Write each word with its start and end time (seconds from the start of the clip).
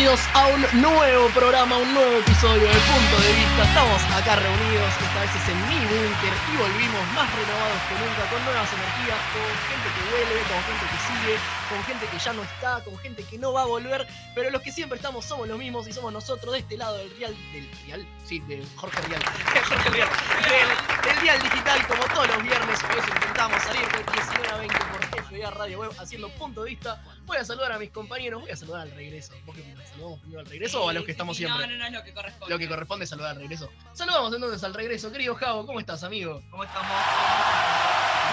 Bienvenidos, 0.00 0.26
a 0.32 0.46
un 0.46 0.80
nuevo 0.80 1.28
programa, 1.28 1.76
un 1.76 1.92
nuevo 1.92 2.16
episodio 2.20 2.62
de 2.62 2.80
Punto 2.88 3.16
de 3.20 3.32
Vista. 3.36 3.64
Estamos 3.68 4.00
acá 4.16 4.36
reunidos, 4.36 4.88
esta 4.96 5.20
vez 5.20 5.28
es 5.36 5.48
en 5.52 5.60
mi 5.68 5.76
búnker 5.76 6.32
y 6.32 6.56
volvimos 6.56 7.04
más 7.12 7.28
renovados 7.36 7.80
que 7.84 7.94
nunca, 8.00 8.24
con 8.32 8.42
nuevas 8.46 8.70
energías, 8.72 9.20
con 9.28 9.44
gente 9.68 9.88
que 9.92 10.02
vuelve, 10.08 10.40
con 10.48 10.56
gente 10.64 10.84
que 10.88 10.98
sigue, 11.04 11.36
con 11.68 11.84
gente 11.84 12.06
que 12.06 12.18
ya 12.18 12.32
no 12.32 12.42
está, 12.44 12.82
con 12.82 12.96
gente 13.00 13.24
que 13.24 13.36
no 13.36 13.52
va 13.52 13.62
a 13.64 13.66
volver, 13.66 14.08
pero 14.34 14.48
los 14.48 14.62
que 14.62 14.72
siempre 14.72 14.96
estamos 14.96 15.26
somos 15.26 15.46
los 15.46 15.58
mismos 15.58 15.86
y 15.86 15.92
somos 15.92 16.14
nosotros 16.14 16.54
de 16.54 16.60
este 16.60 16.78
lado 16.78 16.96
del 16.96 17.10
Real, 17.18 17.36
del 17.52 17.70
Real, 17.84 18.08
sí, 18.24 18.40
de 18.48 18.64
Jorge 18.76 19.02
Real, 19.02 19.22
Jorge 19.68 19.90
Real, 19.90 20.08
del, 20.48 21.04
del 21.04 21.20
Real 21.20 21.42
Digital, 21.42 21.86
como 21.86 22.02
todos 22.04 22.26
los 22.26 22.42
viernes, 22.42 22.78
eso 22.80 23.14
intentamos 23.16 23.62
salir 23.64 23.86
de 23.92 24.12
19 24.14 24.48
a 24.48 24.56
20 24.56 24.78
por 24.78 24.99
FDA 25.30 25.50
Radio 25.50 25.80
Web 25.80 25.92
haciendo 25.98 26.28
Punto 26.30 26.64
de 26.64 26.70
Vista. 26.70 27.00
Voy 27.24 27.36
a 27.36 27.44
saludar 27.44 27.72
a 27.72 27.78
mis 27.78 27.90
compañeros, 27.90 28.42
voy 28.42 28.50
a 28.50 28.56
saludar 28.56 28.82
al 28.82 28.90
regreso. 28.90 29.32
¿Vos 29.46 29.54
qué? 29.54 29.62
¿Saludamos 29.86 30.20
primero 30.20 30.40
al 30.40 30.46
regreso 30.46 30.84
o 30.84 30.88
a 30.88 30.92
los 30.92 31.04
que 31.04 31.12
estamos 31.12 31.36
siempre? 31.36 31.66
No, 31.66 31.72
no, 31.72 31.78
no 31.78 31.86
es 31.86 31.92
lo 31.92 32.02
que 32.02 32.12
corresponde. 32.12 32.52
Lo 32.52 32.58
que 32.58 32.68
corresponde 32.68 33.04
es 33.04 33.10
saludar 33.10 33.30
al 33.30 33.36
regreso. 33.36 33.70
Saludamos 33.92 34.34
entonces 34.34 34.64
al 34.64 34.74
regreso. 34.74 35.12
Querido 35.12 35.34
Javo, 35.36 35.66
¿cómo 35.66 35.78
estás, 35.78 36.02
amigo? 36.02 36.42
¿Cómo 36.50 36.64
estamos? 36.64 36.90
No 36.90 36.96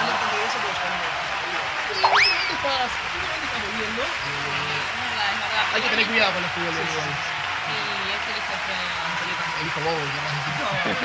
le 0.05 0.11
al 0.11 0.31
regreso 0.31 0.57
porque 0.57 0.79
ya 0.81 0.89
no 0.89 0.97
¿Dónde 1.87 2.53
estás? 2.57 2.91
¿Dónde 3.13 3.45
estás 3.45 3.61
volviendo? 3.61 4.01
Es 4.01 4.09
verdad, 4.97 5.29
es 5.29 5.37
verdad. 5.37 5.63
Hay 5.73 5.81
que 5.81 5.89
tener 5.89 6.07
cuidado 6.07 6.33
con 6.33 6.41
los 6.41 6.51
Sí, 6.51 6.59
igual. 6.61 6.81
Sí, 7.67 7.77
es 8.09 8.25
el 8.27 8.37
hijo 8.41 8.55
feo. 8.65 8.97
El 9.57 9.67
hijo 9.67 9.79
bobo, 9.81 10.01
que 10.01 10.21
más 10.21 10.33
decir. 10.33 10.53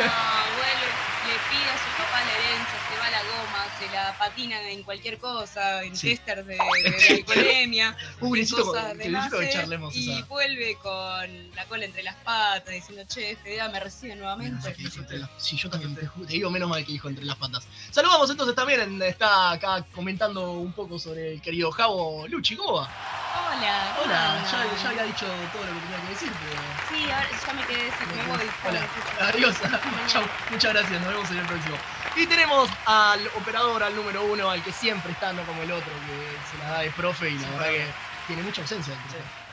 No, 0.09 0.17
vuelve, 0.57 0.89
le 1.29 1.35
pide 1.53 1.71
a 1.71 1.77
su 1.79 1.91
papá 2.03 2.25
la 2.25 2.33
herencia, 2.33 2.79
se 2.89 2.99
va 2.99 3.07
a 3.07 3.11
la 3.11 3.23
goma, 3.23 3.67
se 3.79 3.87
la 3.95 4.19
patina 4.19 4.69
en 4.71 4.83
cualquier 4.83 5.19
cosa, 5.19 5.83
en 5.85 5.95
Sí. 5.97 6.09
testers 6.11 6.47
de, 6.47 6.57
de 7.09 7.15
alcoholemia, 7.19 7.97
Uh, 8.21 8.35
necesito, 8.35 8.65
cosas 8.65 8.97
de 8.97 9.11
base, 9.11 9.51
charlemos 9.51 9.95
y 9.95 10.11
esa. 10.13 10.25
vuelve 10.27 10.77
con 10.77 11.51
la 11.55 11.65
cola 11.67 11.85
entre 11.85 12.03
las 12.03 12.17
patas, 12.17 12.73
diciendo, 12.73 13.05
che, 13.07 13.37
FDA 13.37 13.69
me 13.69 13.81
recibe 13.81 14.17
nuevamente. 14.17 14.75
las- 15.19 15.31
Sí, 15.37 15.57
yo 15.57 15.69
también 15.69 15.95
te, 15.95 16.03
te 16.27 16.33
digo 16.33 16.51
menos 16.51 16.69
mal 16.69 16.85
que 16.85 16.93
dijo 16.93 17.09
entre 17.09 17.25
las 17.25 17.37
patas. 17.37 17.67
Saludamos 17.91 18.31
entonces 18.31 18.55
también, 18.55 19.01
está 19.03 19.51
acá 19.53 19.85
comentando 19.95 20.53
un 20.53 20.73
poco 20.73 20.99
sobre 20.99 21.35
el 21.35 21.43
querido 21.43 21.71
Javo 21.71 22.27
Luchi, 22.29 22.57
¿cómo 22.57 22.75
va? 22.75 22.91
Hola, 23.33 23.95
¿cómo 23.97 24.07
Hola, 24.07 24.45
ya, 24.51 24.83
ya 24.83 24.89
había 24.91 25.03
dicho 25.05 25.27
todo 25.53 25.65
lo 25.65 25.73
que 25.73 25.81
tenía 25.81 26.01
que 26.05 26.09
decir, 26.11 26.33
pero... 26.41 26.61
Sí, 26.89 27.11
ahora 27.11 27.29
ya 27.47 27.53
me 27.55 27.67
quedé 27.67 27.85
decir, 27.85 28.07
me 28.09 28.23
voy. 28.25 28.51
Hola, 28.69 28.81
adiós, 29.29 29.57
chao, 30.07 30.23
muchas 30.51 30.73
gracias, 30.73 31.01
nos 31.01 31.11
vemos 31.11 31.31
en 31.31 31.39
el 31.39 31.47
próximo. 31.47 31.77
Y 32.17 32.27
tenemos 32.27 32.69
al 32.85 33.27
operador, 33.29 33.83
al 33.83 33.97
número 33.97 34.23
uno, 34.25 34.51
al 34.51 34.63
que 34.63 34.73
siempre 34.73 35.13
está, 35.13 35.33
no 35.33 35.43
como 35.45 35.63
el 35.63 35.73
otro, 35.73 35.93
que 36.07 36.51
se 36.51 36.63
la 36.63 36.71
da 36.73 36.81
de 36.81 36.91
profe 36.91 37.31
y 37.31 37.39
la 37.39 37.49
verdad 37.51 37.67
que 37.67 37.87
tiene 38.27 38.43
mucha 38.43 38.61
ausencia. 38.61 38.95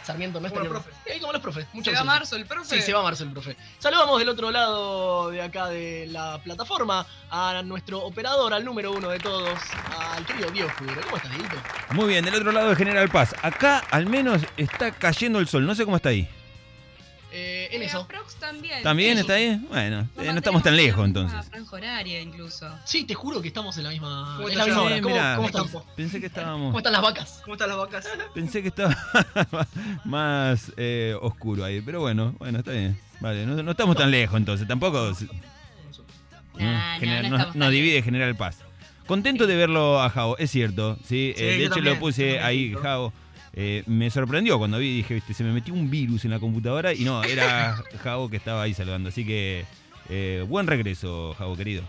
Sarmiento 0.09 0.39
no 0.39 0.47
está 0.47 0.59
Como 0.59 0.73
los 0.73 0.83
profes. 0.83 1.19
Como 1.21 1.33
los 1.33 1.41
profes, 1.41 1.67
mucha 1.71 1.91
¿Se 1.91 1.97
va. 1.97 2.03
Marzo 2.03 2.35
el 2.35 2.45
profe? 2.47 2.77
Sí, 2.77 2.81
se 2.81 2.93
va 2.93 3.03
Marcel, 3.03 3.29
profe. 3.29 3.55
Saludamos 3.77 4.17
del 4.17 4.29
otro 4.29 4.49
lado 4.49 5.29
de 5.29 5.39
acá 5.39 5.67
de 5.67 6.07
la 6.07 6.39
plataforma 6.43 7.05
a 7.29 7.61
nuestro 7.63 7.99
operador, 7.99 8.51
al 8.55 8.65
número 8.65 8.91
uno 8.91 9.09
de 9.09 9.19
todos, 9.19 9.59
al 9.99 10.25
querido 10.25 10.49
Diego 10.49 10.69
Fugero. 10.69 11.01
¿Cómo 11.03 11.17
estás, 11.17 11.31
Dieguito? 11.31 11.55
Muy 11.91 12.07
bien, 12.07 12.25
del 12.25 12.33
otro 12.33 12.51
lado 12.51 12.69
de 12.69 12.75
General 12.75 13.07
Paz. 13.09 13.35
Acá 13.43 13.83
al 13.91 14.07
menos 14.07 14.41
está 14.57 14.89
cayendo 14.91 15.37
el 15.37 15.47
sol. 15.47 15.67
No 15.67 15.75
sé 15.75 15.85
cómo 15.85 15.97
está 15.97 16.09
ahí. 16.09 16.27
Eh, 17.31 17.69
en 17.71 17.81
Eh, 17.81 17.85
eso. 17.85 17.99
Aprox 17.99 18.35
también. 18.35 18.81
¿También 18.81 19.11
Eso. 19.11 19.21
está 19.21 19.33
ahí? 19.33 19.55
Bueno, 19.69 20.07
Nos 20.15 20.25
eh, 20.25 20.31
no 20.31 20.37
estamos 20.37 20.63
tan 20.63 20.75
lejos 20.75 21.05
entonces. 21.05 21.45
franja 21.47 21.75
horaria 21.75 22.19
incluso. 22.21 22.67
Sí, 22.85 23.03
te 23.03 23.13
juro 23.13 23.39
que 23.41 23.49
estamos 23.49 23.77
en 23.77 23.83
la 23.83 23.89
misma, 23.91 24.33
¿Cómo 24.37 24.49
en 24.49 24.57
la 24.57 24.65
misma 24.65 24.81
hora. 24.81 25.01
¿Cómo, 25.01 25.13
mirá, 25.15 25.35
cómo 25.35 25.47
están? 25.47 25.65
Pensé 25.95 26.19
que 26.19 26.29
¿Cómo 26.29 26.39
estábamos. 26.39 26.75
están 26.77 26.93
las 26.93 27.01
vacas? 27.03 27.41
¿Cómo 27.43 27.53
están 27.53 27.69
las 27.69 27.77
vacas? 27.77 28.07
Pensé 28.33 28.61
que 28.63 28.69
estaba 28.69 28.97
más 30.05 30.71
eh, 30.77 31.15
oscuro 31.21 31.63
ahí. 31.65 31.81
Pero 31.81 31.99
bueno, 32.01 32.33
bueno, 32.39 32.59
está 32.59 32.71
bien. 32.71 32.99
Vale, 33.19 33.45
no, 33.45 33.61
no 33.61 33.71
estamos 33.71 33.95
tan 33.95 34.09
lejos 34.11 34.37
entonces. 34.37 34.67
Tampoco. 34.67 35.11
Nah, 36.57 36.59
Mm, 36.59 36.63
no, 36.63 36.99
General- 36.99 37.29
no 37.31 37.37
nos, 37.37 37.55
nos 37.55 37.71
divide 37.71 38.01
General 38.01 38.35
Paz. 38.35 38.57
Contento 39.05 39.47
de 39.47 39.55
verlo 39.55 40.01
a 40.01 40.09
Javo, 40.09 40.37
es 40.37 40.51
cierto. 40.51 40.95
Sí, 40.97 41.33
Sí, 41.37 41.43
Eh, 41.43 41.45
de 41.45 41.65
hecho 41.65 41.75
también, 41.75 41.93
lo 41.95 41.99
puse 41.99 42.39
ahí, 42.39 42.69
Tito. 42.75 43.13
Eh, 43.53 43.83
me 43.87 44.09
sorprendió 44.09 44.57
cuando 44.57 44.77
vi, 44.77 44.97
dije, 44.97 45.15
viste, 45.15 45.33
se 45.33 45.43
me 45.43 45.51
metió 45.51 45.73
un 45.73 45.89
virus 45.89 46.25
en 46.25 46.31
la 46.31 46.39
computadora 46.39 46.93
y 46.93 47.03
no, 47.03 47.23
era 47.23 47.81
Javo 48.03 48.29
que 48.29 48.37
estaba 48.37 48.63
ahí 48.63 48.73
saludando. 48.73 49.09
Así 49.09 49.25
que 49.25 49.65
eh, 50.09 50.45
buen 50.47 50.67
regreso, 50.67 51.35
Javo 51.37 51.55
querido. 51.55 51.83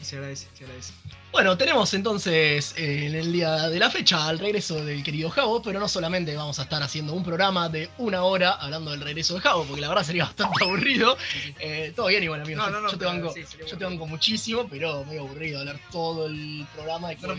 Se 0.00 0.16
agradece, 0.16 0.48
se 0.54 0.64
agradece. 0.64 0.92
Bueno, 1.30 1.56
tenemos 1.56 1.94
entonces 1.94 2.74
eh, 2.76 3.06
en 3.06 3.14
el 3.14 3.32
día 3.32 3.70
de 3.70 3.78
la 3.78 3.88
fecha 3.88 4.28
al 4.28 4.38
regreso 4.38 4.84
del 4.84 5.02
querido 5.02 5.30
Javo, 5.30 5.62
pero 5.62 5.80
no 5.80 5.88
solamente 5.88 6.36
vamos 6.36 6.58
a 6.58 6.64
estar 6.64 6.82
haciendo 6.82 7.14
un 7.14 7.24
programa 7.24 7.70
de 7.70 7.88
una 7.98 8.24
hora 8.24 8.52
hablando 8.52 8.90
del 8.90 9.00
regreso 9.00 9.34
de 9.34 9.40
Javo, 9.40 9.64
porque 9.64 9.80
la 9.80 9.88
verdad 9.88 10.04
sería 10.04 10.24
bastante 10.26 10.62
aburrido. 10.62 11.16
Eh, 11.58 11.92
todo 11.96 12.08
bien 12.08 12.22
igual, 12.22 12.42
amigo. 12.42 12.58
No, 12.58 12.66
yo, 12.66 12.72
no, 12.72 12.80
no, 12.82 12.90
yo 12.90 12.98
te 12.98 13.04
banco, 13.06 13.32
sí, 13.32 13.44
yo 13.66 13.78
te 13.78 13.84
banco 13.84 14.06
muchísimo, 14.06 14.66
pero 14.68 15.04
medio 15.04 15.22
aburrido 15.22 15.60
hablar 15.60 15.78
todo 15.90 16.26
el 16.26 16.66
programa 16.74 17.08
de 17.08 17.16
que, 17.16 17.26
No. 17.26 17.34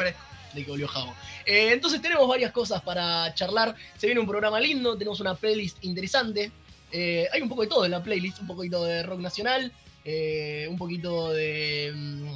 De 0.54 0.64
que 0.64 0.72
volvió 0.72 0.88
Javo. 0.88 1.14
Eh, 1.46 1.72
entonces 1.74 2.02
tenemos 2.02 2.28
varias 2.28 2.52
cosas 2.52 2.82
para 2.82 3.34
charlar. 3.34 3.76
Se 3.98 4.08
viene 4.08 4.20
un 4.20 4.28
programa 4.28 4.60
lindo, 4.60 4.98
tenemos 4.98 5.20
una 5.20 5.36
playlist 5.36 5.84
interesante. 5.84 6.52
Eh, 6.92 7.28
hay 7.32 7.42
un 7.42 7.50
poco 7.50 7.64
de 7.64 7.68
todo 7.68 7.86
en 7.86 7.92
la 7.92 8.04
playlist, 8.04 8.40
un 8.40 8.48
poquito 8.48 8.84
de 8.84 9.04
rock 9.04 9.20
nacional, 9.20 9.72
eh, 10.06 10.68
un 10.70 10.78
poquito 10.78 11.32
de, 11.32 11.92
mm, 11.96 12.36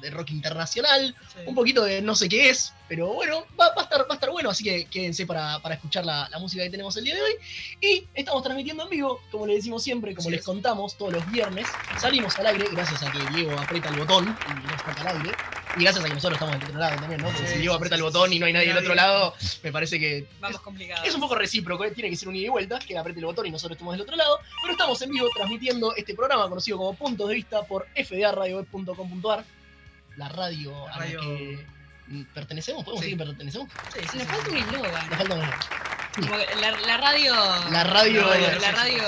de 0.00 0.10
rock 0.10 0.30
internacional, 0.30 1.14
Sí. 1.32 1.38
un 1.46 1.54
poquito 1.54 1.84
de 1.84 2.00
no 2.02 2.14
sé 2.14 2.28
qué 2.28 2.50
es, 2.50 2.72
pero 2.88 3.08
bueno, 3.14 3.44
va, 3.58 3.68
va 3.74 3.82
a, 3.82 3.84
estar, 3.84 4.00
va 4.02 4.06
a 4.10 4.14
estar 4.14 4.30
bueno, 4.30 4.50
así 4.50 4.62
que 4.64 4.84
quédense 4.86 5.26
para, 5.26 5.58
para 5.60 5.74
escuchar 5.76 6.04
la, 6.04 6.28
la 6.30 6.38
música 6.38 6.62
que 6.62 6.70
tenemos 6.70 6.96
el 6.96 7.04
día 7.04 7.14
de 7.14 7.22
hoy. 7.22 7.32
Y 7.80 8.06
estamos 8.14 8.42
transmitiendo 8.42 8.84
en 8.84 8.90
vivo, 8.90 9.20
como 9.30 9.46
les 9.46 9.56
decimos 9.56 9.82
siempre, 9.82 10.14
como 10.14 10.30
les 10.30 10.40
es. 10.40 10.46
contamos 10.46 10.96
todos 10.98 11.12
los 11.14 11.30
viernes. 11.32 11.66
Salimos 11.98 12.38
al 12.38 12.46
aire 12.48 12.66
gracias 12.72 13.02
a 13.02 13.10
que 13.10 13.18
Diego 13.34 13.52
aprieta 13.58 13.88
el 13.88 13.96
botón 14.00 14.36
y 14.48 14.66
nos 14.66 14.80
saca 14.82 15.00
al 15.08 15.16
aire. 15.18 15.32
Y 15.76 15.82
gracias 15.82 16.04
a 16.04 16.08
que 16.08 16.14
nosotros 16.14 16.36
estamos 16.36 16.54
del 16.60 16.68
otro 16.68 16.78
lado 16.78 16.96
también, 17.00 17.20
¿no? 17.20 17.28
Porque 17.30 17.46
Sí, 17.48 17.54
si 17.54 17.58
Diego 17.60 17.74
aprieta 17.74 17.96
el 17.96 18.02
botón 18.02 18.32
y 18.32 18.38
no 18.38 18.46
hay 18.46 18.52
nadie 18.52 18.68
del 18.68 18.78
otro 18.78 18.94
lado, 18.94 19.34
me 19.64 19.72
parece 19.72 19.98
que 19.98 20.28
Vamos 20.40 20.60
complicados. 20.60 21.04
es 21.08 21.14
un 21.14 21.20
poco 21.20 21.34
recíproco, 21.34 21.84
¿eh? 21.84 21.90
tiene 21.90 22.10
que 22.10 22.16
ser 22.16 22.28
un 22.28 22.36
ida 22.36 22.46
y 22.46 22.50
vuelta, 22.50 22.78
que 22.78 22.96
apriete 22.96 23.18
el 23.18 23.26
botón 23.26 23.46
y 23.46 23.50
nosotros 23.50 23.74
estemos 23.76 23.92
del 23.94 24.02
otro 24.02 24.14
lado. 24.14 24.38
Pero 24.62 24.72
estamos 24.72 25.02
en 25.02 25.10
vivo 25.10 25.26
transmitiendo 25.34 25.94
este 25.96 26.14
programa 26.14 26.48
conocido 26.48 26.76
como 26.78 26.94
Puntos 26.94 27.28
de 27.28 27.34
Vista 27.34 27.62
por 27.64 27.88
fdaradioweb.com.ar, 27.96 29.43
la 30.16 30.28
radio, 30.28 30.88
a 30.88 30.98
la 31.00 31.06
que 31.06 31.66
pertenecemos. 32.34 32.84
¿Podemos 32.84 33.04
Sí. 33.04 33.10
decir 33.10 33.18
que 33.18 33.24
pertenecemos? 33.24 33.68
Sí, 33.92 34.00
sí, 34.10 34.18
Nos 34.18 34.26
sí. 34.26 34.32
falta 34.32 34.50
un 34.50 34.56
eslogan. 34.56 35.08
Nos 35.08 35.18
falta 35.18 35.34
un- 35.34 35.40
que 36.14 36.60
La, 36.60 36.70
la 36.86 36.96
radio. 36.98 37.34
La 37.72 37.82
radio. 37.84 38.20
La 38.22 38.28
radio, 38.28 38.60
La 38.60 38.70
radio. 38.72 39.02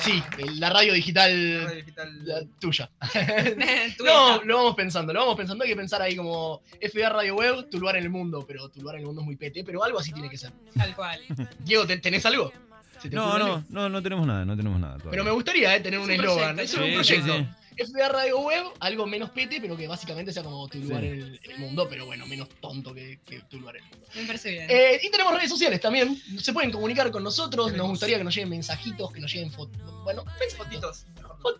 Sí, 0.00 0.22
la 0.58 0.70
radio 0.70 0.92
digital 0.92 1.30
Radio 1.64 1.74
digital. 1.76 2.26
la 2.26 2.40
tuya. 2.60 2.90
No, 4.04 4.42
lo 4.44 4.56
vamos 4.58 4.74
pensando, 4.76 5.12
lo 5.12 5.20
vamos 5.20 5.36
pensando. 5.36 5.64
Hay 5.64 5.70
que 5.70 5.76
pensar 5.76 6.00
ahí 6.02 6.14
como 6.16 6.60
FDA 6.80 7.08
Radio 7.08 7.34
Web, 7.36 7.68
tu 7.70 7.78
lugar 7.80 7.96
en 7.96 8.04
el 8.04 8.10
mundo. 8.10 8.44
Pero 8.46 8.68
tu 8.68 8.80
lugar 8.80 8.96
en 8.96 9.00
el 9.00 9.06
mundo 9.06 9.22
es 9.22 9.26
muy 9.26 9.36
pete, 9.36 9.64
pero 9.64 9.82
algo 9.82 9.98
así 9.98 10.12
tiene 10.12 10.28
que 10.30 10.38
ser. 10.38 10.52
Tal 10.76 10.94
cual. 10.94 11.20
Diego, 11.60 11.84
¿te- 11.86 11.98
¿tenés 11.98 12.24
algo? 12.26 12.52
¿Se 13.00 13.08
te 13.10 13.16
No, 13.16 13.26
no, 13.26 13.44
algo? 13.44 13.64
no, 13.68 13.88
no 13.88 14.00
tenemos 14.02 14.24
nada, 14.26 14.44
no 14.44 14.56
tenemos 14.56 14.78
nada. 14.78 14.94
Pero 14.98 15.10
todavía. 15.10 15.24
me 15.24 15.30
gustaría 15.32 15.74
eh, 15.76 15.80
tener 15.80 15.98
Es 15.98 16.04
un 16.06 16.12
eslogan. 16.12 16.58
Es 16.60 16.70
es 16.72 16.76
un 16.76 16.82
un 16.84 16.92
proyecto. 16.94 17.46
FDA 17.76 18.08
Radio 18.08 18.40
Web, 18.40 18.64
algo 18.80 19.06
menos 19.06 19.30
pete, 19.30 19.60
pero 19.60 19.76
que 19.76 19.86
básicamente 19.88 20.32
sea 20.32 20.42
como 20.42 20.66
tu 20.68 20.78
lugar 20.78 21.00
Sí. 21.02 21.06
en, 21.08 21.12
el, 21.22 21.40
en 21.42 21.50
el 21.52 21.58
mundo, 21.58 21.86
pero 21.88 22.06
bueno, 22.06 22.26
menos 22.26 22.48
tonto 22.60 22.92
que, 22.94 23.20
que 23.24 23.40
tu 23.42 23.58
lugar 23.60 23.76
en 23.76 23.84
el 23.84 23.90
mundo. 23.90 24.06
Me 24.14 24.22
parece 24.26 24.50
bien. 24.50 24.66
Eh, 24.70 25.00
y 25.02 25.10
tenemos 25.10 25.34
redes 25.34 25.50
sociales 25.50 25.80
también. 25.80 26.16
Se 26.40 26.52
pueden 26.52 26.70
comunicar 26.70 27.10
con 27.10 27.22
nosotros. 27.24 27.72
Nos 27.72 27.88
gustaría 27.88 28.18
que 28.18 28.24
nos 28.24 28.34
lleguen 28.34 28.50
mensajitos, 28.50 29.12
que 29.12 29.20
nos 29.20 29.32
lleguen 29.32 29.50
fotos. 29.50 29.80
Bueno, 30.04 30.24
Fotitos. 30.56 31.06
Bueno, 31.42 31.58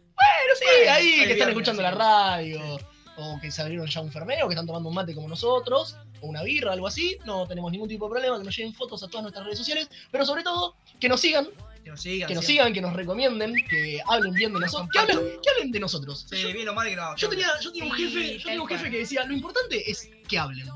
sí, 0.58 0.64
Bueno, 0.64 0.92
ahí 0.92 1.08
ahí 1.20 1.26
que 1.26 1.32
están 1.32 1.48
escuchando 1.48 1.80
sí. 1.80 1.84
la 1.84 1.90
radio. 1.92 2.78
O 3.16 3.38
que 3.40 3.50
se 3.50 3.60
abrieron 3.60 3.86
ya 3.86 4.00
un 4.00 4.10
fermeo, 4.10 4.48
que 4.48 4.54
están 4.54 4.66
tomando 4.66 4.88
un 4.88 4.94
mate 4.94 5.14
como 5.14 5.28
nosotros, 5.28 5.96
o 6.22 6.26
una 6.28 6.42
birra, 6.42 6.72
algo 6.72 6.86
así. 6.86 7.18
No 7.26 7.46
tenemos 7.46 7.70
ningún 7.70 7.88
tipo 7.88 8.06
de 8.06 8.10
problema, 8.12 8.38
que 8.38 8.44
nos 8.44 8.56
lleguen 8.56 8.72
fotos 8.72 9.02
a 9.02 9.08
todas 9.08 9.22
nuestras 9.22 9.44
redes 9.44 9.58
sociales. 9.58 9.88
Pero 10.10 10.24
sobre 10.24 10.42
todo, 10.42 10.76
que 10.98 11.08
nos 11.10 11.20
sigan, 11.20 11.46
Que 11.84 11.90
nos 11.90 12.00
sigan. 12.00 12.28
que 12.28 12.34
nos 12.34 12.44
sigan, 12.44 12.72
que 12.72 12.80
nos 12.80 12.92
recomienden, 12.92 13.54
que 13.68 14.00
hablen 14.06 14.32
bien 14.34 14.52
de 14.52 14.60
nosotros. 14.60 14.88
Que 14.92 14.98
hablen, 14.98 15.18
que 15.42 15.50
hablen 15.50 15.72
de 15.72 15.80
nosotros. 15.80 16.26
Sí, 16.30 16.52
bien 16.52 16.68
o 16.68 16.74
mal 16.74 16.88
que 16.88 16.96
no. 16.96 17.16
Yo 17.16 17.28
tenía, 17.28 17.48
yo 17.60 17.72
tenía 17.72 17.90
un 17.90 17.96
Sí, 17.96 18.08
jefe, 18.08 18.38
yo 18.38 18.44
tenía 18.44 18.62
un 18.62 18.68
jefe 18.68 18.90
que 18.90 18.98
decía, 18.98 19.24
lo 19.24 19.34
importante 19.34 19.90
es 19.90 20.08
que 20.28 20.38
hablen. 20.38 20.68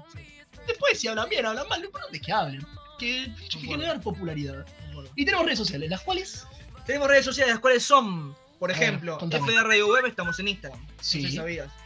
Después 0.67 0.99
si 0.99 1.07
hablan 1.09 1.29
bien, 1.29 1.47
hablan 1.47 1.69
mal, 1.69 1.81
lo 1.81 1.87
importante 1.87 2.17
es 2.17 2.23
que 2.23 2.33
hablen. 2.33 2.67
Que, 2.99 3.33
que 3.51 3.59
generar 3.61 4.01
popularidad. 4.01 4.67
Y 5.15 5.25
tenemos 5.25 5.45
redes 5.47 5.59
sociales, 5.59 5.91
las 5.91 6.01
cuales 6.03 6.47
Tenemos 6.87 7.09
redes 7.09 7.25
sociales, 7.25 7.55
las 7.55 7.61
cuales 7.61 7.83
son, 7.83 8.35
por 8.59 8.71
ejemplo, 8.71 9.19
Web, 9.19 10.07
estamos 10.07 10.39
en 10.41 10.49
Instagram. 10.49 10.87
Sí. 11.01 11.19
No 11.19 11.25
sé 11.25 11.31
si 11.31 11.37
sabías. 11.37 11.86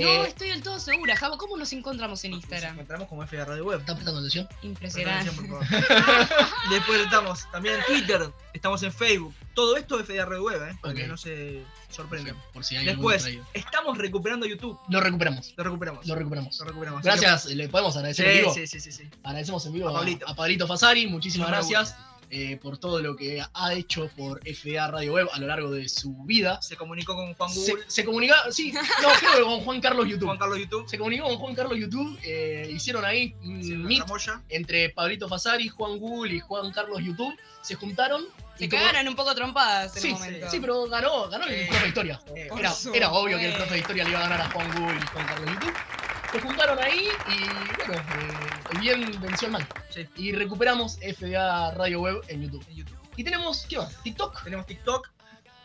No 0.00 0.08
eh, 0.08 0.28
estoy 0.28 0.48
del 0.48 0.62
todo 0.62 0.80
segura, 0.80 1.16
Javo. 1.16 1.36
¿Cómo 1.38 1.56
nos 1.56 1.72
encontramos 1.72 2.24
en 2.24 2.32
Nos 2.32 2.40
Instagram? 2.40 2.74
encontramos 2.74 3.08
como 3.08 3.26
FDA 3.26 3.44
Radio 3.44 3.64
Web. 3.64 3.80
¿están 3.80 3.96
prestando 3.96 4.20
atención? 4.20 4.48
Impresionante. 4.62 5.30
Después 6.70 7.00
estamos 7.00 7.50
también 7.50 7.76
en 7.76 7.84
Twitter, 7.86 8.30
estamos 8.52 8.82
en 8.82 8.92
Facebook. 8.92 9.34
Todo 9.54 9.76
esto 9.76 10.00
es 10.00 10.06
FDA 10.06 10.24
Radio 10.24 10.44
Web, 10.44 10.62
¿eh? 10.70 10.78
Para 10.80 10.94
que 10.94 11.06
no 11.06 11.16
se 11.16 11.62
sorprendan. 11.90 12.36
Por 12.52 12.64
si 12.64 12.76
hay 12.76 12.86
Después, 12.86 13.28
estamos 13.52 13.98
recuperando 13.98 14.46
YouTube. 14.46 14.78
Lo 14.88 15.00
recuperamos. 15.00 15.52
Lo 15.56 15.64
recuperamos. 15.64 16.06
Lo 16.06 16.14
recuperamos. 16.14 16.58
Lo 16.58 16.64
recuperamos. 16.64 17.02
Gracias, 17.02 17.46
le 17.46 17.68
podemos 17.68 17.96
agradecer 17.96 18.26
en 18.28 18.38
vivo. 18.38 18.54
Sí, 18.54 18.66
sí, 18.66 18.80
sí, 18.80 18.92
sí, 18.92 19.04
sí. 19.04 19.10
Agradecemos 19.22 19.66
en 19.66 19.72
vivo 19.74 19.88
A 19.88 19.90
a, 19.90 19.94
Pablito. 19.94 20.28
a 20.28 20.34
Pablito 20.34 20.66
Fasari, 20.66 21.06
muchísimas 21.06 21.48
gracias. 21.48 21.96
Eh, 22.34 22.56
por 22.56 22.78
todo 22.78 23.00
lo 23.00 23.14
que 23.14 23.44
ha 23.52 23.74
hecho 23.74 24.08
por 24.16 24.40
FDA 24.40 24.90
Radio 24.90 25.12
Web 25.12 25.28
a 25.34 25.38
lo 25.38 25.46
largo 25.46 25.70
de 25.70 25.86
su 25.86 26.14
vida. 26.24 26.60
Se 26.62 26.76
comunicó 26.76 27.14
con 27.14 27.34
Juan 27.34 27.54
Google, 27.54 27.84
se 27.86 28.04
comunicaba, 28.06 28.50
sí, 28.50 28.72
no, 28.72 28.80
creo 29.20 29.32
que 29.36 29.42
con 29.42 29.60
Juan 29.60 29.80
Carlos 29.82 30.08
YouTube. 30.08 30.26
Juan 30.28 30.38
Carlos 30.38 30.58
YouTube, 30.58 30.88
Se 30.88 30.96
comunicó 30.96 31.24
con 31.28 31.36
Juan 31.36 31.54
Carlos 31.54 31.78
YouTube, 31.78 32.18
eh, 32.24 32.70
hicieron 32.72 33.04
ahí 33.04 33.34
un 33.42 33.84
meet 33.84 34.02
entre 34.48 34.88
Pablito 34.88 35.28
Fasari, 35.28 35.68
Juan 35.68 35.98
Google 35.98 36.34
y 36.36 36.40
Juan 36.40 36.72
Carlos 36.72 37.00
YouTube. 37.04 37.38
Se 37.60 37.74
juntaron. 37.74 38.24
Se 38.58 38.66
cagaron 38.68 39.08
un 39.08 39.14
poco 39.14 39.34
trompadas 39.34 39.94
en 39.96 40.02
Sí, 40.02 40.08
un 40.08 40.14
momento. 40.14 40.50
sí, 40.50 40.58
pero 40.60 40.86
ganó, 40.86 41.28
ganó 41.28 41.46
el 41.46 41.54
Sí. 41.64 41.66
profe 41.68 41.82
de 41.82 41.88
historia. 41.88 42.20
Eh, 42.34 42.48
era 42.94 43.12
obvio 43.12 43.36
que 43.38 43.46
el 43.48 43.54
profe 43.54 43.74
de 43.74 43.80
historia 43.80 44.04
le 44.04 44.10
iba 44.10 44.20
a 44.20 44.22
ganar 44.28 44.40
a 44.40 44.50
Juan 44.50 44.70
Google 44.80 44.98
y 45.02 45.06
Juan 45.06 45.26
Carlos 45.26 45.50
YouTube. 45.54 45.74
Se 46.32 46.40
juntaron 46.40 46.78
ahí 46.78 47.08
y 47.28 47.86
bueno, 47.86 48.02
eh, 48.02 48.72
el 48.72 48.78
bien 48.80 49.20
venció 49.20 49.46
el 49.48 49.52
mal. 49.52 49.66
Sí. 49.90 50.06
Y 50.16 50.32
recuperamos 50.32 50.96
FDA 50.98 51.72
Radio 51.72 52.00
Web 52.00 52.22
en 52.28 52.42
YouTube. 52.42 52.64
en 52.70 52.76
YouTube. 52.76 52.96
Y 53.16 53.24
tenemos, 53.24 53.66
¿qué 53.68 53.76
más? 53.76 54.02
TikTok. 54.02 54.42
Tenemos 54.44 54.66
TikTok. 54.66 55.08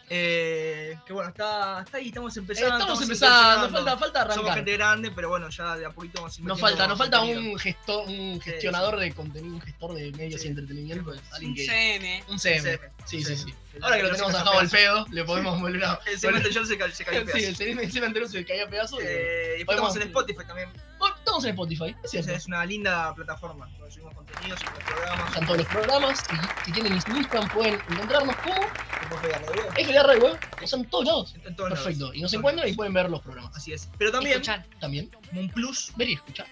Eh, 0.10 0.98
que 1.06 1.12
bueno, 1.12 1.30
está, 1.30 1.82
está 1.82 1.98
ahí, 1.98 2.08
estamos 2.08 2.36
empezando. 2.38 2.78
estamos 2.78 3.02
empezando, 3.02 3.68
incursionando. 3.68 3.78
falta, 3.78 3.98
falta 3.98 4.20
Somos 4.22 4.36
arrancar. 4.38 4.56
gente 4.56 4.72
grande, 4.74 5.12
pero 5.12 5.28
bueno, 5.30 5.50
ya 5.50 5.76
de 5.76 5.86
a 5.86 5.90
poquito 5.92 6.22
vamos 6.22 6.40
Nos 6.40 6.60
falta, 6.62 6.88
nos 6.88 6.98
falta 6.98 7.22
un 7.22 7.60
gestor, 7.60 8.08
un 8.08 8.36
Sí, 8.36 8.40
gestionador 8.52 8.98
de 8.98 9.12
contenido, 9.14 9.56
un 9.56 9.62
gestor 9.62 9.94
de 9.96 10.12
medios 10.14 10.40
Sí. 10.42 10.48
y 10.48 10.50
entretenimiento. 10.52 11.14
Sí, 11.14 11.20
pues. 11.20 11.34
alguien 11.34 11.52
Un 11.52 11.56
que- 11.58 11.66
CM. 11.66 12.24
un 12.30 12.40
CM. 12.40 12.62
CM. 12.62 12.80
Sí, 13.06 13.24
sí, 13.24 13.36
sí. 13.36 13.54
Ahora 13.82 13.98
que 13.98 14.04
lo 14.04 14.10
tenemos 14.12 14.32
CM 14.32 14.42
a 14.42 14.46
Javo 14.46 14.60
al 14.60 14.70
pedo, 14.70 15.06
le 15.12 15.24
podemos 15.24 15.60
volver 15.62 15.84
a. 15.86 16.00
El 16.06 16.20
CM 16.20 16.38
anterior 16.38 16.66
se 16.68 16.78
cayó, 16.78 16.94
se 16.96 17.06
cayó 17.06 17.20
Sí, 17.20 17.26
pedazos. 17.26 17.44
el 17.62 17.92
CM 17.92 18.06
anterior 18.08 18.30
se 18.30 18.46
caía 18.46 18.64
a 18.64 18.68
pedazos. 18.70 19.00
y- 19.00 19.06
Eh, 19.06 19.08
y 19.08 19.58
después 19.60 19.78
Podemos- 19.78 19.90
estamos 19.90 19.96
en 19.98 20.02
Spotify 20.08 20.48
también. 20.48 20.70
Bueno, 21.00 21.16
estamos 21.16 21.44
en 21.44 21.50
Spotify, 21.52 21.96
es 22.04 22.12
cierto. 22.12 22.32
es 22.32 22.46
una 22.48 22.66
linda 22.66 23.14
plataforma. 23.16 23.68
donde 23.78 23.92
subimos 23.92 24.14
contenidos, 24.16 24.60
subimos 24.60 24.84
programas. 24.84 25.28
Están 25.28 25.46
todos 25.46 25.58
los 25.60 25.68
programas. 25.68 26.24
Y 26.32 26.66
si 26.66 26.72
tienen 26.72 26.94
Instagram 26.94 27.50
pueden 27.50 27.74
encontrarnos 27.92 28.36
como 28.38 28.56
como 29.10 29.22
que 29.22 29.28
Radio 30.04 30.22
Web. 30.24 30.40
Sea, 30.66 30.80
en 30.80 30.90
todos 30.90 31.06
lados. 31.06 31.36
En 31.46 31.56
todos 31.56 31.70
lados. 31.70 31.86
Perfecto. 31.86 32.14
Y 32.14 32.22
nos 32.22 32.34
encuentran 32.34 32.68
y 32.68 32.72
lados. 32.72 32.78
pueden 32.78 32.94
ver 32.94 33.10
los 33.10 33.22
programas. 33.22 33.56
Así 33.56 33.72
es. 33.74 33.90
Pero 33.98 34.12
también, 34.12 34.34
Escuchar. 34.34 34.66
También, 34.80 35.10
un 35.34 35.50
plus, 35.50 35.92
ver 35.96 36.10
y 36.10 36.14
escuchar. 36.14 36.48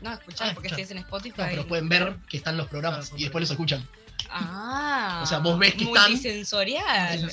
No, 0.00 0.12
escuchar, 0.14 0.48
Ah, 0.50 0.54
porque 0.54 0.68
escuchar. 0.68 0.76
si 0.76 0.82
es 0.82 0.90
en 0.92 0.98
Spotify. 0.98 1.40
No, 1.42 1.46
pero 1.48 1.66
pueden 1.66 1.88
ver 1.88 2.16
que 2.28 2.36
están 2.36 2.56
los 2.56 2.68
programas 2.68 3.06
Claro, 3.08 3.18
y 3.18 3.22
después 3.24 3.42
los 3.42 3.50
escuchan. 3.50 3.86
Ah. 4.30 5.20
O 5.22 5.26
sea, 5.26 5.38
vos 5.38 5.58
ves 5.58 5.74
que 5.74 5.84
están-. 5.84 6.20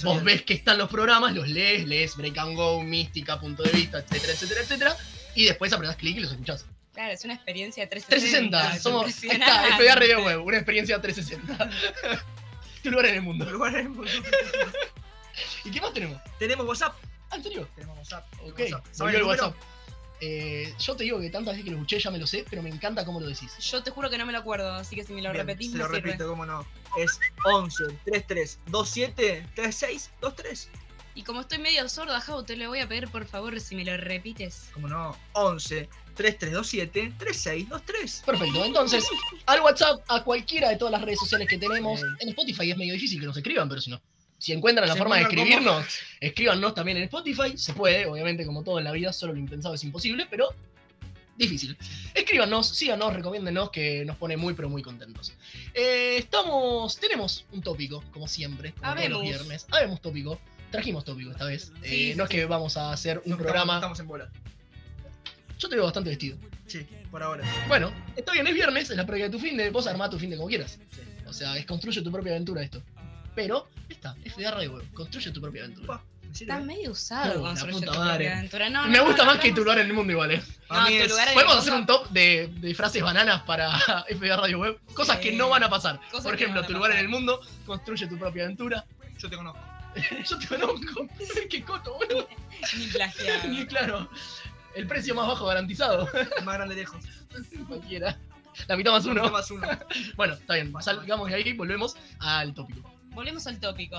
Vos 0.04 0.24
ves 0.24 0.44
que 0.44 0.54
están 0.54 0.78
los 0.78 0.90
programas, 0.90 1.34
los 1.34 1.48
lees, 1.48 1.86
lees 1.88 2.16
Break 2.16 2.38
and 2.38 2.56
Go, 2.56 2.82
Mística, 2.84 3.40
Punto 3.40 3.64
de 3.64 3.72
Vista, 3.72 4.00
etcétera, 4.00 4.34
etcétera, 4.34 4.62
etcétera. 4.62 4.98
Y 5.36 5.46
después 5.46 5.74
apretás 5.74 5.98
clic 5.98 6.18
y 6.18 6.22
los 6.22 6.32
escuchás. 6.32 6.66
Claro, 6.94 7.12
es 7.12 7.25
una 7.25 7.34
experiencia 7.34 7.90
360. 7.90 8.58
360. 8.58 8.75
es 8.75 8.82
Somos. 8.82 9.24
Ahí 9.24 9.30
está. 9.32 9.78
FDA 9.78 9.96
Radio 10.00 10.24
Web, 10.24 10.44
una 10.46 10.58
experiencia 10.58 11.02
360. 11.02 11.70
tu 12.84 12.92
lugar 12.92 13.08
en 13.08 13.16
el 13.16 13.22
mundo. 13.22 13.46
¿Y 15.66 15.72
qué 15.72 15.82
más 15.82 15.94
tenemos? 15.94 16.22
tenemos 16.40 16.66
WhatsApp. 16.66 16.96
Ah, 17.30 17.36
¿en 17.36 17.44
serio? 17.44 17.68
Tenemos 17.75 17.98
WhatsApp. 17.98 18.25
Ok, 18.44 18.60
WhatsApp. 18.60 18.86
¿Sabes 18.86 18.98
volvió 18.98 19.18
el 19.18 19.24
número? 19.24 19.44
WhatsApp. 19.48 19.75
Eh, 20.22 20.74
yo 20.79 20.95
te 20.95 21.03
digo 21.03 21.19
que 21.19 21.29
tantas 21.29 21.53
veces 21.53 21.65
que 21.65 21.72
lo 21.72 21.77
escuché 21.77 22.00
ya 22.00 22.10
me 22.12 22.17
lo 22.17 22.25
sé, 22.27 22.45
pero 22.50 22.62
me 22.62 22.69
encanta 22.69 23.03
cómo 23.05 23.19
lo 23.19 23.27
decís. 23.27 23.57
Yo 23.60 23.84
te 23.84 23.91
juro 23.91 24.10
que 24.10 24.17
no 24.17 24.25
me 24.25 24.31
lo 24.31 24.39
acuerdo, 24.39 24.72
así 24.74 24.95
que 24.95 25.03
si 25.03 25.13
me 25.13 25.22
lo 25.22 25.31
Bien, 25.31 25.45
repetís 25.45 25.72
se 25.72 25.77
me 25.77 25.84
lo 25.84 25.89
sirve. 25.89 26.01
repito, 26.01 26.27
cómo 26.27 26.45
no. 26.45 26.65
Es 26.98 27.19
11 27.45 27.84
33 28.05 28.60
27 28.67 29.48
36 29.55 30.12
23. 30.22 30.69
Y 31.15 31.24
como 31.24 31.41
estoy 31.41 31.60
medio 31.60 31.88
sorda, 31.88 32.19
Jau, 32.19 32.43
te 32.43 32.57
le 32.57 32.67
voy 32.67 32.79
a 32.79 32.88
pedir 32.88 33.07
por 33.10 33.25
favor 33.25 33.60
si 33.60 33.75
me 33.75 33.86
lo 33.86 33.95
repites. 33.98 34.69
Cómo 34.74 34.88
no. 34.89 35.17
11 35.34 35.88
3327 36.15 37.13
3623. 37.17 38.24
Perfecto, 38.25 38.65
entonces, 38.65 39.05
al 39.45 39.62
WhatsApp, 39.62 40.01
a 40.07 40.24
cualquiera 40.24 40.69
de 40.69 40.77
todas 40.77 40.91
las 40.93 41.01
redes 41.01 41.19
sociales 41.19 41.48
que 41.48 41.57
tenemos. 41.57 42.01
En 42.19 42.29
Spotify 42.29 42.72
es 42.72 42.77
medio 42.77 42.93
difícil 42.93 43.19
que 43.19 43.25
nos 43.25 43.38
escriban, 43.38 43.67
pero 43.69 43.81
si 43.81 43.91
no. 43.91 44.01
Si 44.46 44.54
encuentran 44.54 44.88
la 44.88 44.96
forma 44.96 45.16
de 45.16 45.24
escribirnos, 45.24 45.88
escríbanos 46.20 46.75
también 46.75 46.98
en 47.00 47.06
Spotify. 47.06 47.58
Se 47.58 47.74
puede, 47.74 48.06
obviamente, 48.06 48.46
como 48.46 48.62
todo 48.62 48.78
en 48.78 48.84
la 48.84 48.92
vida, 48.92 49.12
solo 49.12 49.34
lo 49.34 49.40
impensado 49.40 49.74
es 49.74 49.84
imposible, 49.84 50.28
pero 50.30 50.54
difícil. 51.36 51.75
Escríbanos, 52.14 52.68
síganos, 52.70 53.12
recomiéndenos, 53.12 53.72
que 53.72 54.06
nos 54.06 54.18
pone 54.18 54.38
muy, 54.38 54.54
pero 54.54 54.70
muy 54.70 54.84
contentos. 54.84 55.34
Eh, 55.74 56.18
estamos, 56.20 56.96
tenemos 57.00 57.46
un 57.54 57.64
tópico, 57.64 58.04
como 58.14 58.28
siempre, 58.28 58.74
como 58.74 58.94
todos 58.94 59.10
los 59.10 59.22
viernes. 59.24 59.66
Habemos 59.72 60.00
tópico. 60.00 60.40
Trajimos 60.70 61.04
tópico 61.04 61.32
esta 61.32 61.46
vez. 61.46 61.72
Sí, 61.82 62.12
Eh, 62.12 62.16
no 62.16 62.25
es 62.25 62.30
sí. 62.30 62.36
que 62.36 62.46
vamos 62.46 62.78
a 62.78 62.92
hacer 62.92 63.24
un 63.25 63.32
No, 63.32 63.38
programa. 63.38 63.78
Estamos, 63.78 63.98
estamos 63.98 64.00
en 64.02 64.08
bola. 64.08 64.30
Yo 65.58 65.70
te 65.70 65.75
veo 65.75 65.86
bastante 65.86 66.12
vestido. 66.12 66.38
Sí, 66.68 66.86
por 67.10 67.24
ahora. 67.24 67.44
Bueno, 67.68 67.92
está 68.16 68.32
bien, 68.34 68.46
es 68.46 68.54
viernes, 68.54 68.92
es 68.92 68.96
la 68.96 69.08
previa 69.08 69.25
de 69.25 69.32
tu 69.32 69.40
fin 69.40 69.58
de. 69.58 69.72
Vos 69.72 69.88
armá 69.88 70.08
tu 70.08 70.20
fin 70.20 70.30
de 70.30 70.36
como 70.38 70.50
quieras. 70.50 70.78
O 71.25 71.34
sea, 71.34 71.58
es 71.58 71.66
construye 71.66 72.04
tu 72.04 72.12
propia 72.12 72.34
aventura 72.34 72.62
esto. 72.62 72.84
Pero, 73.36 73.68
está, 73.89 74.15
FDA 74.25 74.51
Radio 74.51 74.74
Web, 74.74 74.92
construye 74.94 75.32
tu 75.32 75.42
propia 75.42 75.63
aventura. 75.63 76.01
Estás 76.34 76.63
medio 76.65 76.92
usado 76.92 77.46
la 77.54 77.65
puta 77.65 77.94
madre. 77.94 78.50
No, 78.70 78.88
Me 78.88 78.98
no, 78.98 79.06
gusta 79.06 79.24
no, 79.24 79.32
más 79.32 79.39
que 79.39 79.54
tu 79.54 79.62
lugar 79.62 79.80
en 79.80 79.88
el 79.88 79.94
mundo 79.94 80.12
igual, 80.12 80.32
eh. 80.32 80.44
Es- 80.89 81.13
Podemos 81.34 81.56
hacer 81.58 81.74
un 81.74 81.86
top 81.86 82.10
de, 82.10 82.50
de 82.60 82.75
frases 82.75 83.01
bananas 83.01 83.44
para 83.44 83.72
FDA 84.10 84.36
Radio 84.36 84.60
Web. 84.60 84.80
Cosas 84.94 85.18
que 85.20 85.32
no 85.32 85.48
van 85.50 85.63
a 85.63 85.70
pasar. 85.70 86.00
Cosas 86.12 86.25
Por 86.25 86.36
ejemplo, 86.36 86.65
tu 86.65 86.74
lugar 86.74 86.92
en 86.92 86.98
el 86.98 87.08
mundo, 87.10 87.39
construye 87.65 88.08
tu 88.08 88.18
propia 88.18 88.44
aventura. 88.44 88.84
Yo 89.18 89.30
te 89.30 89.36
conozco. 89.38 89.62
Yo 90.30 90.38
te 90.39 90.48
conozco. 90.48 91.08
Qué 91.50 91.63
coto, 91.63 91.94
boludo. 91.94 92.27
Ni 92.77 92.88
plagiado. 92.88 93.48
Ni 93.48 93.65
claro. 93.65 94.10
El 94.75 94.88
precio 94.88 95.15
más 95.15 95.27
bajo 95.27 95.46
garantizado. 95.46 96.10
El 96.38 96.44
más 96.44 96.56
grande 96.56 96.75
lejos. 96.75 97.01
Cualquiera. 97.68 98.18
La 98.68 98.75
mitad 98.75 98.92
más 98.92 99.06
Uno 99.06 99.22
uno. 99.22 99.32
más 99.32 99.50
uno. 99.51 99.68
Bueno, 100.18 100.34
está 100.34 100.56
bien. 100.56 100.74
Salgamos 100.82 101.30
de 101.30 101.36
ahí 101.36 101.44
y 101.46 101.54
volvemos 101.54 101.96
al 102.20 102.54
tópico. 102.54 102.92
Volvemos 103.15 103.48
al 103.48 103.60
tópico. 103.60 103.98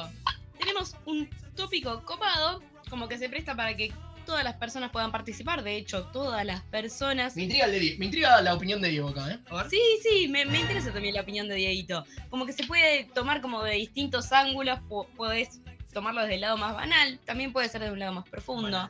Tenemos 0.58 0.94
un 1.06 1.28
tópico 1.56 2.04
copado, 2.04 2.62
como 2.88 3.08
que 3.08 3.18
se 3.18 3.28
presta 3.28 3.54
para 3.56 3.74
que 3.76 3.92
todas 4.24 4.44
las 4.44 4.54
personas 4.56 4.90
puedan 4.90 5.10
participar. 5.12 5.62
De 5.62 5.76
hecho, 5.76 6.04
todas 6.12 6.44
las 6.44 6.62
personas. 6.64 7.34
Me 7.36 7.44
intriga, 7.44 7.64
el 7.66 7.72
de 7.72 7.96
me 7.98 8.04
intriga 8.06 8.40
la 8.42 8.54
opinión 8.54 8.80
de 8.80 8.88
Diego 8.90 9.08
acá, 9.08 9.30
¿eh? 9.32 9.38
A 9.50 9.56
ver. 9.62 9.70
Sí, 9.70 9.80
sí, 10.02 10.28
me, 10.28 10.44
me 10.44 10.60
interesa 10.60 10.92
también 10.92 11.14
la 11.14 11.22
opinión 11.22 11.48
de 11.48 11.54
Dieguito. 11.56 12.04
Como 12.30 12.46
que 12.46 12.52
se 12.52 12.64
puede 12.64 13.04
tomar 13.14 13.40
como 13.40 13.62
de 13.62 13.72
distintos 13.72 14.32
ángulos. 14.32 14.78
po- 14.88 15.08
Podés 15.16 15.60
tomarlo 15.92 16.20
desde 16.22 16.34
el 16.34 16.40
lado 16.42 16.58
más 16.58 16.74
banal, 16.74 17.18
también 17.24 17.52
puede 17.52 17.68
ser 17.70 17.80
de 17.82 17.90
un 17.90 17.98
lado 17.98 18.12
más 18.12 18.28
profundo. 18.28 18.86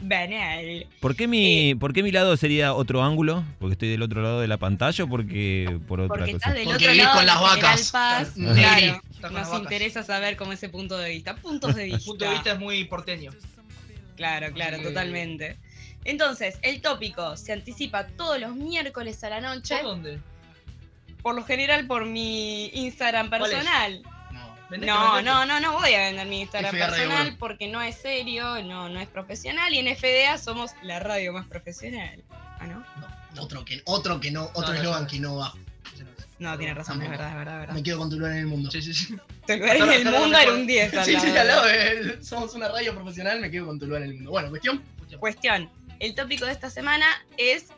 Banal. 0.00 0.86
¿Por 1.00 1.16
qué, 1.16 1.26
mi, 1.28 1.74
¿Por 1.76 1.92
qué 1.92 2.02
mi 2.02 2.10
lado 2.10 2.36
sería 2.36 2.74
otro 2.74 3.02
ángulo? 3.02 3.44
¿Porque 3.58 3.72
estoy 3.74 3.88
del 3.90 4.02
otro 4.02 4.22
lado 4.22 4.40
de 4.40 4.48
la 4.48 4.56
pantalla 4.58 5.04
o 5.04 5.08
porque 5.08 5.78
por 5.86 6.00
otra 6.00 6.08
Porque 6.16 6.32
cosa? 6.32 6.36
estás 6.50 6.54
del 6.54 6.64
Porque 6.64 6.84
otro 6.88 6.94
lado 6.94 7.16
con 7.16 7.26
las 7.26 7.40
vacas. 7.40 7.90
Paz. 7.92 8.32
Claro. 8.34 9.00
Las 9.22 9.32
nos 9.32 9.48
vacas. 9.48 9.60
interesa 9.62 10.02
saber 10.02 10.36
cómo 10.36 10.52
ese 10.52 10.68
punto 10.68 10.98
de 10.98 11.10
vista. 11.10 11.36
Puntos 11.36 11.74
de 11.76 11.84
El 11.84 11.90
vista. 11.94 12.04
punto 12.06 12.24
de 12.24 12.30
vista 12.32 12.52
es 12.52 12.58
muy 12.58 12.84
porteño. 12.84 13.30
Claro, 14.16 14.52
claro, 14.52 14.78
totalmente. 14.82 15.56
Entonces, 16.04 16.58
el 16.62 16.80
tópico 16.82 17.36
se 17.36 17.52
anticipa 17.52 18.06
todos 18.08 18.38
los 18.38 18.54
miércoles 18.54 19.22
a 19.24 19.30
la 19.30 19.40
noche. 19.40 19.76
¿Por 19.76 19.84
dónde? 19.84 20.18
Por 21.22 21.34
lo 21.34 21.42
general 21.44 21.86
por 21.86 22.04
mi 22.04 22.66
Instagram 22.74 23.28
¿Cuál 23.30 23.42
es? 23.44 23.48
personal. 23.50 24.02
No. 24.78 25.14
¿Vendés 25.14 25.24
No, 25.24 25.46
no, 25.46 25.60
no, 25.60 25.72
voy 25.72 25.94
a 25.94 26.00
vender 26.00 26.26
mi 26.26 26.42
Instagram 26.42 26.72
personal 26.72 27.36
porque 27.38 27.68
no 27.68 27.82
es 27.82 27.96
serio, 27.96 28.62
no, 28.62 28.88
no 28.88 29.00
es 29.00 29.08
profesional 29.08 29.72
y 29.72 29.78
en 29.78 29.94
FDA 29.94 30.38
somos 30.38 30.72
la 30.82 31.00
radio 31.00 31.32
más 31.32 31.46
profesional. 31.46 32.22
Ah, 32.30 32.66
¿no? 32.66 32.84
No, 33.34 33.42
otro 33.42 33.64
que, 33.64 33.82
otro 33.84 34.20
que 34.20 34.30
no, 34.30 34.50
otro 34.54 34.72
no, 34.72 34.74
eslogan 34.74 35.02
no. 35.02 35.08
que 35.08 35.20
no 35.20 35.36
va. 35.36 35.52
No, 36.38 36.58
tiene 36.58 36.74
razón, 36.74 37.00
es 37.00 37.08
verdad, 37.08 37.28
es 37.30 37.36
verdad, 37.36 37.54
es 37.54 37.60
verdad. 37.60 37.74
Me 37.74 37.82
quedo 37.82 37.98
con 37.98 38.10
tu 38.10 38.16
lugar 38.16 38.32
en 38.32 38.38
el 38.38 38.46
mundo. 38.46 38.70
Sí, 38.70 38.82
sí, 38.82 38.92
sí. 38.92 39.16
Tu 39.46 39.52
lugar 39.54 39.76
en 39.76 39.90
el 39.90 40.04
mundo 40.04 40.36
era 40.36 40.52
un 40.52 40.66
10 40.66 40.94
al 40.94 41.04
Sí, 41.04 41.16
sí, 41.20 41.36
al 41.36 41.46
lado 41.46 41.66
de 41.66 42.18
somos 42.22 42.54
una 42.54 42.68
radio 42.68 42.94
profesional, 42.94 43.40
me 43.40 43.50
quedo 43.50 43.66
con 43.66 43.78
tu 43.78 43.86
lugar 43.86 44.02
en 44.02 44.10
el 44.10 44.14
mundo. 44.16 44.30
Bueno, 44.32 44.50
cuestión. 44.50 44.82
Cuestión, 45.20 45.70
el 46.00 46.14
tópico 46.14 46.44
de 46.44 46.52
esta 46.52 46.70
semana 46.70 47.06
es, 47.36 47.68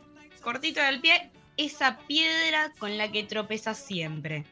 cortito 0.43 0.81
del 0.81 1.01
pie, 1.01 1.31
esa 1.57 1.99
piedra 2.09 2.73
con 2.79 2.97
la 2.97 3.13
que 3.13 3.25
tropezas 3.25 3.79
siempre. 3.79 4.45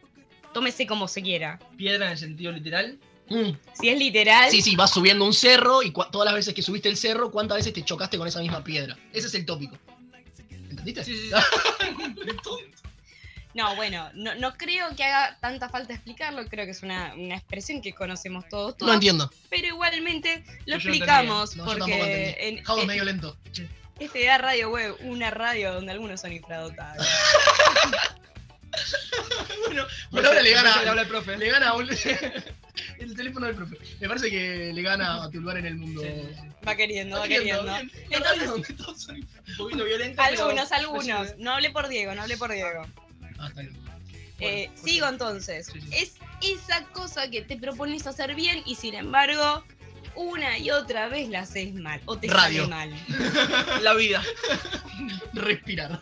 Tómese 0.55 0.87
como 0.87 1.09
se 1.09 1.23
quiera. 1.23 1.59
Piedra 1.77 2.07
en 2.07 2.13
el 2.13 2.19
sentido 2.19 2.53
literal. 2.53 2.99
Mm. 3.29 3.51
Si 3.73 3.89
es 3.89 3.99
literal, 3.99 4.51
Sí, 4.51 4.63
sí, 4.63 4.77
vas 4.77 4.93
subiendo 4.93 5.25
un 5.25 5.33
cerro 5.35 5.83
y 5.83 5.93
todas 5.93 6.25
las 6.27 6.35
veces 6.35 6.55
que 6.55 6.63
subiste 6.63 6.89
el 6.89 6.97
cerro, 6.97 7.31
¿cuántas 7.31 7.57
veces 7.59 7.73
te 7.73 7.85
chocaste 7.85 8.19
con 8.19 8.27
esa 8.29 8.41
misma 8.41 8.63
piedra? 8.65 8.97
Ese 9.13 9.29
es 9.29 9.35
el 9.35 9.47
tópico. 9.47 9.77
¿Entendiste? 10.51 11.05
Sí, 11.05 11.17
sí, 11.17 11.31
no, 13.55 13.75
bueno, 13.77 14.11
no, 14.15 14.35
no 14.35 14.53
creo 14.55 14.95
que 14.97 15.05
haga 15.05 15.39
tanta 15.41 15.69
falta 15.69 15.95
explicarlo, 15.95 16.45
creo 16.47 16.65
que 16.67 16.73
es 16.73 16.83
una, 16.83 17.15
una 17.15 17.37
expresión 17.37 17.81
que 17.81 17.95
conocemos 17.95 18.47
todos, 18.49 18.77
todos 18.77 18.89
No 18.89 18.95
entiendo. 18.95 19.31
pero 19.49 19.69
igualmente 19.69 20.45
lo 20.67 20.73
Yo 20.73 20.77
explicamos 20.77 21.57
No, 21.57 21.65
yo 21.65 21.71
porque 21.73 22.37
en, 22.41 22.65
Javo 22.65 22.79
es 22.79 22.83
en- 22.83 22.89
medio 22.89 23.05
lento. 23.05 23.37
FDA 24.01 24.39
Radio 24.39 24.71
Web, 24.71 24.97
una 25.03 25.31
radio 25.31 25.73
donde 25.73 25.93
algunos 25.93 26.21
son 26.21 26.33
infradotados. 26.33 27.07
Bueno, 29.67 29.87
bueno, 30.11 30.29
ahora 30.29 30.43
le 30.43 30.51
gana. 30.53 31.01
El 31.03 31.09
profe. 31.09 31.37
Le 31.37 31.49
gana 31.51 31.69
a 31.71 31.75
un- 31.75 31.89
el 32.99 33.17
teléfono 33.17 33.47
del 33.47 33.57
profe. 33.57 33.77
Me 34.01 34.09
parece 34.09 34.31
que 34.31 34.73
le 34.73 34.83
gana 34.83 35.25
a 35.25 35.31
tu 35.31 35.41
lugar 35.41 35.57
en 35.59 35.67
el 35.67 35.77
mundo. 35.77 36.03
Sí, 36.03 36.09
sí, 36.09 36.35
sí. 36.41 36.49
Va 36.67 36.77
queriendo, 36.77 37.19
va 37.19 37.27
queriendo. 37.27 37.77
Entonces- 38.11 38.49
donde 38.49 38.73
todos 38.75 39.03
son- 39.03 39.17
Un 39.17 39.57
poquito 39.57 39.85
violento. 39.85 40.23
pero- 40.29 40.45
Algunos, 40.45 40.73
algunos. 40.73 41.39
No 41.39 41.53
hablé 41.55 41.71
por 41.71 41.89
Diego, 41.89 42.15
no 42.15 42.23
hablé 42.23 42.37
por 42.37 42.53
Diego. 42.53 42.87
Ah, 43.39 43.49
está 43.49 43.61
bien. 43.63 43.77
Eh, 44.41 44.71
¿por 44.75 44.89
sigo 44.89 45.07
entonces. 45.09 45.67
Sí, 45.73 45.81
sí. 45.81 45.89
Es 45.93 46.15
esa 46.43 46.85
cosa 46.93 47.31
que 47.31 47.43
te 47.43 47.57
propones 47.57 48.07
hacer 48.07 48.35
bien 48.35 48.63
y 48.67 48.75
sin 48.75 48.95
embargo, 48.95 49.65
una 50.15 50.59
y 50.59 50.71
otra 50.71 51.09
vez 51.09 51.29
la 51.29 51.41
haces 51.41 51.73
mal. 51.75 52.01
O 52.05 52.19
te 52.19 52.29
Radio. 52.29 52.69
sale 52.69 52.95
mal. 52.95 53.05
La 53.83 53.95
vida. 53.95 54.23
Respirar. 55.33 56.01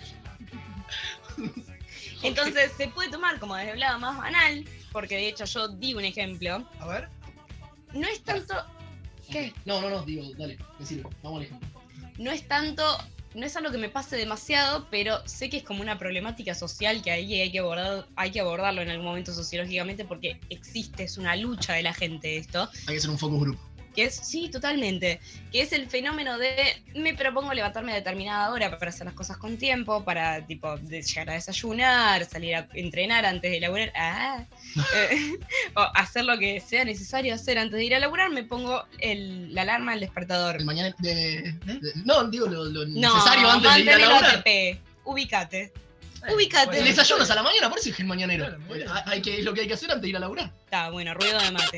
Entonces 2.23 2.73
se 2.77 2.89
puede 2.89 3.11
tomar 3.11 3.39
como 3.39 3.57
desde 3.57 3.73
el 3.73 3.81
lado 3.81 3.99
más 3.99 4.17
banal, 4.17 4.65
porque 4.93 5.17
de 5.17 5.29
hecho 5.29 5.45
yo 5.45 5.69
di 5.69 5.95
un 5.95 6.05
ejemplo. 6.05 6.67
A 6.79 6.87
ver. 6.87 7.09
No 7.93 8.07
es 8.07 8.23
tanto. 8.23 8.55
¿Qué? 9.31 9.53
No, 9.65 9.81
no, 9.81 9.91
no, 9.91 10.03
digo, 10.03 10.25
dale, 10.37 10.59
sirve. 10.83 11.09
Vamos 11.23 11.41
al 11.41 11.47
ejemplo. 11.47 11.69
No 12.19 12.31
es 12.31 12.47
tanto. 12.47 12.85
No 13.35 13.47
es 13.47 13.57
algo 13.57 13.71
que 13.71 13.79
me 13.79 13.89
pase 13.89 14.17
demasiado, 14.17 14.89
pero 14.91 15.27
sé 15.27 15.49
que 15.49 15.57
es 15.57 15.63
como 15.63 15.81
una 15.81 15.99
problemática 15.99 16.55
social 16.55 17.01
que 17.01 17.11
ahí 17.11 17.41
hay 17.41 17.51
que 17.51 17.61
abordar, 17.61 18.07
hay 18.15 18.31
que 18.31 18.41
abordarlo 18.41 18.83
en 18.83 18.91
algún 18.91 19.07
momento 19.07 19.33
sociológicamente 19.33 20.05
porque 20.05 20.39
existe, 20.51 21.05
es 21.05 21.17
una 21.17 21.35
lucha 21.37 21.73
de 21.73 21.83
la 21.83 21.95
gente 21.95 22.37
esto. 22.37 22.69
Hay 22.87 22.95
que 22.95 22.99
hacer 22.99 23.09
un 23.09 23.19
focus 23.19 23.41
group. 23.41 23.59
Que 23.95 24.05
es, 24.05 24.15
sí, 24.17 24.49
totalmente. 24.49 25.21
Que 25.53 25.61
es 25.63 25.73
el 25.73 25.87
fenómeno 25.87 26.39
de 26.39 26.83
me 26.95 27.15
propongo 27.15 27.53
levantarme 27.53 27.93
a 27.93 27.97
determinada 27.97 28.51
hora 28.51 28.79
para 28.79 28.89
hacer 28.91 29.05
las 29.05 29.15
cosas 29.15 29.37
con 29.37 29.59
tiempo, 29.59 30.03
para 30.05 30.47
tipo 30.47 30.77
de 30.79 31.03
llegar 31.03 31.29
a 31.31 31.35
desayunar, 31.35 32.25
salir 32.25 32.55
a 32.57 32.69
entrenar 32.73 33.27
antes 33.27 33.51
de 33.51 33.61
laburar, 33.61 33.93
ah, 33.95 34.45
eh, 34.97 35.33
o 35.77 35.81
hacer 35.95 36.25
lo 36.25 36.39
que 36.39 36.61
sea 36.61 36.85
necesario 36.85 37.35
hacer 37.35 37.59
antes 37.59 37.77
de 37.77 37.85
ir 37.85 37.95
a 37.95 37.99
laburar, 38.01 38.31
me 38.31 38.45
pongo 38.45 38.85
el- 38.99 39.55
la 39.55 39.63
alarma 39.63 39.93
al 39.93 40.01
despertador. 40.01 40.57
El 40.57 40.65
mañana 40.65 40.95
de, 40.99 41.55
de- 41.65 41.93
No, 42.05 42.25
digo 42.31 42.47
lo, 42.47 42.65
lo 42.65 42.87
No, 42.87 43.15
necesario 43.15 43.51
antes 43.51 43.75
de 43.75 43.81
ir 43.83 43.91
a 43.91 43.99
laburar. 43.99 44.37
ATP. 44.37 44.81
Ubicate. 45.05 45.73
Eh, 46.27 46.33
Ubicate. 46.35 46.67
bueno, 46.67 46.81
El 46.83 46.87
desayuno 46.89 47.25
es 47.25 47.31
a 47.31 47.35
la 47.35 47.43
mañana, 47.43 47.69
por 47.69 47.79
eso 47.79 47.91
es 47.91 47.99
el 47.99 48.07
mañanero. 48.07 48.47
Claro. 48.47 48.93
Hay- 48.95 49.03
hay 49.07 49.23
que, 49.23 49.39
es 49.39 49.45
lo 49.45 49.53
que 49.53 49.63
hay 49.63 49.67
que 49.69 49.75
hacer 49.75 49.91
antes 49.91 50.03
de 50.03 50.09
ir 50.09 50.17
a 50.17 50.21
laburar. 50.21 50.51
Está 50.65 50.89
bueno, 50.91 51.13
ruido 51.15 51.39
de 51.41 51.51
mate. 51.51 51.77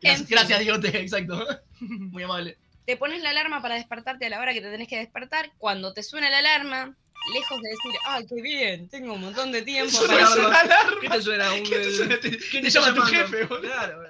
Gracias, 0.00 0.20
En 0.20 0.26
fin. 0.26 0.36
gracias 0.36 0.60
Diegote, 0.60 1.00
exacto. 1.00 1.46
Muy 1.80 2.22
amable. 2.22 2.56
Te 2.86 2.96
pones 2.96 3.22
la 3.22 3.30
alarma 3.30 3.60
para 3.60 3.74
despertarte 3.74 4.26
a 4.26 4.28
la 4.30 4.40
hora 4.40 4.52
que 4.54 4.60
te 4.60 4.70
tenés 4.70 4.88
que 4.88 4.96
despertar. 4.96 5.50
Cuando 5.58 5.92
te 5.92 6.02
suena 6.02 6.30
la 6.30 6.38
alarma, 6.38 6.94
lejos 7.34 7.60
de 7.60 7.68
decir, 7.68 7.92
ay, 8.06 8.24
qué 8.26 8.40
bien, 8.42 8.88
tengo 8.88 9.12
un 9.14 9.20
montón 9.20 9.52
de 9.52 9.60
tiempo 9.62 9.90
Suena 9.90 10.14
para 10.14 10.26
Suena 10.28 10.60
alarma. 10.60 11.00
¿Qué 11.00 11.08
te 11.10 11.22
suena? 11.22 11.52
Un, 11.52 11.62
¿Qué 11.64 11.78
te 11.78 11.92
suena? 11.92 12.20
Te, 12.20 12.38
¿Quién 12.38 12.62
te 12.64 12.70
llama 12.70 12.94
tu 12.94 13.02
jefe, 13.02 13.44
boludo. 13.44 13.60
Claro. 13.68 14.08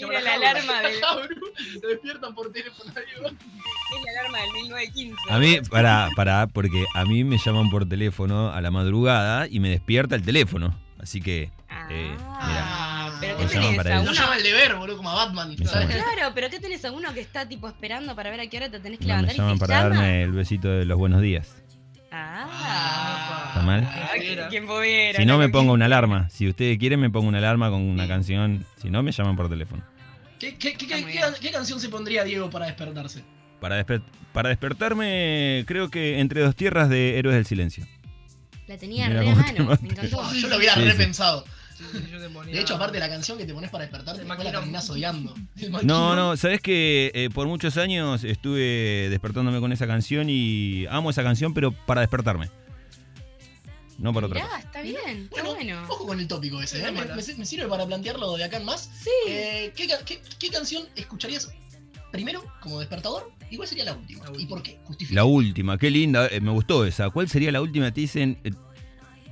Era 0.00 0.20
la 0.20 0.34
alarma 0.34 0.80
del, 0.82 1.00
Te 1.80 1.86
despiertan 1.88 2.34
por 2.34 2.52
teléfono. 2.52 2.92
Es 3.00 4.04
la 4.04 4.20
alarma 4.20 4.38
del 4.42 4.52
1915. 4.52 5.16
A 5.30 5.38
mí, 5.38 5.60
pará, 5.68 6.10
pará, 6.14 6.46
porque 6.46 6.84
a 6.94 7.04
mí 7.04 7.24
me 7.24 7.38
llaman 7.38 7.70
por 7.70 7.88
teléfono 7.88 8.52
a 8.52 8.60
la 8.60 8.70
madrugada 8.70 9.48
y 9.48 9.58
me 9.58 9.70
despierta 9.70 10.14
el 10.14 10.22
teléfono. 10.22 10.78
Así 11.00 11.20
que, 11.20 11.50
Ah, 11.70 11.88
eh, 11.90 12.10
mira. 12.16 12.87
Pero 13.20 13.38
Me 13.38 13.44
¿qué 13.46 13.50
tenés? 13.52 13.76
para 13.76 13.90
¿A 13.90 13.94
eso. 13.96 14.04
Lo 14.04 14.10
uno? 14.10 14.20
llama 14.20 14.36
el 14.36 14.42
deber, 14.42 14.74
boludo, 14.76 14.96
como 14.96 15.10
a 15.10 15.14
Batman. 15.26 15.48
Me. 15.50 15.56
Claro, 15.56 16.32
pero 16.34 16.50
¿qué 16.50 16.60
tenés 16.60 16.84
a 16.84 16.92
uno 16.92 17.12
que 17.14 17.20
está 17.20 17.48
tipo 17.48 17.68
esperando 17.68 18.14
para 18.16 18.30
ver 18.30 18.40
a 18.40 18.46
qué 18.46 18.56
hora 18.58 18.70
te 18.70 18.80
tenés 18.80 18.98
que 18.98 19.06
no, 19.06 19.14
me 19.16 19.22
levantar 19.22 19.34
y 19.34 19.38
llaman 19.38 19.54
te 19.54 19.60
para 19.60 19.82
llama? 19.82 19.94
darme 19.96 20.22
el 20.22 20.32
besito 20.32 20.68
de 20.68 20.84
los 20.84 20.98
buenos 20.98 21.20
días. 21.22 21.54
Ah. 22.10 23.44
¿Está 23.48 23.62
mal? 23.62 23.88
Ah, 23.90 24.10
Pudiera. 24.16 24.48
¿Quién 24.48 24.66
pudiera? 24.66 25.18
Si 25.18 25.26
no, 25.26 25.38
me 25.38 25.48
pongo 25.48 25.72
una 25.72 25.84
alarma. 25.86 26.28
Si 26.30 26.48
ustedes 26.48 26.78
quieren, 26.78 27.00
me 27.00 27.10
pongo 27.10 27.28
una 27.28 27.38
alarma 27.38 27.70
con 27.70 27.82
una 27.82 28.06
canción. 28.08 28.64
Si 28.80 28.90
no, 28.90 29.02
me 29.02 29.12
llaman 29.12 29.36
por 29.36 29.48
teléfono. 29.48 29.82
¿Qué, 30.38 30.56
qué, 30.56 30.74
qué, 30.74 30.84
Está 30.84 30.96
qué- 30.96 31.02
muy 31.02 31.12
qué- 31.12 31.18
bien. 31.18 31.34
qué 31.40 31.50
canción 31.50 31.80
se 31.80 31.88
pondría 31.88 32.24
Diego 32.24 32.48
para 32.48 32.66
despertarse? 32.66 33.22
Para, 33.60 33.84
desper- 33.84 34.02
para 34.32 34.48
despertarme, 34.50 35.64
creo 35.66 35.90
que 35.90 36.20
entre 36.20 36.40
dos 36.42 36.54
tierras 36.54 36.88
de 36.88 37.18
Héroes 37.18 37.34
del 37.36 37.44
Silencio. 37.46 37.84
La 38.68 38.76
tenía 38.78 39.08
Mira 39.08 39.20
re 39.22 39.30
a 39.30 39.34
mano, 39.34 39.78
me 39.82 39.88
encantó. 39.88 40.32
Yo 40.34 40.48
lo 40.48 40.56
hubiera 40.58 40.74
Sí, 40.74 40.80
sí. 40.82 40.86
repensado. 40.88 41.44
Sí, 41.44 41.50
sí, 41.78 41.84
yo 42.12 42.20
te 42.20 42.28
ponía- 42.30 42.54
De 42.54 42.60
hecho, 42.60 42.74
aparte 42.74 42.98
la 42.98 43.08
canción 43.08 43.38
que 43.38 43.44
te 43.46 43.54
pones 43.54 43.70
para 43.70 43.84
despertarte, 43.84 44.20
después 44.24 44.44
la 44.44 44.50
terminás 44.52 44.88
odiando. 44.90 45.34
No, 45.82 46.14
no, 46.16 46.36
sabes 46.36 46.60
que 46.60 47.10
eh, 47.14 47.30
por 47.32 47.46
muchos 47.46 47.76
años 47.76 48.24
estuve 48.24 49.08
despertándome 49.10 49.60
con 49.60 49.72
esa 49.72 49.86
canción 49.86 50.28
y 50.28 50.86
amo 50.90 51.10
esa 51.10 51.22
canción, 51.22 51.54
pero 51.54 51.72
para 51.72 52.00
despertarme. 52.02 52.50
No 53.98 54.12
para 54.14 54.26
otra 54.28 54.40
cosa. 54.42 54.58
está 54.60 54.80
bien, 54.82 54.96
está 55.24 55.42
Bueno, 55.42 55.54
bueno. 55.54 55.82
Ojo 55.88 56.06
con 56.06 56.20
el 56.20 56.28
tópico 56.28 56.62
ese, 56.62 56.80
¿eh? 56.86 56.92
me, 56.92 57.04
me- 57.04 57.14
me 57.16 57.44
sirve 57.46 57.66
para 57.66 57.84
plantearlo 57.84 58.36
de 58.36 58.44
acá 58.44 58.58
en 58.58 58.64
más. 58.64 58.88
Sí. 59.02 59.10
Eh, 59.28 59.72
¿qué, 59.74 59.88
ca- 59.88 60.04
qué- 60.04 60.20
qué 60.38 60.50
canción 60.50 60.84
escucharías 60.94 61.50
primero 62.12 62.44
como 62.60 62.78
despertador? 62.78 63.32
¿Y 63.50 63.56
cuál 63.56 63.66
sería 63.66 63.84
la 63.86 63.94
última? 63.94 64.24
La 64.30 64.40
¿Y 64.40 64.46
por 64.46 64.62
qué? 64.62 64.78
Justifica. 64.84 65.16
La 65.16 65.24
última, 65.24 65.78
qué 65.78 65.90
linda, 65.90 66.28
eh, 66.28 66.40
me 66.40 66.52
gustó 66.52 66.84
esa. 66.86 67.10
¿Cuál 67.10 67.28
sería 67.28 67.50
la 67.50 67.60
última? 67.60 67.90
Te 67.92 68.00
dicen, 68.02 68.38
eh, 68.44 68.52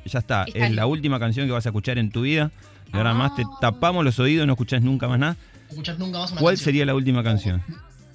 ya 0.07 0.19
está, 0.21 0.45
Está 0.45 0.59
es 0.67 0.71
la 0.73 0.83
bien. 0.85 0.93
última 0.93 1.19
canción 1.19 1.47
que 1.47 1.53
vas 1.53 1.67
a 1.67 1.69
escuchar 1.71 1.99
en 1.99 2.11
tu 2.11 2.23
vida. 2.23 2.51
Y 2.93 2.97
ahora 2.97 3.15
más 3.15 3.35
te 3.35 3.43
Ah. 3.43 3.59
tapamos 3.61 4.05
los 4.05 4.19
oídos 4.19 4.47
no 4.47 4.53
escuchás 4.55 4.81
nunca 4.83 5.09
más 5.09 5.19
nada. 5.19 5.37
Escuchás 5.69 5.99
nunca 5.99 6.19
más 6.21 6.31
una 6.33 6.41
¿Cuál 6.41 6.53
canción. 6.55 6.65
sería 6.65 6.87
la 6.87 6.95
última 6.95 7.23
canción? 7.25 7.63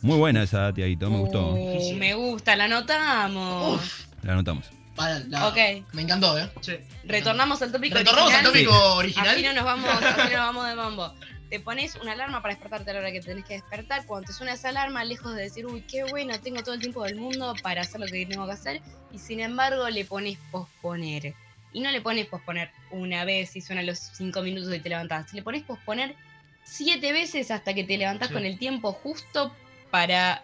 Muy 0.01 0.17
buena 0.17 0.41
esa, 0.43 0.73
Tiaguito, 0.73 1.09
me 1.09 1.17
gustó. 1.19 1.53
Uh, 1.53 1.93
me 1.95 2.13
gusta, 2.15 2.55
la 2.55 2.65
anotamos. 2.65 3.75
Uf, 3.75 4.05
La 4.23 4.33
anotamos. 4.33 4.65
para, 4.95 5.19
la- 5.19 5.47
Ok, 5.47 5.57
Me 5.93 6.01
encantó, 6.03 6.37
¿eh? 6.39 6.49
Sí. 6.61 6.73
retornamos 7.05 7.61
al 7.61 7.71
tópico 7.71 7.97
Retornamos 7.97 8.33
al 8.33 8.45
original. 8.45 8.65
tópico 8.73 8.95
original. 8.95 9.29
Así 9.29 9.43
no 9.43 9.53
nos 9.53 9.63
vamos, 9.65 9.89
así 9.91 10.17
no 10.17 10.23
nos 10.23 10.33
vamos 10.33 10.67
de 10.67 10.75
mambo. 10.75 11.13
Te 11.49 11.59
pones 11.59 11.95
una 12.01 12.13
alarma 12.13 12.41
para 12.41 12.53
despertarte 12.53 12.89
a 12.91 12.93
la 12.93 12.99
hora 13.01 13.11
que 13.11 13.19
tenés 13.19 13.43
que 13.43 13.55
despertar. 13.55 14.05
Cuando 14.05 14.27
te 14.27 14.33
suena 14.33 14.53
esa 14.53 14.69
alarma, 14.69 15.03
lejos 15.03 15.35
de 15.35 15.41
decir, 15.43 15.65
uy, 15.65 15.81
qué 15.81 16.05
bueno, 16.05 16.39
tengo 16.39 16.63
todo 16.63 16.73
el 16.75 16.79
tiempo 16.79 17.03
del 17.03 17.17
mundo 17.17 17.53
para 17.61 17.81
hacer 17.81 17.99
lo 17.99 18.07
que 18.07 18.25
tengo 18.25 18.45
que 18.45 18.53
hacer. 18.53 18.81
Y 19.11 19.19
sin 19.19 19.41
embargo, 19.41 19.89
le 19.89 20.05
pones 20.05 20.37
posponer. 20.49 21.33
Y 21.73 21.79
no 21.81 21.91
le 21.91 22.01
pones 22.01 22.27
posponer 22.27 22.71
una 22.91 23.23
vez 23.25 23.55
y 23.55 23.61
suena 23.61 23.81
los 23.81 23.97
cinco 23.99 24.41
minutos 24.41 24.73
y 24.75 24.79
te 24.79 24.89
levantás. 24.89 25.33
Le 25.33 25.41
pones 25.41 25.63
posponer 25.63 26.15
siete 26.63 27.11
veces 27.13 27.49
hasta 27.51 27.73
que 27.73 27.83
te 27.83 27.97
levantás 27.97 28.27
Sí. 28.27 28.33
con 28.33 28.45
el 28.45 28.59
tiempo 28.59 28.91
justo 28.93 29.55
para 29.89 30.43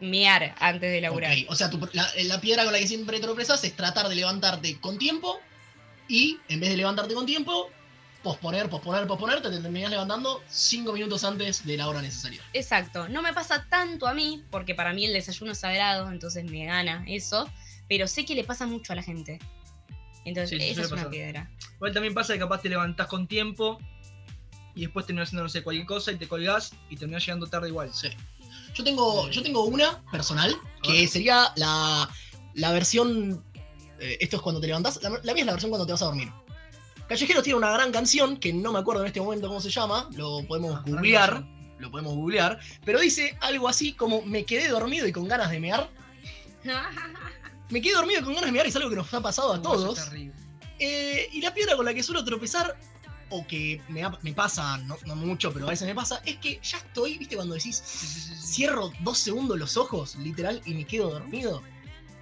mear 0.00 0.54
antes 0.60 0.90
de 0.92 1.00
laburar. 1.00 1.32
Ok, 1.32 1.50
O 1.50 1.54
sea, 1.54 1.68
tu- 1.70 1.88
la, 1.92 2.08
la 2.24 2.40
piedra 2.40 2.64
con 2.64 2.72
la 2.72 2.78
que 2.78 2.86
siempre 2.86 3.20
tropezas 3.20 3.62
es 3.64 3.74
tratar 3.76 4.08
de 4.08 4.14
levantarte 4.14 4.78
con 4.80 4.98
tiempo 4.98 5.40
y 6.08 6.38
en 6.48 6.60
vez 6.60 6.70
de 6.70 6.76
levantarte 6.78 7.12
con 7.14 7.26
tiempo, 7.26 7.70
posponer, 8.22 8.68
posponer, 8.70 9.06
posponer, 9.06 9.42
te 9.42 9.50
terminás 9.50 9.90
levantando 9.90 10.42
5 10.48 10.92
minutos 10.92 11.22
antes 11.24 11.66
de 11.66 11.76
la 11.76 11.88
hora 11.88 12.00
necesaria. 12.02 12.40
Exacto. 12.52 13.08
No 13.08 13.20
me 13.22 13.32
pasa 13.34 13.66
tanto 13.68 14.06
a 14.06 14.14
mí, 14.14 14.42
porque 14.50 14.74
para 14.74 14.92
mí 14.92 15.04
el 15.04 15.12
desayuno 15.12 15.52
es 15.52 15.58
sagrado, 15.58 16.10
entonces 16.10 16.44
me 16.44 16.64
gana 16.66 17.04
eso. 17.06 17.50
Pero 17.88 18.06
sé 18.06 18.24
que 18.24 18.34
le 18.34 18.44
pasa 18.44 18.66
mucho 18.66 18.92
a 18.92 18.96
la 18.96 19.02
gente. 19.02 19.38
Entonces, 20.24 20.58
Sí, 20.62 20.68
esa 20.70 20.82
es 20.82 20.92
una 20.92 21.08
piedra. 21.08 21.50
Igual 21.76 21.92
también 21.92 22.14
pasa 22.14 22.34
que 22.34 22.38
capaz 22.38 22.60
te 22.62 22.68
levantás 22.68 23.06
con 23.06 23.26
tiempo 23.26 23.78
y 24.74 24.82
después 24.82 25.06
terminás 25.06 25.28
haciendo, 25.28 25.42
no 25.44 25.48
sé, 25.48 25.62
cualquier 25.62 25.86
cosa 25.86 26.12
y 26.12 26.16
te 26.16 26.28
colgás 26.28 26.72
y 26.90 26.96
terminás 26.96 27.24
llegando 27.26 27.46
tarde 27.46 27.68
igual. 27.68 27.90
Sí. 27.92 28.08
Yo 28.74 28.84
tengo, 28.84 29.28
yo 29.30 29.42
tengo 29.42 29.64
una 29.64 30.02
personal 30.12 30.54
que 30.82 31.06
sería 31.08 31.52
la, 31.56 32.08
la 32.54 32.72
versión. 32.72 33.42
eh, 33.98 34.18
esto 34.20 34.36
es 34.36 34.42
cuando 34.42 34.60
te 34.60 34.66
levantás. 34.68 35.02
La, 35.02 35.10
la 35.10 35.32
mía 35.34 35.42
es 35.42 35.46
la 35.46 35.52
versión 35.52 35.70
cuando 35.70 35.86
te 35.86 35.92
vas 35.92 36.02
a 36.02 36.06
dormir. 36.06 36.30
Callejeros 37.08 37.42
tiene 37.42 37.56
una 37.58 37.72
gran 37.72 37.90
canción 37.90 38.36
que 38.36 38.52
no 38.52 38.72
me 38.72 38.78
acuerdo 38.78 39.00
en 39.02 39.08
este 39.08 39.20
momento 39.20 39.48
cómo 39.48 39.60
se 39.60 39.70
llama. 39.70 40.08
Lo 40.16 40.44
podemos 40.46 40.76
Ah, 40.76 40.82
googlear. 40.86 41.44
Lo 41.78 41.90
podemos 41.90 42.14
googlear. 42.14 42.60
Pero 42.84 43.00
dice 43.00 43.36
algo 43.40 43.68
así 43.68 43.94
como: 43.94 44.22
Me 44.22 44.44
quedé 44.44 44.68
dormido 44.68 45.06
y 45.08 45.12
con 45.12 45.26
ganas 45.26 45.50
de 45.50 45.58
mear. 45.58 45.90
Me 47.70 47.80
quedé 47.80 47.94
dormido 47.94 48.20
y 48.20 48.24
con 48.24 48.34
ganas 48.34 48.48
de 48.48 48.52
mear 48.52 48.66
es 48.66 48.76
algo 48.76 48.90
que 48.90 48.96
nos 48.96 49.12
ha 49.14 49.20
pasado 49.20 49.52
a 49.52 49.62
todos. 49.62 50.10
Eh, 50.78 51.28
y 51.32 51.40
la 51.40 51.54
piedra 51.54 51.76
con 51.76 51.84
la 51.84 51.94
que 51.94 52.02
suelo 52.02 52.24
tropezar, 52.24 52.76
o 53.30 53.46
que 53.46 53.80
me, 53.88 54.32
pasa, 54.32 54.76
no, 54.78 54.96
no 55.06 55.14
mucho, 55.14 55.52
pero 55.52 55.66
a 55.66 55.70
veces 55.70 55.86
me 55.86 55.94
pasa, 55.94 56.20
es 56.24 56.36
que 56.38 56.60
ya 56.62 56.78
estoy, 56.78 57.16
¿viste? 57.16 57.36
Cuando 57.36 57.54
decís, 57.54 57.80
cierro 58.40 58.92
dos 59.00 59.18
segundos 59.18 59.58
los 59.58 59.76
ojos, 59.76 60.16
literal, 60.16 60.60
y 60.66 60.74
me 60.74 60.84
quedo 60.84 61.10
dormido. 61.10 61.62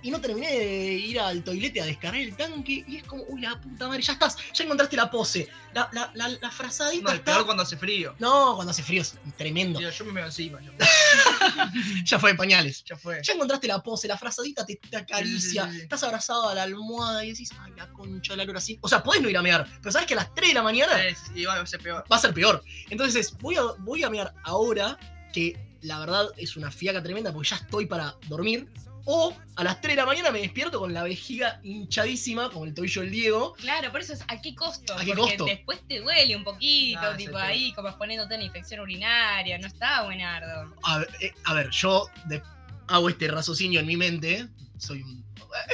Y 0.02 0.10
no 0.12 0.20
terminé 0.20 0.50
de 0.50 0.92
ir 0.94 1.18
al 1.18 1.42
toilete 1.42 1.80
a 1.80 1.84
descargar 1.86 2.20
el 2.20 2.36
tanque, 2.36 2.84
y 2.86 2.96
es 2.98 3.02
como, 3.04 3.24
uy, 3.28 3.40
la 3.40 3.60
puta 3.60 3.88
madre, 3.88 4.00
ya 4.02 4.12
estás, 4.12 4.36
ya 4.54 4.62
encontraste 4.64 4.96
la 4.96 5.10
pose. 5.10 5.48
La, 5.74 5.88
la, 5.92 6.10
la, 6.14 6.28
la 6.28 6.50
frazadita 6.50 7.10
No, 7.10 7.16
está. 7.16 7.32
peor 7.32 7.44
cuando 7.44 7.62
hace 7.64 7.76
frío. 7.76 8.14
No, 8.18 8.54
cuando 8.54 8.70
hace 8.70 8.82
frío 8.82 9.02
es 9.02 9.16
tremendo. 9.36 9.80
Yo 9.80 10.04
me 10.04 10.12
veo 10.12 10.26
encima. 10.26 10.60
yo- 10.62 10.72
Ya 12.04 12.18
fue 12.18 12.34
pañales. 12.34 12.84
Ya 12.84 12.96
fue. 12.96 13.20
Ya 13.22 13.32
encontraste 13.34 13.66
la 13.66 13.82
pose, 13.82 14.08
la 14.08 14.16
frazadita 14.16 14.64
te, 14.64 14.76
te 14.76 14.96
acaricia, 14.96 15.64
Sí, 15.66 15.70
sí, 15.70 15.76
sí. 15.78 15.82
estás 15.82 16.02
abrazado 16.04 16.48
a 16.48 16.54
la 16.54 16.62
almohada 16.62 17.24
y 17.24 17.30
decís, 17.32 17.50
ay, 17.60 17.72
la 17.76 17.88
concha 17.88 18.32
de 18.34 18.36
la 18.38 18.44
lora 18.44 18.58
así. 18.58 18.78
O 18.80 18.88
sea, 18.88 19.02
podés 19.02 19.20
no 19.22 19.28
ir 19.28 19.36
a 19.36 19.42
mear, 19.42 19.66
pero 19.80 19.92
sabes 19.92 20.06
que 20.06 20.14
a 20.14 20.18
las 20.18 20.34
3 20.34 20.48
de 20.48 20.54
la 20.54 20.62
mañana 20.62 20.92
Sí, 21.10 21.40
Y 21.40 21.44
va 21.44 21.54
a 21.60 21.66
ser 21.66 21.80
peor. 21.80 22.04
va 22.10 22.16
a 22.16 22.20
ser 22.20 22.32
peor. 22.32 22.62
Entonces, 22.90 23.36
voy 23.38 23.56
a, 23.56 23.62
voy 23.78 24.04
a 24.04 24.10
mear 24.10 24.32
ahora, 24.44 24.98
que 25.32 25.58
la 25.82 25.98
verdad 26.00 26.28
es 26.36 26.56
una 26.56 26.70
fiaca 26.70 27.02
tremenda 27.02 27.32
porque 27.32 27.48
ya 27.50 27.56
estoy 27.56 27.86
para 27.86 28.14
dormir. 28.28 28.68
O 29.04 29.34
a 29.56 29.64
las 29.64 29.80
3 29.80 29.92
de 29.96 30.02
la 30.02 30.06
mañana 30.06 30.30
me 30.30 30.40
despierto 30.40 30.78
con 30.78 30.92
la 30.92 31.02
vejiga 31.02 31.60
hinchadísima, 31.62 32.50
como 32.50 32.64
el 32.64 32.74
tobillo 32.74 33.02
del 33.02 33.10
Diego. 33.10 33.54
Claro, 33.54 33.90
por 33.90 34.00
eso 34.00 34.12
es 34.12 34.22
a 34.28 34.40
qué 34.40 34.54
costo. 34.54 34.94
¿A 34.94 35.00
qué 35.04 35.14
porque 35.14 35.36
costo? 35.36 35.44
después 35.46 35.80
te 35.88 36.00
duele 36.00 36.36
un 36.36 36.44
poquito, 36.44 37.00
Ah, 37.02 37.16
tipo 37.16 37.38
sí, 37.38 37.44
ahí, 37.44 37.72
como 37.74 37.88
exponiéndote 37.88 38.34
una 38.34 38.44
infección 38.44 38.80
urinaria. 38.80 39.58
No 39.58 39.66
está 39.66 40.02
buenardo. 40.04 40.74
A 40.82 40.98
ver, 40.98 41.08
eh, 41.20 41.32
a 41.44 41.54
ver, 41.54 41.70
yo 41.70 42.08
de- 42.26 42.42
hago 42.88 43.08
este 43.08 43.28
raciocinio 43.28 43.80
en 43.80 43.86
mi 43.86 43.96
mente. 43.96 44.46
Soy 44.78 45.02
un. 45.02 45.26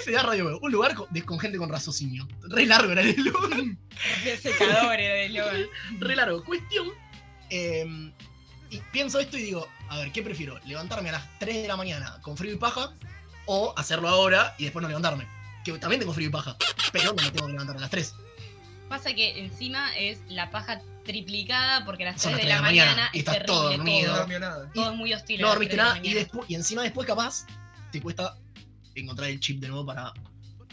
FDA 0.05 0.23
Radio 0.23 0.59
un 0.61 0.71
lugar 0.71 0.95
con, 0.95 1.07
de- 1.11 1.23
con 1.25 1.39
gente 1.41 1.59
con 1.59 1.69
raciocinio. 1.69 2.29
Re 2.43 2.65
largo 2.67 2.93
era 2.93 3.03
el. 3.03 3.17
De 4.25 4.37
secador 4.37 4.99
era 4.99 5.17
el 5.23 5.37
eslogan. 5.37 5.67
Re 6.01 6.17
largo. 6.17 6.45
Cuestión. 6.45 6.89
eh, 7.51 8.13
y 8.71 8.79
pienso 8.93 9.21
esto 9.21 9.37
y 9.39 9.43
digo, 9.43 9.69
a 9.89 9.99
ver, 9.99 10.11
¿qué 10.11 10.21
prefiero? 10.23 10.59
¿Levantarme 10.67 11.11
a 11.11 11.13
las 11.13 11.39
3 11.39 11.63
de 11.63 11.69
la 11.69 11.77
mañana 11.77 12.19
con 12.23 12.37
frío 12.37 12.53
y 12.55 12.57
paja? 12.57 12.93
¿O 13.47 13.75
hacerlo 13.77 14.09
ahora 14.09 14.55
y 14.59 14.65
después 14.65 14.83
no 14.83 14.89
levantarme? 14.89 15.27
Que 15.65 15.73
también 15.79 16.01
tengo 16.01 16.13
frío 16.13 16.29
y 16.29 16.31
paja, 16.33 16.57
pero 16.93 17.13
no 17.15 17.23
me 17.23 17.31
tengo 17.31 17.47
que 17.47 17.53
levantar 17.53 17.77
a 17.77 17.81
las 17.81 17.91
3. 17.91 18.15
Pasa 18.89 19.15
que 19.15 19.39
encima 19.45 19.97
es 19.97 20.21
la 20.29 20.51
paja 20.51 20.81
triplicada 21.05 21.85
porque 21.85 22.07
a 22.07 22.13
las 22.13 22.23
Son 22.23 22.33
3 22.35 22.45
las 22.47 22.47
de 22.47 22.49
la 22.49 22.69
tres 22.69 22.73
de 22.73 22.77
la 22.79 22.85
mañana, 22.85 22.91
mañana 22.93 23.11
y 23.13 23.19
es 23.19 23.27
estás 23.27 23.47
todo. 23.47 23.77
No 23.77 23.85
todo. 23.85 24.39
nada. 24.39 24.71
Todo 24.73 24.91
es 24.91 24.97
muy 24.97 25.13
hostil. 25.15 25.41
No 25.41 25.49
dormiste 25.49 25.77
3 25.77 25.85
de 25.85 25.89
la 25.89 25.95
nada 25.97 26.07
y, 26.07 26.15
después, 26.15 26.51
y 26.51 26.55
encima 26.55 26.83
después 26.83 27.07
capaz 27.07 27.47
te 27.93 28.01
cuesta 28.01 28.37
encontrar 28.95 29.31
el 29.31 29.41
chip 29.41 29.61
de 29.61 29.69
nuevo 29.69 29.87
para 29.87 30.13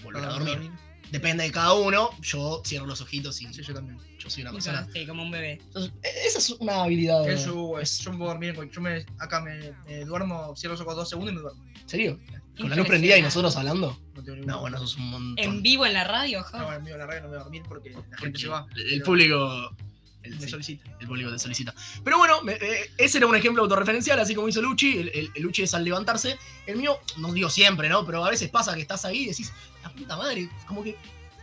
volver 0.03 0.23
a 0.25 0.27
dormir. 0.33 0.71
Depende 1.09 1.43
de 1.43 1.51
cada 1.51 1.73
uno, 1.73 2.09
yo 2.21 2.61
cierro 2.65 2.85
los 2.85 3.01
ojitos 3.01 3.41
y 3.41 3.53
Sí, 3.53 3.61
yo 3.63 3.73
también. 3.73 3.97
yo 4.17 4.29
soy 4.29 4.43
una 4.43 4.51
Y 4.51 4.53
persona. 4.53 4.87
Sí, 4.93 5.05
como 5.05 5.23
un 5.23 5.31
bebé. 5.31 5.53
Entonces, 5.61 5.91
e- 6.03 6.27
esa 6.27 6.39
es 6.39 6.49
una 6.51 6.83
habilidad. 6.83 7.25
Yo, 7.25 7.79
es- 7.79 7.99
yo 7.99 8.11
me 8.11 8.17
puedo 8.17 8.29
dormir, 8.31 8.55
yo 8.71 8.81
me, 8.81 9.05
acá 9.19 9.41
me, 9.41 9.73
me 9.85 10.05
duermo, 10.05 10.55
cierro 10.55 10.73
los 10.75 10.81
ojos 10.81 10.95
dos 10.95 11.09
segundos 11.09 11.33
y 11.33 11.35
me 11.35 11.41
duermo. 11.41 11.65
¿En 11.81 11.89
serio? 11.89 12.19
Con 12.57 12.69
la 12.69 12.75
luz 12.75 12.87
prendida 12.87 13.17
y 13.17 13.21
nosotros 13.21 13.55
hablando. 13.55 13.97
No 14.13 14.23
tengo 14.23 14.45
No, 14.45 14.61
bueno, 14.61 14.77
eso 14.77 14.85
es 14.85 14.95
un 14.97 15.09
montón. 15.09 15.43
En 15.45 15.61
vivo 15.63 15.85
en 15.85 15.93
la 15.93 16.03
radio, 16.03 16.39
No, 16.39 16.45
ja. 16.45 16.63
bueno, 16.63 16.77
en 16.77 16.83
vivo 16.83 16.95
en 16.95 16.99
la 16.99 17.07
radio 17.07 17.21
no 17.21 17.27
me 17.27 17.33
voy 17.35 17.39
a 17.41 17.43
dormir 17.43 17.63
porque 17.67 17.89
la 17.91 18.17
gente 18.17 18.39
se 18.39 18.47
va. 18.47 18.65
El 18.91 19.01
público. 19.01 19.75
el- 20.23 20.35
me 20.35 20.41
sí, 20.41 20.49
solicita. 20.49 20.83
el 20.99 21.07
público 21.07 21.31
te 21.31 21.39
solicita. 21.39 21.73
Pero 22.03 22.19
bueno, 22.19 22.43
me- 22.43 22.53
eh, 22.53 22.91
ese 22.99 23.17
era 23.17 23.25
un 23.25 23.35
ejemplo 23.35 23.63
autorreferencial, 23.63 24.19
así 24.19 24.35
como 24.35 24.47
hizo 24.49 24.61
Luchi. 24.61 24.99
El, 24.99 25.09
el- 25.15 25.31
el 25.33 25.41
Luchi 25.41 25.63
es 25.63 25.73
al 25.73 25.83
levantarse. 25.83 26.37
El 26.67 26.75
mío, 26.77 26.99
no 27.17 27.33
digo 27.33 27.49
siempre, 27.49 27.89
¿no? 27.89 28.05
Pero 28.05 28.23
a 28.23 28.29
veces 28.29 28.47
pasa 28.49 28.75
que 28.75 28.81
estás 28.81 29.03
ahí 29.05 29.23
y 29.23 29.27
decís, 29.29 29.51
la 29.81 29.89
puta 29.91 30.15
madre, 30.17 30.47
como 30.67 30.83
que. 30.83 30.95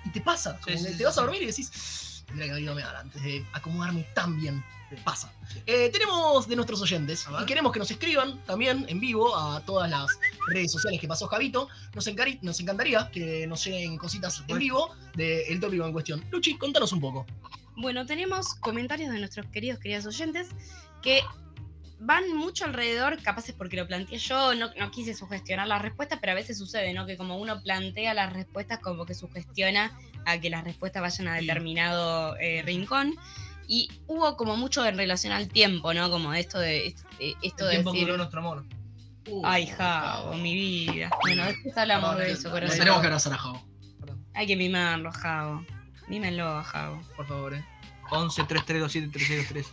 Y 0.04 0.10
te 0.10 0.20
pasa. 0.20 0.60
Como 0.60 0.76
Sí, 0.76 0.78
sí, 0.78 0.84
que 0.84 0.92
sí, 0.92 0.98
te 0.98 1.04
vas 1.06 1.18
a 1.18 1.22
dormir 1.22 1.42
y 1.42 1.46
decís, 1.46 2.22
tendría 2.26 2.46
que 2.46 2.50
haber 2.52 2.62
ido 2.62 2.72
a 2.72 2.76
mear 2.76 2.94
antes 2.94 3.20
de 3.20 3.44
acomodarme 3.52 4.06
tan 4.14 4.40
bien. 4.40 4.62
Pasa. 5.04 5.32
Eh, 5.66 5.90
tenemos 5.90 6.48
de 6.48 6.56
nuestros 6.56 6.80
oyentes 6.80 7.26
y 7.42 7.44
queremos 7.46 7.72
que 7.72 7.78
nos 7.78 7.90
escriban 7.90 8.42
también 8.44 8.86
en 8.88 9.00
vivo 9.00 9.36
a 9.36 9.60
todas 9.64 9.90
las 9.90 10.06
redes 10.48 10.72
sociales 10.72 11.00
que 11.00 11.06
pasó 11.06 11.26
Javito. 11.28 11.68
Nos, 11.94 12.06
encari- 12.06 12.38
nos 12.42 12.58
encantaría 12.60 13.10
que 13.12 13.46
nos 13.46 13.64
lleguen 13.64 13.98
cositas 13.98 14.42
en 14.48 14.58
vivo 14.58 14.94
del 15.14 15.60
tópico 15.60 15.84
en 15.86 15.92
cuestión. 15.92 16.24
Luchi, 16.30 16.56
contanos 16.56 16.92
un 16.92 17.00
poco. 17.00 17.26
Bueno, 17.76 18.06
tenemos 18.06 18.54
comentarios 18.56 19.12
de 19.12 19.18
nuestros 19.18 19.46
queridos, 19.46 19.78
queridas 19.78 20.06
oyentes 20.06 20.48
que 21.02 21.20
van 22.00 22.32
mucho 22.36 22.64
alrededor, 22.64 23.20
capaz 23.22 23.48
es 23.48 23.54
porque 23.54 23.76
lo 23.76 23.86
planteé 23.86 24.18
yo, 24.18 24.54
no, 24.54 24.70
no 24.78 24.90
quise 24.90 25.14
sugestionar 25.14 25.66
las 25.66 25.82
respuestas, 25.82 26.18
pero 26.20 26.32
a 26.32 26.34
veces 26.36 26.56
sucede, 26.56 26.94
¿no? 26.94 27.06
Que 27.06 27.16
como 27.16 27.38
uno 27.38 27.60
plantea 27.62 28.14
las 28.14 28.32
respuestas, 28.32 28.78
como 28.78 29.04
que 29.04 29.14
sugestiona 29.14 29.98
a 30.24 30.38
que 30.38 30.48
las 30.48 30.64
respuestas 30.64 31.02
vayan 31.02 31.28
a 31.28 31.34
determinado 31.34 32.36
eh, 32.36 32.62
rincón. 32.64 33.16
Y 33.70 33.90
hubo 34.06 34.34
como 34.38 34.56
mucho 34.56 34.84
en 34.86 34.96
relación 34.96 35.32
al 35.32 35.46
tiempo, 35.48 35.92
¿no? 35.92 36.10
Como 36.10 36.32
esto 36.32 36.58
de, 36.58 36.86
eh, 37.20 37.34
esto 37.42 37.64
El 37.64 37.66
de 37.66 37.70
tiempo 37.74 37.92
decir, 37.92 38.06
duró 38.06 38.16
nuestro 38.16 38.40
amor. 38.40 38.64
ay, 39.44 39.66
Javo, 39.66 40.34
mi 40.36 40.54
vida. 40.54 41.10
Bueno, 41.20 41.44
después 41.44 41.76
hablamos 41.76 42.12
No, 42.12 42.18
de 42.18 42.32
eso, 42.32 42.50
corazón. 42.50 42.78
tenemos 42.78 43.00
que 43.00 43.06
abrazar 43.08 43.32
a 43.34 43.38
Javo. 43.38 43.62
Hay 44.34 44.46
que 44.46 44.56
mimarlo, 44.56 45.12
Javo. 45.12 45.64
Mímenlo, 46.08 46.62
Javo. 46.64 47.02
Por 47.14 47.26
favor, 47.26 47.54
eh. 47.54 47.64
11 48.10 48.42
3327 48.44 49.12
3623. 49.12 49.66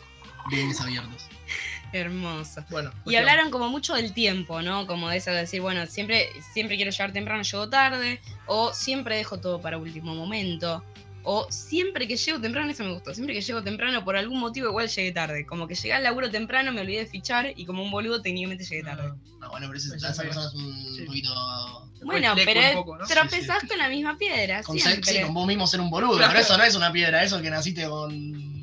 Bienes 0.50 0.82
abiertos. 0.82 1.30
Hermoso. 1.94 2.66
Bueno. 2.70 2.92
Y 3.06 3.16
hablaron 3.16 3.50
como 3.52 3.70
mucho 3.70 3.94
del 3.96 4.14
tiempo, 4.14 4.62
¿no? 4.62 4.86
Como 4.86 5.08
de 5.08 5.18
eso 5.18 5.32
de 5.32 5.38
decir, 5.38 5.62
bueno, 5.62 5.86
siempre, 5.86 6.28
siempre 6.54 6.76
quiero 6.76 6.92
llegar 6.92 7.14
temprano, 7.14 7.42
llego 7.44 7.70
tarde, 7.70 8.20
o 8.48 8.74
siempre 8.74 9.16
dejo 9.16 9.40
todo 9.40 9.62
para 9.62 9.78
último 9.78 10.14
momento, 10.14 10.84
o 11.26 11.48
siempre 11.52 12.08
que 12.08 12.16
llego 12.18 12.40
temprano, 12.40 12.72
eso 12.72 12.84
me 12.84 12.94
gustó, 12.94 13.14
siempre 13.14 13.34
que 13.36 13.42
llego 13.42 13.62
temprano 13.64 14.04
por 14.06 14.16
algún 14.16 14.40
motivo 14.40 14.70
igual 14.70 14.88
llegué 14.88 15.12
tarde, 15.12 15.46
como 15.46 15.68
que 15.68 15.76
llegué 15.76 15.94
al 15.94 16.04
laburo 16.04 16.30
temprano, 16.32 16.72
me 16.72 16.82
olvidé 16.82 17.00
de 17.00 17.06
fichar 17.08 17.52
y 17.56 17.66
como 17.66 17.84
un 17.84 17.92
boludo 17.92 18.22
técnicamente 18.22 18.64
llegué 18.64 18.84
tarde. 18.84 19.12
Ah, 19.42 19.48
bueno, 19.50 19.68
pero 19.68 19.78
esa 19.78 19.98
sí. 20.14 20.22
persona 20.22 20.48
es 20.48 20.54
un 20.54 20.96
Sí. 20.96 21.04
poquito. 21.06 21.34
Bueno, 22.04 22.34
pero 22.36 22.52
fleco 22.52 22.68
un 22.70 22.76
poco, 22.86 22.98
¿no? 23.00 23.06
tropezás 23.08 23.64
con 23.68 23.78
la 23.78 23.90
misma 23.90 24.18
piedra, 24.18 24.62
Con, 24.64 24.78
siempre. 24.80 25.12
sí, 25.12 25.22
con 25.22 25.34
vos 25.34 25.48
mismo 25.48 25.66
ser 25.68 25.82
un 25.82 25.90
boludo. 25.90 26.18
Claro. 26.18 26.32
Pero 26.34 26.44
eso 26.44 26.58
no 26.58 26.64
es 26.64 26.76
una 26.76 26.92
piedra, 26.92 27.24
eso 27.24 27.38
es 27.38 27.42
que 27.42 27.50
naciste 27.50 27.88
con. 27.88 28.62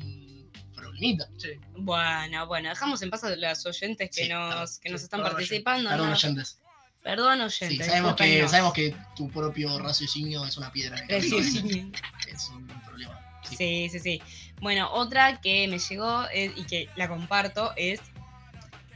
problemita. 0.75 1.27
Sí. 1.37 1.49
Bueno, 1.77 2.47
bueno, 2.47 2.69
dejamos 2.69 3.01
en 3.01 3.09
paz 3.09 3.23
a 3.25 3.35
los 3.35 3.65
oyentes 3.65 4.09
que 4.15 4.23
Sí, 4.23 4.29
nos, 4.29 4.79
que 4.79 4.89
sí, 4.89 4.93
nos 4.93 5.03
están 5.03 5.19
perdón, 5.21 5.33
participando. 5.35 5.89
Perdón, 5.89 6.07
¿no? 6.07 6.13
oyentes. 6.13 6.59
Perdón, 7.03 7.49
Sí, 7.51 7.65
oyentes. 7.65 7.87
sabemos 7.87 8.15
que, 8.15 8.47
sabemos 8.47 8.73
que 8.73 8.95
tu 9.15 9.29
propio 9.29 9.77
raciocinio 9.77 10.45
es 10.45 10.57
una 10.57 10.71
piedra. 10.71 10.97
en 10.97 11.03
el 11.11 11.29
camino. 11.29 11.91
Es 12.31 12.49
un 12.49 12.65
problema. 12.85 13.19
Sí. 13.43 13.55
Sí, 13.57 13.89
sí, 13.91 13.99
sí. 13.99 14.21
Bueno, 14.61 14.89
otra 14.93 15.41
que 15.41 15.67
me 15.67 15.77
llegó 15.79 16.23
eh, 16.33 16.53
y 16.55 16.63
que 16.63 16.87
la 16.95 17.09
comparto 17.09 17.73
es 17.75 17.99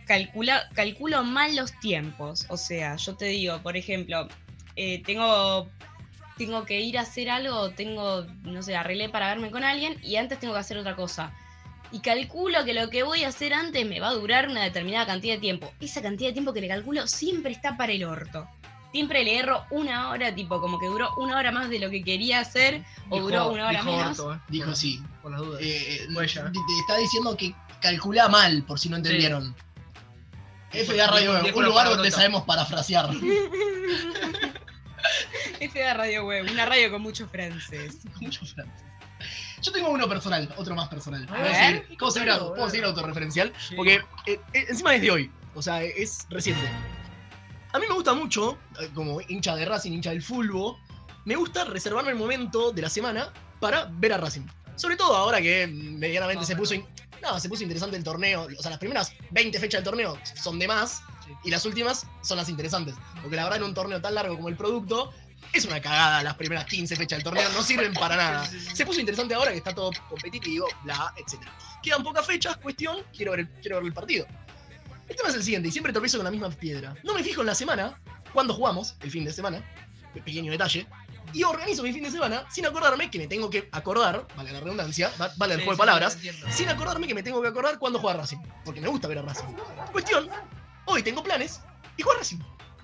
calcula, 0.05 0.69
calculo 0.73 1.23
mal 1.23 1.55
los 1.55 1.77
tiempos. 1.81 2.45
O 2.47 2.55
sea, 2.55 2.95
yo 2.95 3.15
te 3.15 3.25
digo, 3.25 3.61
por 3.61 3.75
ejemplo, 3.75 4.29
eh, 4.77 5.03
tengo, 5.05 5.69
tengo 6.37 6.65
que 6.65 6.79
ir 6.79 6.97
a 6.97 7.01
hacer 7.01 7.29
algo, 7.29 7.71
tengo, 7.71 8.25
no 8.43 8.63
sé, 8.63 8.77
arreglé 8.77 9.09
para 9.09 9.27
verme 9.27 9.51
con 9.51 9.65
alguien 9.65 9.97
y 10.01 10.15
antes 10.15 10.39
tengo 10.39 10.53
que 10.53 10.61
hacer 10.61 10.77
otra 10.77 10.95
cosa. 10.95 11.33
Y 11.91 11.99
calculo 12.01 12.65
que 12.65 12.73
lo 12.73 12.89
que 12.89 13.03
voy 13.03 13.23
a 13.23 13.29
hacer 13.29 13.53
antes 13.53 13.85
me 13.87 13.99
va 13.99 14.09
a 14.09 14.13
durar 14.13 14.49
una 14.49 14.63
determinada 14.63 15.05
cantidad 15.05 15.35
de 15.35 15.39
tiempo. 15.39 15.71
Esa 15.79 16.01
cantidad 16.01 16.29
de 16.29 16.33
tiempo 16.33 16.53
que 16.53 16.61
le 16.61 16.67
calculo 16.67 17.07
siempre 17.07 17.51
está 17.51 17.77
para 17.77 17.93
el 17.93 18.03
orto. 18.03 18.47
Siempre 18.91 19.23
le 19.23 19.37
erro 19.37 19.63
una 19.69 20.09
hora, 20.09 20.33
tipo, 20.33 20.59
como 20.59 20.79
que 20.79 20.87
duró 20.87 21.09
una 21.17 21.37
hora 21.37 21.51
más 21.51 21.69
de 21.69 21.79
lo 21.79 21.89
que 21.89 22.03
quería 22.03 22.39
hacer, 22.39 22.83
o 23.09 23.15
Dijo- 23.17 23.27
duró 23.29 23.49
una 23.51 23.67
hora 23.67 23.79
dijo 23.81 23.91
menos. 23.95 24.19
orto, 24.19 24.33
eh. 24.33 24.39
Dijo 24.49 24.65
Por- 24.67 24.75
sí. 24.75 25.01
Por 25.21 25.31
las 25.31 25.39
dudas. 25.41 25.61
Eh, 25.61 25.95
eh, 26.03 26.07
Huella. 26.15 26.51
te 26.51 26.59
está 26.81 26.97
diciendo 26.97 27.35
que 27.37 27.53
calcula 27.81 28.27
mal, 28.27 28.63
por 28.63 28.79
si 28.79 28.89
no 28.89 28.97
entendieron. 28.97 29.55
Sí. 30.71 30.79
FDA 30.85 31.07
Radio, 31.07 31.33
Web, 31.41 31.55
un 31.55 31.65
lugar 31.65 31.87
donde 31.89 32.11
sabemos 32.11 32.43
parafrasear. 32.43 33.09
FDA 35.59 35.93
Radio 35.93 36.25
Web, 36.25 36.47
una 36.51 36.65
radio 36.65 36.91
con 36.91 37.01
mucho 37.01 37.27
francés. 37.27 37.97
Mucho 38.19 38.45
francés. 38.45 38.83
Yo 39.61 39.71
tengo 39.71 39.89
uno 39.89 40.07
personal, 40.07 40.53
otro 40.57 40.75
más 40.75 40.87
personal. 40.87 41.23
A 41.23 41.27
¿Puedo 41.27 41.43
ver. 41.43 41.55
seguir, 41.55 41.97
¿Puedo 41.97 42.11
seguir, 42.11 42.29
auto- 42.31 42.53
puedo 42.53 42.69
seguir 42.69 42.85
autorreferencial? 42.85 43.53
Sí. 43.67 43.75
Porque 43.75 43.95
eh, 44.25 44.39
eh, 44.53 44.65
encima 44.69 44.93
es 44.95 45.01
de 45.01 45.11
hoy, 45.11 45.31
o 45.55 45.61
sea, 45.61 45.81
es 45.83 46.27
reciente. 46.29 46.67
A 47.73 47.79
mí 47.79 47.85
me 47.87 47.93
gusta 47.95 48.13
mucho, 48.13 48.57
eh, 48.79 48.89
como 48.93 49.19
hincha 49.21 49.55
de 49.55 49.65
Racing, 49.65 49.91
hincha 49.93 50.11
del 50.11 50.21
fútbol, 50.23 50.75
me 51.25 51.35
gusta 51.35 51.65
reservarme 51.65 52.11
el 52.11 52.17
momento 52.17 52.71
de 52.71 52.81
la 52.81 52.89
semana 52.89 53.31
para 53.59 53.85
ver 53.91 54.13
a 54.13 54.17
Racing. 54.17 54.45
Sobre 54.75 54.95
todo 54.95 55.15
ahora 55.15 55.41
que 55.41 55.67
medianamente 55.67 56.41
No, 56.41 56.45
se 56.47 56.55
puso, 56.55 56.75
no, 57.21 57.39
se 57.39 57.49
puso 57.49 57.63
interesante 57.63 57.97
el 57.97 58.03
torneo. 58.03 58.47
O 58.57 58.61
sea, 58.61 58.69
las 58.69 58.79
primeras 58.79 59.11
20 59.31 59.59
fechas 59.59 59.79
del 59.79 59.85
torneo 59.85 60.17
son 60.35 60.59
de 60.59 60.67
más 60.67 61.01
y 61.43 61.49
las 61.49 61.65
últimas 61.65 62.05
son 62.21 62.37
las 62.37 62.47
interesantes. 62.47 62.93
Porque 63.21 63.35
la 63.35 63.43
verdad 63.43 63.57
en 63.57 63.63
un 63.65 63.73
torneo 63.73 63.99
tan 63.99 64.13
largo 64.15 64.35
como 64.35 64.49
el 64.49 64.55
producto, 64.55 65.11
es 65.53 65.65
una 65.65 65.81
cagada 65.81 66.21
las 66.23 66.35
primeras 66.35 66.65
15 66.65 66.95
fechas 66.95 67.17
del 67.17 67.23
torneo, 67.23 67.49
no 67.49 67.61
sirven 67.63 67.93
para 67.93 68.15
nada. 68.17 68.45
Se 68.73 68.85
puso 68.85 68.99
interesante 68.99 69.33
ahora 69.33 69.51
que 69.51 69.57
está 69.57 69.73
todo 69.73 69.91
competitivo, 70.09 70.67
bla, 70.83 71.13
etc. 71.17 71.41
Quedan 71.81 72.03
pocas 72.03 72.25
fechas, 72.25 72.57
cuestión, 72.57 72.97
quiero 73.15 73.31
ver, 73.31 73.41
el- 73.41 73.49
quiero 73.61 73.77
ver 73.77 73.85
el 73.85 73.93
partido. 73.93 74.25
El 75.07 75.15
tema 75.15 75.29
es 75.29 75.35
el 75.35 75.43
siguiente, 75.43 75.69
y 75.69 75.71
siempre 75.71 75.93
tropiezo 75.93 76.17
con 76.17 76.25
la 76.25 76.31
misma 76.31 76.49
piedra. 76.49 76.93
No 77.03 77.13
me 77.13 77.23
fijo 77.23 77.41
en 77.41 77.47
la 77.47 77.55
semana, 77.55 77.99
cuando 78.33 78.53
jugamos, 78.53 78.95
el 79.01 79.09
fin 79.09 79.23
de 79.23 79.31
semana, 79.31 79.63
pe- 80.13 80.21
pequeño 80.21 80.51
detalle, 80.51 80.85
y 81.33 81.43
organizo 81.43 81.83
mi 81.83 81.91
fin 81.93 82.03
de 82.03 82.11
semana 82.11 82.45
sin 82.51 82.65
acordarme 82.65 83.09
que 83.09 83.17
me 83.17 83.27
tengo 83.27 83.49
que 83.49 83.69
acordar, 83.71 84.25
vale 84.35 84.51
la 84.51 84.59
redundancia, 84.59 85.11
va- 85.19 85.31
vale 85.37 85.53
el 85.55 85.59
juego 85.61 85.73
de 85.73 85.77
palabras, 85.77 86.17
sin 86.51 86.67
acordarme 86.69 87.07
que 87.07 87.13
me 87.15 87.23
tengo 87.23 87.41
que 87.41 87.47
acordar 87.47 87.79
cuando 87.79 87.99
juega 87.99 88.17
Racing, 88.19 88.37
porque 88.65 88.81
me 88.81 88.87
gusta 88.89 89.07
ver 89.07 89.19
a 89.19 89.21
Racing. 89.21 89.45
Cuestión, 89.91 90.29
hoy 90.85 91.03
tengo 91.03 91.23
planes 91.23 91.61
y 91.95 92.03
juega 92.03 92.19
Racing. 92.19 92.39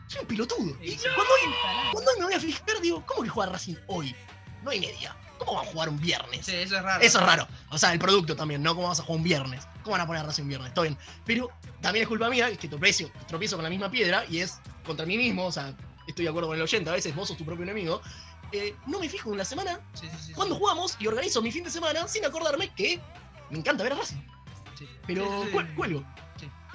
Soy 0.07 0.21
un 0.21 0.27
pilotudo. 0.27 0.77
Y 0.81 0.95
cuando 0.95 1.33
hoy, 1.33 1.53
cuando 1.91 2.11
hoy 2.11 2.19
me 2.19 2.25
voy 2.25 2.33
a 2.33 2.39
fijar, 2.39 2.81
digo, 2.81 3.03
¿cómo 3.05 3.23
que 3.23 3.29
juega 3.29 3.51
Racing 3.51 3.75
hoy? 3.87 4.15
No 4.63 4.71
hay 4.71 4.79
media. 4.79 5.15
¿Cómo 5.37 5.55
va 5.55 5.61
a 5.61 5.65
jugar 5.65 5.89
un 5.89 5.99
viernes? 5.99 6.45
Sí, 6.45 6.55
eso 6.55 6.77
es 6.77 6.83
raro. 6.83 7.03
Eso 7.03 7.19
es 7.19 7.25
raro. 7.25 7.47
O 7.69 7.77
sea, 7.77 7.91
el 7.91 7.99
producto 7.99 8.35
también, 8.35 8.61
¿no? 8.61 8.75
¿Cómo 8.75 8.87
vas 8.87 8.99
a 8.99 9.03
jugar 9.03 9.17
un 9.17 9.23
viernes? 9.23 9.67
¿Cómo 9.83 9.93
van 9.93 10.01
a 10.01 10.07
poner 10.07 10.23
a 10.23 10.25
Racing 10.27 10.43
un 10.43 10.49
viernes? 10.49 10.73
Todo 10.73 10.83
bien. 10.83 10.97
Pero 11.25 11.49
también 11.81 12.03
es 12.03 12.07
culpa 12.07 12.29
mía, 12.29 12.49
es 12.49 12.57
que 12.57 12.67
tropiezo, 12.67 13.09
tropiezo 13.27 13.57
con 13.57 13.63
la 13.63 13.69
misma 13.69 13.89
piedra 13.89 14.25
y 14.29 14.39
es 14.39 14.59
contra 14.85 15.05
mí 15.05 15.17
mismo. 15.17 15.45
O 15.45 15.51
sea, 15.51 15.73
estoy 16.07 16.25
de 16.25 16.29
acuerdo 16.29 16.47
con 16.49 16.57
el 16.57 16.63
oyente, 16.63 16.89
a 16.89 16.93
veces 16.93 17.15
vos 17.15 17.27
sos 17.27 17.37
tu 17.37 17.45
propio 17.45 17.63
enemigo. 17.63 18.01
Eh, 18.51 18.75
no 18.85 18.99
me 18.99 19.09
fijo 19.09 19.31
en 19.31 19.39
la 19.39 19.45
semana 19.45 19.79
Sí, 19.93 20.07
sí, 20.11 20.27
sí, 20.27 20.33
cuando 20.33 20.53
jugamos 20.53 20.95
y 20.99 21.07
organizo 21.07 21.41
mi 21.41 21.51
fin 21.51 21.63
de 21.63 21.71
semana 21.71 22.07
sin 22.07 22.23
acordarme 22.23 22.69
que 22.75 23.01
me 23.49 23.57
encanta 23.57 23.83
ver 23.83 23.93
a 23.93 23.95
Racing. 23.95 24.21
Sí. 24.77 24.87
Pero 25.07 25.27
cuelgo. 25.75 26.03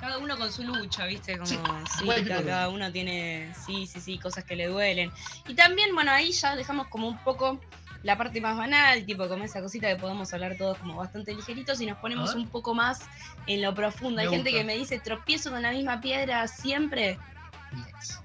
Cada 0.00 0.18
uno 0.18 0.36
con 0.38 0.52
su 0.52 0.62
lucha, 0.62 1.06
¿viste? 1.06 1.34
Como, 1.38 1.46
Sí, 1.46 1.56
sí, 1.98 2.24
cada, 2.26 2.68
uno 2.68 2.90
tiene, 2.92 3.52
sí, 3.66 3.86
sí, 3.86 4.00
sí, 4.00 4.18
cosas 4.18 4.44
que 4.44 4.54
le 4.54 4.66
duelen. 4.68 5.10
Y 5.48 5.54
también, 5.54 5.94
bueno, 5.94 6.12
ahí 6.12 6.30
ya 6.32 6.54
dejamos 6.54 6.86
como 6.88 7.08
un 7.08 7.18
poco 7.24 7.60
la 8.04 8.16
parte 8.16 8.40
más 8.40 8.56
banal, 8.56 9.04
tipo 9.04 9.26
como 9.28 9.42
esa 9.42 9.60
cosita 9.60 9.88
que 9.88 9.96
podemos 9.96 10.32
hablar 10.32 10.56
todos 10.56 10.78
como 10.78 10.94
bastante 10.96 11.34
ligeritos 11.34 11.80
y 11.80 11.86
nos 11.86 11.98
ponemos 11.98 12.34
un 12.36 12.48
poco 12.48 12.74
más 12.74 13.00
en 13.48 13.60
lo 13.60 13.74
profundo. 13.74 14.20
Hay 14.20 14.28
Me 14.28 14.36
gente 14.36 14.50
gusta. 14.50 14.60
que 14.60 14.64
me 14.64 14.76
dice, 14.76 15.00
tropiezo 15.00 15.50
con 15.50 15.62
la 15.62 15.72
misma 15.72 16.00
piedra 16.00 16.46
siempre. 16.46 17.18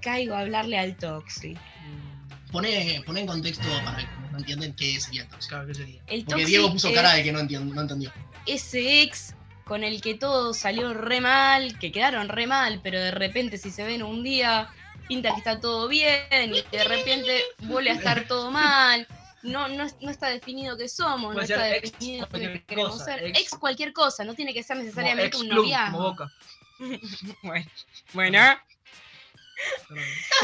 Caigo 0.00 0.34
a 0.34 0.40
hablarle 0.40 0.78
al 0.78 0.96
Toxi. 0.96 1.54
Mm, 1.54 2.52
Poné, 2.52 3.02
poné 3.04 3.20
en 3.22 3.26
contexto 3.26 3.66
para 3.84 3.98
que 3.98 4.06
no 4.30 4.38
entienden 4.38 4.72
qué 4.74 4.98
sería 5.00 5.22
el 5.22 5.28
tóxico. 5.28 5.48
Claro, 5.56 5.66
¿qué 5.66 5.74
sería? 5.74 6.00
El 6.06 6.24
Porque 6.24 6.42
Toxi 6.42 6.44
Diego 6.46 6.72
puso 6.72 6.88
es 6.88 6.94
cara 6.94 7.14
de 7.14 7.22
que 7.24 7.32
no, 7.32 7.40
entiendo, 7.40 7.74
no 7.74 7.80
entendió. 7.82 8.12
ese 8.46 9.02
ex 9.02 9.34
con 9.64 9.82
el 9.84 10.00
que 10.02 10.14
todo 10.14 10.52
salió 10.54 10.92
re 10.94 11.20
mal, 11.20 11.78
que 11.78 11.90
quedaron 11.90 12.28
re 12.28 12.46
mal, 12.46 12.80
pero 12.82 13.00
de 13.00 13.10
repente 13.10 13.56
si 13.58 13.70
se 13.70 13.84
ven 13.84 14.02
un 14.02 14.22
día, 14.22 14.68
pinta 15.08 15.30
que 15.32 15.38
está 15.38 15.60
todo 15.60 15.88
bien 15.88 16.20
y 16.54 16.62
de 16.76 16.84
repente 16.84 17.42
vuelve 17.60 17.90
a 17.90 17.94
estar 17.94 18.26
todo 18.26 18.50
mal. 18.50 19.06
No, 19.42 19.68
no, 19.68 19.84
no 20.00 20.10
está 20.10 20.28
definido 20.30 20.76
qué 20.76 20.88
somos, 20.88 21.34
no 21.34 21.42
está 21.42 21.64
definido 21.64 22.26
qué 22.30 22.62
queremos 22.66 22.92
cosa, 22.92 23.04
ser. 23.04 23.24
ex- 23.24 23.40
Ex 23.40 23.50
cualquier 23.58 23.92
cosa, 23.92 24.24
no 24.24 24.34
tiene 24.34 24.54
que 24.54 24.62
ser 24.62 24.76
necesariamente 24.78 25.36
un 25.36 25.48
noviazgo. 25.48 25.96
Como 25.98 26.10
Boca. 26.10 26.32
Bueno, 27.42 27.66
bueno, 28.14 28.58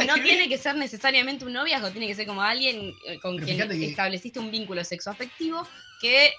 no 0.06 0.14
tiene 0.22 0.48
que 0.48 0.56
ser 0.58 0.76
necesariamente 0.76 1.44
un 1.44 1.52
noviazgo, 1.52 1.90
tiene 1.90 2.06
que 2.06 2.14
ser 2.14 2.26
como 2.26 2.42
alguien 2.42 2.94
eh, 3.06 3.18
con 3.20 3.36
Pero 3.38 3.46
quien 3.68 3.82
estableciste 3.82 4.38
un 4.38 4.50
vínculo 4.50 4.84
sexoafectivo 4.84 5.66
que 6.00 6.32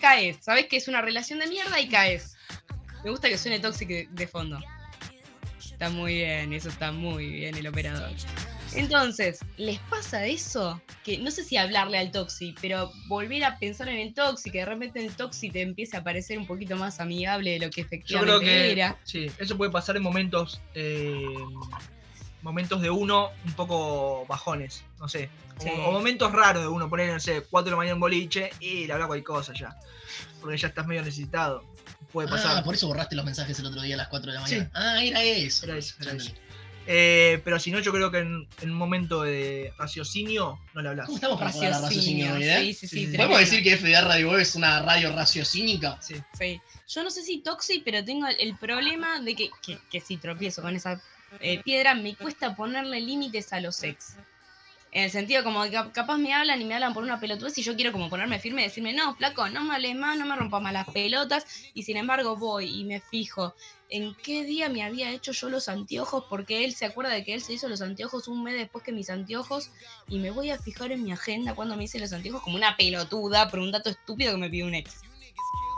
caes. 0.00 0.38
Sabes 0.40 0.66
que 0.66 0.76
es 0.76 0.88
una 0.88 1.02
relación 1.02 1.38
de 1.38 1.46
mierda 1.46 1.78
y 1.80 1.88
caes. 1.88 2.36
Me 3.04 3.10
gusta 3.10 3.28
que 3.28 3.38
suene 3.38 3.60
tóxico 3.60 3.94
de, 4.10 4.26
fondo. 4.26 4.58
Está 5.58 5.88
muy 5.88 6.14
bien, 6.14 6.52
eso 6.52 6.68
está 6.68 6.92
muy 6.92 7.30
bien 7.30 7.54
el 7.54 7.66
operador. 7.66 8.10
Entonces, 8.74 9.40
¿les 9.56 9.78
pasa 9.78 10.26
eso? 10.26 10.80
Que 11.02 11.18
no 11.18 11.30
sé 11.30 11.42
si 11.42 11.56
hablarle 11.56 11.98
al 11.98 12.12
Toxi, 12.12 12.54
pero 12.60 12.92
volver 13.08 13.44
a 13.44 13.58
pensar 13.58 13.88
en 13.88 13.98
el 13.98 14.14
Toxi, 14.14 14.50
que 14.50 14.58
de 14.58 14.66
repente 14.66 15.04
el 15.04 15.12
Toxi 15.14 15.50
te 15.50 15.62
empiece 15.62 15.96
a 15.96 16.04
parecer 16.04 16.38
un 16.38 16.46
poquito 16.46 16.76
más 16.76 17.00
amigable 17.00 17.52
de 17.52 17.58
lo 17.58 17.70
que 17.70 17.80
Yo 17.80 17.86
efectivamente 17.86 18.38
creo 18.38 18.40
que 18.40 18.72
era. 18.72 18.98
sí, 19.04 19.30
eso 19.38 19.56
puede 19.56 19.72
pasar 19.72 19.96
en 19.96 20.02
momentos 20.02 20.60
eh, 20.74 21.34
momentos 22.42 22.80
de 22.80 22.90
uno 22.90 23.30
un 23.44 23.52
poco 23.52 24.24
bajones, 24.26 24.84
no 24.98 25.08
sé. 25.08 25.30
O, 25.58 25.62
Sí. 25.62 25.68
o 25.86 25.92
momentos 25.92 26.32
raros 26.32 26.62
de 26.62 26.68
uno, 26.68 26.88
poner, 26.88 27.12
no 27.12 27.20
sé, 27.20 27.42
4 27.50 27.64
de 27.66 27.70
la 27.72 27.76
mañana 27.76 27.94
en 27.94 28.00
boliche 28.00 28.50
y 28.60 28.86
le 28.86 28.92
habla 28.92 29.06
cualquier 29.06 29.24
cosa 29.24 29.52
ya. 29.52 29.76
Porque 30.40 30.56
ya 30.56 30.68
estás 30.68 30.86
medio 30.86 31.02
necesitado. 31.02 31.64
Puede 32.12 32.28
pasar. 32.28 32.56
Ah, 32.56 32.64
por 32.64 32.74
eso 32.74 32.86
borraste 32.88 33.14
los 33.14 33.24
mensajes 33.24 33.58
el 33.58 33.66
otro 33.66 33.82
día 33.82 33.94
a 33.94 33.98
las 33.98 34.08
4 34.08 34.32
de 34.32 34.38
la 34.38 34.46
Sí. 34.46 34.54
mañana. 34.56 34.70
Ah, 34.74 35.04
era 35.04 35.22
eso. 35.22 35.66
Era 35.66 35.76
eso, 35.76 35.94
era 36.00 36.12
eso. 36.12 36.32
Eh, 36.86 37.40
pero 37.44 37.60
si 37.60 37.70
no, 37.70 37.78
yo 37.78 37.92
creo 37.92 38.10
que 38.10 38.18
en, 38.18 38.48
en 38.62 38.70
un 38.70 38.76
momento 38.76 39.22
de 39.22 39.72
raciocinio 39.78 40.58
no 40.74 40.80
le 40.82 40.88
hablas. 40.88 41.06
¿Cómo 41.06 41.16
estamos 41.18 41.38
para 41.38 41.50
raciocinio, 41.52 41.80
Raciocinio, 42.32 42.36
eh? 42.36 42.58
sí, 42.60 42.72
sí, 42.74 42.74
sí. 42.74 42.88
Sí, 42.88 43.04
sí, 43.04 43.10
sí. 43.12 43.16
¿Podemos 43.16 43.38
decir 43.38 43.62
que 43.62 43.76
FDA 43.76 44.00
Radio 44.00 44.30
Web 44.30 44.40
es 44.40 44.54
una 44.54 44.80
radio 44.82 45.14
raciocínica? 45.14 45.98
Sí. 46.00 46.16
Sí. 46.36 46.60
Yo 46.88 47.04
no 47.04 47.10
sé 47.10 47.22
si 47.22 47.42
Toxi, 47.42 47.82
pero 47.84 48.02
tengo 48.04 48.26
el, 48.26 48.36
el 48.40 48.56
problema 48.56 49.20
de 49.20 49.36
que, 49.36 49.50
que, 49.62 49.78
que 49.90 50.00
si 50.00 50.16
tropiezo 50.16 50.62
con 50.62 50.74
esa 50.74 51.00
eh, 51.38 51.62
piedra, 51.62 51.94
me 51.94 52.16
cuesta 52.16 52.54
ponerle 52.56 53.00
límites 53.00 53.52
a 53.52 53.60
los 53.60 53.82
ex. 53.84 54.16
En 54.92 55.04
el 55.04 55.10
sentido 55.12 55.44
como 55.44 55.62
que 55.62 55.70
cap- 55.70 55.92
capaz 55.92 56.18
me 56.18 56.34
hablan 56.34 56.60
y 56.60 56.64
me 56.64 56.74
hablan 56.74 56.92
por 56.92 57.04
una 57.04 57.20
pelotudez 57.20 57.56
y 57.58 57.62
yo 57.62 57.76
quiero 57.76 57.92
como 57.92 58.10
ponerme 58.10 58.40
firme 58.40 58.62
y 58.62 58.64
decirme, 58.64 58.92
no, 58.92 59.14
flaco, 59.14 59.48
no 59.48 59.62
me 59.62 59.74
hables 59.76 59.94
más, 59.94 60.18
no 60.18 60.26
me 60.26 60.34
rompas 60.34 60.60
más 60.60 60.72
las 60.72 60.88
pelotas. 60.88 61.44
Y 61.74 61.84
sin 61.84 61.96
embargo 61.96 62.36
voy 62.36 62.80
y 62.80 62.84
me 62.84 63.00
fijo 63.00 63.54
en 63.88 64.16
qué 64.24 64.44
día 64.44 64.68
me 64.68 64.82
había 64.82 65.12
hecho 65.12 65.30
yo 65.30 65.48
los 65.48 65.68
anteojos, 65.68 66.24
porque 66.28 66.64
él 66.64 66.74
se 66.74 66.86
acuerda 66.86 67.12
de 67.12 67.24
que 67.24 67.34
él 67.34 67.40
se 67.40 67.52
hizo 67.52 67.68
los 67.68 67.82
anteojos 67.82 68.26
un 68.26 68.42
mes 68.42 68.54
después 68.54 68.82
que 68.84 68.90
mis 68.92 69.10
anteojos, 69.10 69.70
y 70.08 70.18
me 70.18 70.30
voy 70.32 70.50
a 70.50 70.58
fijar 70.58 70.90
en 70.90 71.04
mi 71.04 71.12
agenda 71.12 71.54
cuando 71.54 71.76
me 71.76 71.84
hice 71.84 72.00
los 72.00 72.12
anteojos 72.12 72.42
como 72.42 72.56
una 72.56 72.76
pelotuda 72.76 73.48
por 73.48 73.60
un 73.60 73.70
dato 73.70 73.90
estúpido 73.90 74.32
que 74.32 74.38
me 74.38 74.50
pidió 74.50 74.66
un 74.66 74.74
ex. 74.74 74.92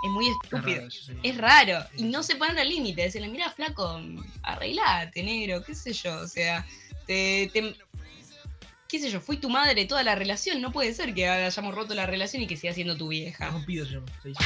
Es 0.04 0.10
muy 0.10 0.26
Es 0.28 0.34
estúpido. 0.42 0.78
raro 0.78 0.90
sí. 0.90 1.12
Es 1.22 1.36
raro. 1.38 1.86
Y 1.96 2.02
no 2.04 2.22
se 2.22 2.34
ponen 2.36 2.58
el 2.58 2.68
límite. 2.68 3.02
Decirle, 3.02 3.28
mira, 3.28 3.50
flaco, 3.50 4.00
arreglate, 4.42 5.22
negro, 5.22 5.62
qué 5.64 5.74
sé 5.74 5.92
yo. 5.92 6.14
O 6.20 6.26
sea, 6.26 6.66
te, 7.06 7.48
te- 7.52 7.76
qué 8.88 8.98
sé 8.98 9.10
yo, 9.10 9.20
fui 9.20 9.36
tu 9.36 9.48
madre 9.48 9.84
toda 9.86 10.02
la 10.02 10.14
relación. 10.14 10.60
No 10.60 10.72
puede 10.72 10.92
ser 10.92 11.14
que 11.14 11.28
hayamos 11.28 11.74
roto 11.74 11.94
la 11.94 12.06
relación 12.06 12.42
y 12.42 12.46
que 12.46 12.56
siga 12.56 12.74
siendo 12.74 12.96
tu 12.96 13.08
vieja. 13.08 13.50
Rompido 13.50 13.86
se 13.86 13.92
se 14.22 14.28
dice. 14.30 14.44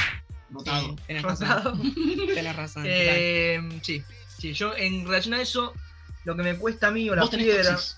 Notado. 0.51 0.90
Sí, 0.90 0.97
tenés 1.07 1.23
razón. 1.23 1.95
Tenés 2.35 2.55
razón. 2.57 2.85
Eh, 2.87 3.81
sí, 3.83 4.03
sí, 4.38 4.53
yo 4.53 4.77
en 4.77 5.07
relación 5.07 5.35
a 5.35 5.40
eso, 5.42 5.73
lo 6.25 6.37
que 6.37 6.42
me 6.45 6.55
cuesta 6.57 6.88
a 6.88 6.90
mí 6.90 7.09
o 7.11 7.14
la 7.16 7.23
¿Vos 7.23 7.31
tenés 7.31 7.47
piedra. 7.47 7.73
toxis? 7.73 7.97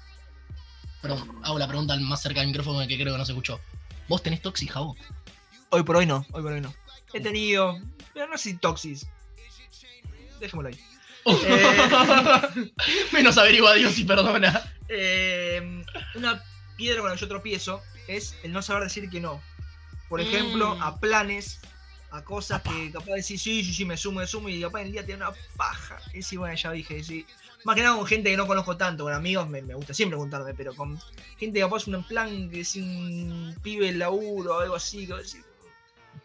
Perdón, 1.02 1.40
hago 1.42 1.58
la 1.58 1.68
pregunta 1.68 1.96
más 1.96 2.22
cerca 2.22 2.40
del 2.40 2.48
micrófono 2.48 2.78
que 2.86 2.96
creo 2.96 3.12
que 3.14 3.18
no 3.18 3.24
se 3.26 3.32
escuchó. 3.32 3.60
¿Vos 4.08 4.22
tenés 4.22 4.40
toxis, 4.42 4.70
Jabo? 4.70 4.96
Hoy 5.70 5.82
por 5.82 5.96
hoy 5.96 6.06
no, 6.06 6.24
hoy 6.32 6.42
por 6.42 6.52
hoy 6.52 6.60
no. 6.62 6.72
He 7.12 7.20
tenido, 7.20 7.78
pero 8.14 8.26
no 8.28 8.36
sé 8.38 8.50
si 8.50 8.56
toxis. 8.58 9.06
Dejémoslo 10.40 10.68
ahí. 10.70 10.78
Eh, 11.26 12.72
Menos 13.12 13.36
averigua 13.38 13.74
Dios 13.74 13.98
y 13.98 14.04
perdona. 14.04 14.72
eh, 14.88 15.82
una 16.14 16.42
piedra 16.76 17.00
con 17.00 17.10
la 17.10 17.16
que 17.16 17.20
yo 17.20 17.28
tropiezo 17.28 17.82
es 18.06 18.34
el 18.42 18.52
no 18.52 18.62
saber 18.62 18.84
decir 18.84 19.08
que 19.10 19.20
no. 19.20 19.42
Por 20.08 20.20
ejemplo, 20.20 20.74
Mm. 20.76 20.82
a 20.82 21.00
planes, 21.00 21.60
a 22.10 22.22
cosas 22.24 22.62
que 22.62 22.90
capaz 22.92 23.06
de 23.06 23.14
decir 23.16 23.38
sí, 23.38 23.62
sí, 23.64 23.74
sí, 23.74 23.84
me 23.84 23.96
sumo, 23.96 24.20
me 24.20 24.26
sumo 24.26 24.48
y 24.48 24.60
capaz 24.62 24.80
en 24.80 24.86
el 24.86 24.92
día 24.92 25.04
tiene 25.04 25.24
una 25.26 25.34
paja. 25.56 25.98
Y 26.14 26.22
sí, 26.22 26.36
bueno, 26.36 26.54
ya 26.54 26.72
dije, 26.72 27.02
sí. 27.04 27.26
Más 27.64 27.74
que 27.76 27.82
nada 27.82 27.96
con 27.96 28.06
gente 28.06 28.30
que 28.30 28.36
no 28.36 28.46
conozco 28.46 28.76
tanto, 28.76 29.04
con 29.04 29.12
amigos 29.12 29.48
me, 29.48 29.60
me 29.60 29.74
gusta 29.74 29.92
siempre 29.92 30.16
juntarme, 30.16 30.54
pero 30.54 30.74
con 30.74 30.96
gente 31.38 31.58
que 31.58 31.60
capaz 31.60 31.86
un 31.88 32.02
plan 32.04 32.48
que 32.48 32.60
es 32.60 32.76
un 32.76 33.54
pibe 33.62 33.92
laburo 33.92 34.56
o 34.56 34.60
algo 34.60 34.76
así, 34.76 35.06
que 35.06 35.14
decir, 35.14 35.42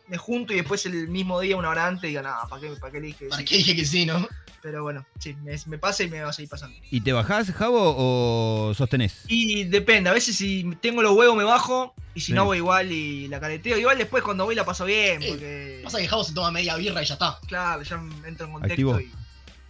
me 0.07 0.17
junto 0.17 0.53
y 0.53 0.57
después 0.57 0.85
el 0.85 1.07
mismo 1.07 1.39
día, 1.39 1.55
una 1.57 1.69
hora 1.69 1.87
antes, 1.87 2.07
diga, 2.09 2.21
nada, 2.21 2.47
¿para 2.49 2.61
qué, 2.61 2.69
para 2.79 2.91
qué 2.91 2.99
le 2.99 3.07
dije? 3.07 3.19
que 3.19 3.29
¿Para 3.29 3.39
sí?". 3.39 3.45
qué 3.45 3.57
dije 3.57 3.75
que 3.75 3.85
sí, 3.85 4.05
no? 4.05 4.27
Pero 4.61 4.81
bueno, 4.81 5.05
sí, 5.19 5.35
me, 5.43 5.55
me 5.65 5.77
pasa 5.77 6.03
y 6.03 6.09
me 6.09 6.21
va 6.21 6.29
a 6.29 6.33
seguir 6.33 6.49
pasando. 6.49 6.77
¿Y 6.89 7.01
te 7.01 7.11
bajás, 7.11 7.51
Javo, 7.51 7.95
o 7.97 8.73
sostenés? 8.73 9.25
Y 9.27 9.65
depende, 9.65 10.09
a 10.09 10.13
veces 10.13 10.37
si 10.37 10.63
tengo 10.81 11.01
los 11.01 11.11
huevos 11.17 11.35
me 11.35 11.43
bajo 11.43 11.93
y 12.15 12.21
si 12.21 12.27
Sí. 12.27 12.33
no 12.33 12.45
voy 12.45 12.57
igual 12.59 12.89
y 12.91 13.27
la 13.27 13.41
careteo. 13.41 13.77
Igual 13.77 13.97
después 13.97 14.23
cuando 14.23 14.45
voy 14.45 14.55
la 14.55 14.63
paso 14.63 14.85
bien, 14.85 15.21
Sí. 15.21 15.27
porque 15.29 15.81
Pasa 15.83 15.97
que 15.97 16.07
Jabo 16.07 16.23
se 16.23 16.33
toma 16.33 16.49
media 16.51 16.77
birra 16.77 17.03
y 17.03 17.05
ya 17.05 17.15
está. 17.15 17.39
claro, 17.47 17.81
ya 17.83 17.95
entro 18.25 18.45
en 18.47 18.53
contexto 18.53 18.71
Activo. 18.93 18.99
y, 19.01 19.11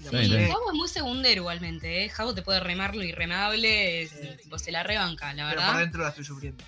Sí. 0.04 0.10
Javo 0.52 0.70
es 0.72 0.78
muy 0.78 0.88
segundero 0.90 1.42
igualmente, 1.42 2.04
¿eh? 2.06 2.10
Javo 2.10 2.36
te 2.36 2.42
puede 2.44 2.60
remar 2.60 2.94
lo 2.96 3.04
irremable, 3.04 4.08
se 4.58 4.72
la 4.72 4.84
rebanca, 4.84 5.34
la 5.34 5.50
Pero 5.50 5.62
por 5.62 5.66
verdad. 5.70 5.80
dentro 5.80 6.02
la 6.04 6.10
estoy 6.10 6.26
sufriendo. 6.26 6.64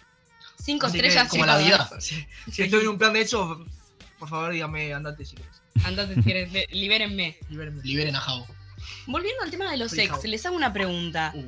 Cinco 0.62 0.88
Así 0.88 1.00
que, 1.00 1.08
estrellas 1.08 1.30
como 1.30 1.44
sí, 1.44 1.48
la 1.50 1.58
vida. 1.58 1.90
Si, 2.00 2.28
si 2.52 2.64
estoy 2.64 2.82
en 2.82 2.88
un 2.90 2.98
plan 2.98 3.14
de 3.14 3.22
eso, 3.22 3.66
por 4.20 4.30
favor 4.30 4.52
dígame, 4.52 4.94
andate 4.94 5.26
si 5.26 5.36
querés. 5.36 5.62
Andate 5.84 6.16
si 6.16 6.24
querés, 6.24 6.52
ve- 6.52 6.68
libérenme. 6.72 7.38
Liberen 7.84 8.16
a 8.16 8.20
Jabo. 8.20 8.48
Volviendo 9.08 9.44
al 9.44 9.52
tema 9.52 9.70
de 9.70 9.78
los 9.78 9.92
Soy 9.92 10.02
ex, 10.02 10.24
les 10.26 10.46
hago 10.46 10.56
una 10.56 10.74
pregunta. 10.74 11.32
Uh, 11.36 11.44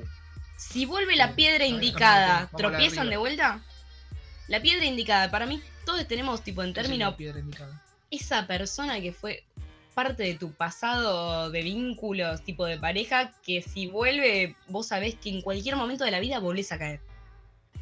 Si 0.57 0.85
vuelve 0.85 1.15
la 1.15 1.27
Sí. 1.29 1.33
piedra 1.35 1.65
indicada, 1.65 2.49
¿tropiezan 2.55 3.09
de 3.09 3.17
vuelta? 3.17 3.61
La 4.47 4.61
piedra 4.61 4.85
indicada, 4.85 5.29
para 5.29 5.45
mí 5.45 5.61
todos 5.85 6.07
tenemos 6.07 6.43
tipo 6.43 6.63
en 6.63 6.73
términos 6.73 7.15
piedra 7.15 7.41
esa 8.09 8.47
persona 8.47 8.99
que 9.01 9.11
fue 9.11 9.43
parte 9.93 10.23
de 10.23 10.35
tu 10.35 10.53
pasado 10.53 11.49
de 11.51 11.61
vínculos, 11.61 12.43
tipo 12.43 12.65
de 12.65 12.77
pareja, 12.77 13.33
que 13.43 13.61
si 13.61 13.87
vuelve, 13.87 14.55
vos 14.67 14.87
sabés 14.87 15.15
que 15.15 15.29
en 15.29 15.41
cualquier 15.41 15.75
momento 15.75 16.05
de 16.05 16.11
la 16.11 16.19
vida 16.19 16.39
volvés 16.39 16.71
a 16.71 16.77
caer. 16.77 17.01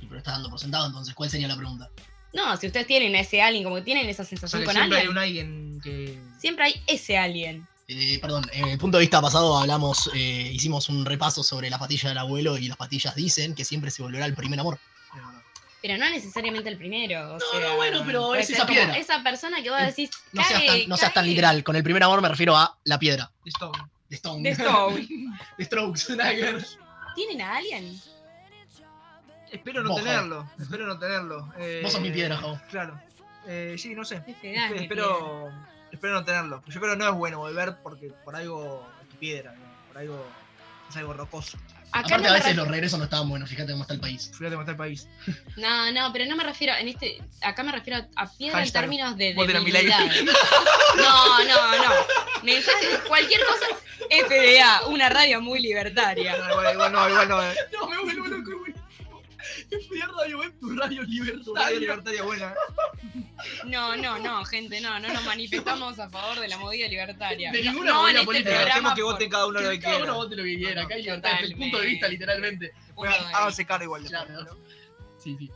Y 0.02 0.06
pero 0.06 0.18
está 0.20 0.32
dando 0.32 0.50
por 0.50 0.60
sentado, 0.60 0.86
entonces, 0.88 1.14
¿cuál 1.14 1.30
sería 1.30 1.48
la 1.48 1.56
pregunta? 1.58 1.90
No, 2.34 2.56
si 2.58 2.68
ustedes 2.68 2.86
tienen 2.88 3.16
a 3.16 3.22
ese 3.22 3.42
alguien, 3.42 3.64
como 3.64 3.78
que 3.78 3.82
tienen 3.84 4.10
esa 4.10 4.24
O 4.24 4.26
sea, 4.26 4.38
sensación 4.38 4.66
con 4.66 4.74
siempre 4.76 5.00
hay 5.00 5.08
un 5.08 5.18
alguien 5.18 5.80
que. 5.82 6.22
siempre 6.40 6.66
hay 6.66 6.82
ese 6.88 7.18
alguien. 7.18 7.66
Eh, 7.88 8.18
perdón, 8.20 8.46
en 8.52 8.68
el 8.70 8.78
punto 8.80 8.98
de 8.98 9.02
vista 9.02 9.22
pasado 9.22 9.58
hablamos, 9.58 10.10
eh, 10.14 10.50
hicimos 10.52 10.90
un 10.90 11.06
repaso 11.06 11.44
sobre 11.44 11.70
la 11.70 11.78
patilla 11.80 12.10
del 12.10 12.18
abuelo 12.18 12.58
y 12.58 12.68
las 12.68 12.78
patillas 12.78 13.16
dicen 13.16 13.54
que 13.56 13.64
siempre 13.64 13.92
se 13.92 14.02
volverá 14.02 14.26
el 14.26 14.34
primer 14.34 14.60
amor. 14.60 14.80
Pero 15.82 16.00
no 16.00 16.10
necesariamente 16.10 16.68
el 16.68 16.78
primero. 16.78 17.36
O 17.36 17.38
No, 17.38 17.40
sea, 17.40 17.60
no, 17.70 17.76
bueno, 17.76 18.02
pero 18.04 18.34
es 18.34 18.50
esa 18.50 18.66
piedra. 18.66 18.98
Esa 18.98 19.22
persona 19.22 19.62
que 19.62 19.70
vos 19.70 19.80
Eh, 19.80 19.86
decís. 19.86 20.10
No 20.34 20.44
seas, 20.44 20.60
cae, 20.64 20.68
tan, 20.82 20.90
no 20.90 20.98
seas 20.98 21.14
tan 21.14 21.28
literal, 21.28 21.64
con 21.64 21.76
el 21.76 21.84
primer 21.84 22.02
amor 22.02 22.22
me 22.24 22.30
refiero 22.30 22.58
a 22.58 22.76
la 22.86 22.98
piedra. 22.98 23.32
Stone. 23.46 23.78
De 24.10 24.16
Stone. 24.16 24.42
De 24.42 24.50
Stone. 24.50 25.08
De 25.60 25.66
Strokes. 25.66 26.06
¿Tienen 27.16 27.42
a 27.42 27.58
alguien? 27.58 28.02
Espero 29.56 29.84
no 29.84 29.90
Vos, 29.90 30.04
tenerlo. 30.04 30.50
Espero 30.60 30.86
no 30.86 30.98
tenerlo. 31.00 31.54
Eh, 31.58 31.82
Vos 31.84 31.92
sos 31.92 32.02
mi 32.02 32.12
piedra, 32.12 32.38
Javo. 32.38 32.60
Claro. 32.70 33.00
Eh, 33.48 33.76
sí, 33.78 33.94
no 33.96 34.04
sé. 34.06 34.18
Espe- 34.26 34.72
mi 34.72 34.84
espero, 34.84 35.52
espero 35.92 36.14
no 36.16 36.26
tenerlo. 36.26 36.64
Yo 36.68 36.80
creo 36.80 36.94
que 36.94 36.98
no 36.98 37.08
es 37.10 37.14
bueno 37.16 37.38
volver 37.40 37.78
porque 37.84 38.12
por 38.24 38.36
algo 38.36 38.88
es 39.04 39.10
tu 39.10 39.16
piedra, 39.18 39.54
¿no? 39.54 39.66
por 39.88 39.98
algo 40.00 40.28
es 40.90 40.96
algo 40.98 41.14
rocoso. 41.14 41.58
Acá 41.92 42.16
Aparte, 42.16 42.24
no 42.24 42.30
a 42.30 42.32
me 42.34 42.40
veces 42.40 42.56
los 42.58 42.68
regresos 42.68 43.00
no 43.00 43.06
estaban 43.06 43.30
buenos, 43.30 43.50
fíjate 43.50 43.72
cómo 43.72 43.84
está 43.84 43.94
el 43.94 44.02
país. 44.02 44.30
Fíjate 44.34 44.50
cómo 44.52 44.62
está 44.62 44.72
el 44.72 44.78
país. 44.78 45.08
No, 45.56 45.92
no, 45.94 46.12
pero 46.12 46.26
no 46.26 46.36
me 46.36 46.44
refiero 46.44 46.74
en 46.76 46.90
este. 46.90 47.22
Acá 47.42 47.64
me 47.64 47.72
refiero 47.72 48.00
a, 48.18 48.24
a 48.24 48.30
piedra 48.32 48.60
Hashtag, 48.60 48.84
en 48.84 48.90
términos 48.90 49.18
de 49.18 49.34
voten 49.34 49.56
a 49.58 49.60
Milei. 49.62 49.86
debilidad. 49.86 50.34
No, 50.98 51.44
no, 51.46 51.78
no. 51.86 51.94
Mensaje, 52.44 52.88
cualquier 53.08 53.40
cosa. 53.46 53.66
FDA, 54.10 54.88
una 54.88 55.10
radio 55.10 55.42
muy 55.42 55.60
libertaria. 55.62 56.36
No, 56.38 56.50
igual, 56.52 56.74
igual 56.74 56.92
no, 56.92 57.10
igual 57.10 57.30
no. 57.30 57.44
eh. 57.44 57.56
No, 57.74 57.88
me 57.90 57.98
vuelvo 58.04 58.25
güey. 59.70 59.82
Estudiar 59.82 60.10
radio 60.12 60.40
web, 60.40 60.54
tu 60.60 60.76
radio 60.76 61.04
libertaria. 61.04 61.80
libertaria 61.80 62.24
buena. 62.24 62.54
No, 63.66 63.96
no, 63.98 64.18
no, 64.20 64.46
gente, 64.46 64.80
no, 64.82 65.00
no 65.00 65.08
nos 65.10 65.24
manifestamos 65.26 66.00
a 66.00 66.10
favor 66.10 66.40
de 66.40 66.48
la 66.48 66.58
movida 66.58 66.88
libertaria. 66.88 67.52
De 67.52 67.64
No, 67.64 67.72
ninguna 67.72 67.92
no, 67.92 68.02
movida 68.02 68.10
en 68.12 68.16
este 68.18 68.26
política. 68.26 68.50
Dejemos 68.52 68.72
programa 68.74 68.96
que 68.96 69.04
voten 69.04 69.30
cada 69.30 69.46
uno 69.48 69.62
lo 69.62 69.70
que 69.70 69.76
Que 69.76 69.82
cada 69.82 69.96
uno 69.98 70.04
quiera. 70.06 70.14
vote 70.18 70.36
lo 70.36 70.44
que 70.44 70.56
quiera, 70.58 70.82
acá 70.84 70.96
hay 70.96 71.04
libertad 71.04 71.32
desde 71.40 71.46
el 71.54 71.60
punto 71.60 71.80
de 71.80 71.86
vista, 71.88 72.08
literalmente. 72.08 72.74
Bueno, 72.96 73.16
háganse 73.34 73.66
cargo 73.66 73.84
igual. 73.86 74.08
Sí, 75.18 75.36
sí. 75.38 75.52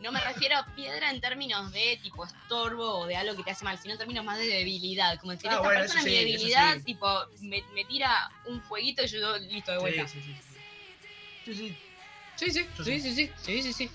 No 0.00 0.12
me 0.12 0.20
refiero 0.20 0.56
a 0.58 0.66
piedra 0.74 1.10
en 1.10 1.20
términos 1.20 1.72
de 1.72 1.98
tipo 2.02 2.24
estorbo 2.24 2.98
o 3.00 3.06
de 3.06 3.16
algo 3.16 3.34
que 3.34 3.42
te 3.42 3.50
hace 3.52 3.64
mal, 3.64 3.78
sino 3.78 3.92
en 3.94 3.98
términos 3.98 4.24
más 4.24 4.38
de 4.38 4.46
debilidad. 4.46 5.18
Como 5.18 5.32
decir, 5.32 5.48
Ah, 5.48 5.54
esta 5.54 5.62
bueno, 5.64 5.80
persona 5.80 6.02
mi 6.02 6.10
sí, 6.10 6.16
eso 6.16 6.26
debilidad, 6.26 6.76
sí. 6.76 6.82
tipo, 6.84 7.08
me, 7.40 7.62
me 7.74 7.84
tira 7.86 8.30
un 8.44 8.60
fueguito 8.62 9.02
y 9.02 9.06
yo 9.08 9.38
listo 9.38 9.72
de 9.72 9.78
vuelta. 9.78 10.06
Sí, 10.06 10.20
sí, 10.22 11.54
sí. 11.54 11.76
Sí, 12.36 12.50
sí. 12.50 12.66
Sí, 12.84 13.00
sí, 13.00 13.14
sí, 13.14 13.30
sí, 13.42 13.62
sí, 13.62 13.72
sí. 13.72 13.90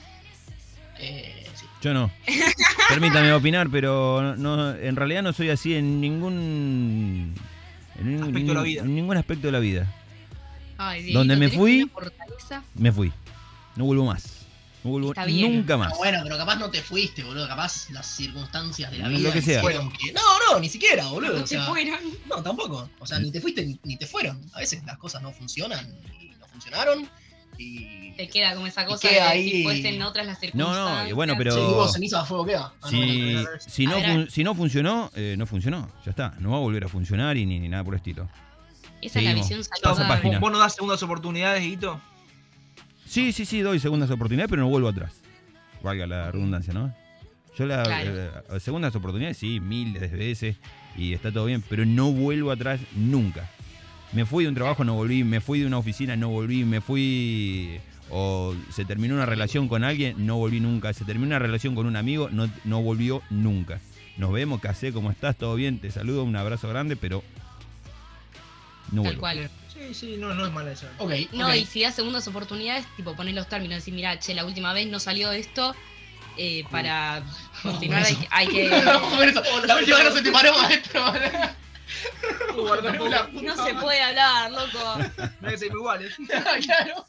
Eh, 1.00 1.48
sí. 1.56 1.66
Yo 1.82 1.94
no. 1.94 2.12
Permítame 2.90 3.32
opinar, 3.34 3.70
pero 3.72 4.36
no, 4.36 4.72
en 4.76 4.96
realidad 4.96 5.24
no 5.24 5.34
soy 5.34 5.50
así 5.50 5.76
en 5.76 6.02
ningún. 6.02 7.34
En 7.98 8.06
ningún 8.08 8.28
Aspecto 8.28 8.50
de 8.50 8.56
la 8.56 8.62
vida. 8.64 8.82
En 8.84 8.96
ningún 8.96 9.18
aspecto 9.18 9.48
de 9.48 9.52
la 9.52 9.60
vida. 9.60 9.94
Ay, 10.78 11.14
Donde 11.14 11.36
me 11.36 11.50
fui-. 11.50 11.90
Me 12.76 12.92
fui. 12.92 13.12
No 13.76 13.86
vuelvo 13.86 14.06
más. 14.06 14.46
No 14.84 14.90
vuelvo 14.92 15.10
Está 15.10 15.26
bien. 15.26 15.54
nunca 15.58 15.78
más. 15.78 15.92
No, 15.92 15.98
bueno, 15.98 16.20
pero 16.24 16.38
capaz 16.38 16.56
no 16.56 16.72
te 16.72 16.82
fuiste, 16.82 17.24
boludo. 17.24 17.48
Capaz 17.48 17.90
las 17.92 18.08
circunstancias 18.08 18.92
de 18.92 18.98
la 18.98 19.10
Lo 19.10 19.18
vida. 19.18 19.32
que 19.32 19.42
sea. 19.42 19.62
hicieron 19.62 19.92
que- 19.92 20.12
No, 20.12 20.22
no, 20.52 20.60
ni 20.60 20.70
siquiera, 20.70 21.06
boludo. 21.08 21.38
No 21.38 21.44
o 21.44 21.66
fueron. 21.68 22.00
no, 22.28 22.42
tampoco. 22.42 22.90
O 23.00 23.06
sea, 23.06 23.20
ni 23.20 23.32
te 23.32 23.40
fuiste 23.40 23.64
ni, 23.64 23.80
ni 23.84 23.98
te 23.98 24.08
fueron. 24.08 24.42
A 24.54 24.60
veces 24.60 24.84
las 24.86 24.98
cosas 24.98 25.22
no 25.22 25.32
funcionan 25.32 25.88
y 26.20 26.30
no 26.40 26.48
funcionaron. 26.48 27.08
Y. 27.58 28.12
Te 28.18 28.28
queda 28.28 28.54
como 28.54 28.68
esa 28.68 28.86
cosa 28.86 29.08
queda 29.10 29.24
de 29.26 29.30
ahí. 29.30 29.50
si 29.52 29.64
fuesen 29.64 30.02
otras 30.02 30.26
las 30.28 30.36
No, 30.36 30.42
circunstancias. 30.42 31.04
no, 31.04 31.10
y 31.10 31.14
bueno, 31.14 31.34
pero- 31.38 31.54
Sí, 31.54 31.60
hubo 31.60 31.88
ceniza 31.88 32.22
a 32.22 32.26
fuego 32.26 32.46
queda. 32.46 32.74
Ah, 32.82 32.90
no, 32.92 32.98
bueno, 32.98 33.50
Si, 33.68 33.86
no, 33.88 34.30
si 34.30 34.44
no 34.44 34.54
funcionó, 34.56 35.12
eh, 35.16 35.36
no 35.38 35.46
funcionó. 35.48 35.90
Ya 36.06 36.12
está. 36.12 36.34
No 36.40 36.52
va 36.52 36.58
a 36.58 36.60
volver 36.60 36.84
a 36.84 36.88
funcionar 36.90 37.38
y 37.38 37.46
ni, 37.46 37.60
ni 37.60 37.70
nada 37.70 37.84
por 37.84 37.94
el 37.94 38.00
estilo. 38.00 38.30
Esa 39.02 39.20
es 39.20 39.26
la 39.26 39.34
visión 39.34 39.64
saludable. 39.64 40.38
¿Vos 40.40 40.52
no 40.52 40.60
das 40.60 40.76
segundas 40.76 41.02
oportunidades, 41.02 41.64
Hito? 41.64 42.00
Sí, 43.08 43.32
sí, 43.32 43.46
sí, 43.46 43.62
doy 43.62 43.80
segundas 43.80 44.10
oportunidades, 44.12 44.50
pero 44.50 44.62
no 44.62 44.70
vuelvo 44.70 44.90
atrás. 44.90 45.14
Valga 45.82 46.06
la 46.06 46.32
redundancia, 46.32 46.74
¿no? 46.74 46.94
Yo 47.58 47.66
las 47.66 47.88
Claro. 47.88 48.60
segundas 48.60 48.96
oportunidades, 48.96 49.38
sí, 49.38 49.60
miles 49.60 50.12
de 50.12 50.18
veces, 50.18 50.58
y 50.96 51.14
está 51.14 51.32
todo 51.32 51.46
bien, 51.46 51.64
pero 51.68 51.86
no 51.86 52.12
vuelvo 52.12 52.52
atrás 52.52 52.80
nunca. 52.96 53.50
Me 54.14 54.26
fui 54.26 54.44
de 54.44 54.50
un 54.50 54.56
trabajo, 54.56 54.84
no 54.84 54.94
volví, 54.96 55.24
me 55.24 55.40
fui 55.42 55.60
de 55.60 55.66
una 55.66 55.78
oficina, 55.78 56.16
no 56.16 56.30
volví, 56.30 56.66
me 56.66 56.82
fui 56.82 57.80
o 58.10 58.54
se 58.70 58.84
terminó 58.84 59.16
una 59.16 59.26
relación 59.26 59.70
con 59.70 59.86
alguien, 59.86 60.26
no 60.26 60.36
volví 60.36 60.60
nunca, 60.60 60.94
se 60.94 61.06
terminó 61.06 61.28
una 61.28 61.40
relación 61.40 61.76
con 61.76 61.86
un 61.86 61.96
amigo, 61.96 62.30
no, 62.30 62.50
no 62.66 62.82
volvió 62.82 63.22
nunca. 63.30 63.80
Nos 64.18 64.34
vemos, 64.34 64.60
casé, 64.60 64.92
¿cómo 64.92 65.10
estás? 65.12 65.38
¿Todo 65.38 65.56
bien? 65.56 65.80
Te 65.80 65.92
saludo, 65.92 66.26
un 66.26 66.36
abrazo 66.36 66.68
grande, 66.68 66.98
pero 66.98 67.24
no 68.92 69.04
Tal 69.04 69.16
vuelvo. 69.16 69.20
cual. 69.22 69.50
Sí, 69.74 69.94
sí, 69.94 70.16
no, 70.18 70.36
no 70.36 70.46
es 70.46 70.52
mala 70.52 70.74
esa. 70.74 70.92
Ok, 70.98 71.12
No, 71.32 71.56
y 71.56 71.66
si 71.66 71.82
das 71.82 71.96
segundas 71.96 72.28
oportunidades, 72.28 72.86
tipo 72.98 73.16
poner 73.16 73.34
los 73.34 73.48
términos, 73.48 73.78
decir, 73.78 73.94
mira, 73.94 74.20
che, 74.20 74.34
la 74.34 74.44
última 74.44 74.74
vez 74.74 74.88
no 74.88 75.00
salió 75.00 75.32
esto, 75.32 75.74
eh, 76.38 76.66
para 76.70 77.24
continuar 77.64 78.04
hay, 78.04 78.18
hay 78.30 78.48
que... 78.48 78.66
Eso. 78.68 78.74
La 79.66 79.78
última 79.78 79.98
vez 79.98 80.06
no 80.06 80.12
se 80.12 80.22
te 80.22 80.32
paró, 80.32 80.52
maestro. 80.58 81.02
No 82.54 83.66
se 83.66 83.74
puede 83.76 84.02
hablar, 84.02 84.52
loco. 84.52 84.98
No 85.42 85.48
hay 85.48 85.54
que 85.54 85.58
ser 85.58 85.72
iguales. 85.72 86.16
claro. 86.66 87.06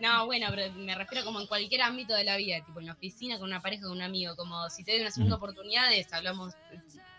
No, 0.00 0.26
bueno, 0.26 0.46
pero 0.50 0.72
me 0.74 0.94
refiero 0.94 1.24
como 1.24 1.40
en 1.40 1.46
cualquier 1.46 1.82
ámbito 1.82 2.14
de 2.14 2.24
la 2.24 2.36
vida, 2.36 2.56
tipo 2.64 2.80
en 2.80 2.86
la 2.86 2.92
oficina, 2.92 3.38
con 3.38 3.48
una 3.48 3.62
pareja, 3.62 3.84
con 3.84 3.92
un 3.92 4.02
amigo, 4.02 4.34
como 4.36 4.68
si 4.68 4.82
te 4.84 4.92
doy 4.92 5.00
una 5.02 5.10
segunda 5.10 5.36
Ujú. 5.36 5.44
oportunidad, 5.44 5.92
es, 5.92 6.12
hablamos 6.12 6.54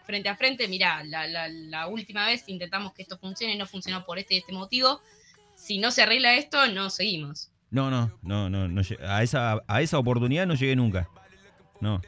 frente 0.05 0.29
a 0.29 0.35
frente, 0.35 0.67
mira, 0.67 1.03
la, 1.03 1.25
la, 1.25 1.47
la 1.47 1.87
última 1.87 2.27
vez 2.27 2.43
intentamos 2.47 2.93
que 2.93 3.01
esto 3.01 3.17
funcione 3.17 3.53
y 3.53 3.57
no 3.57 3.65
funcionó 3.65 4.05
por 4.05 4.19
este 4.19 4.35
y 4.35 4.37
este 4.39 4.51
motivo. 4.53 5.01
Si 5.55 5.79
no 5.79 5.89
se 5.89 6.03
arregla 6.03 6.35
esto, 6.35 6.67
no 6.67 6.89
seguimos. 6.89 7.49
No, 7.71 7.89
no, 7.89 8.11
no, 8.21 8.49
no, 8.49 8.67
no 8.67 8.81
a 9.07 9.23
esa, 9.23 9.63
a 9.67 9.81
esa 9.81 9.97
oportunidad 9.97 10.45
no 10.45 10.53
llegué 10.53 10.75
nunca. 10.75 11.09
No. 11.79 12.01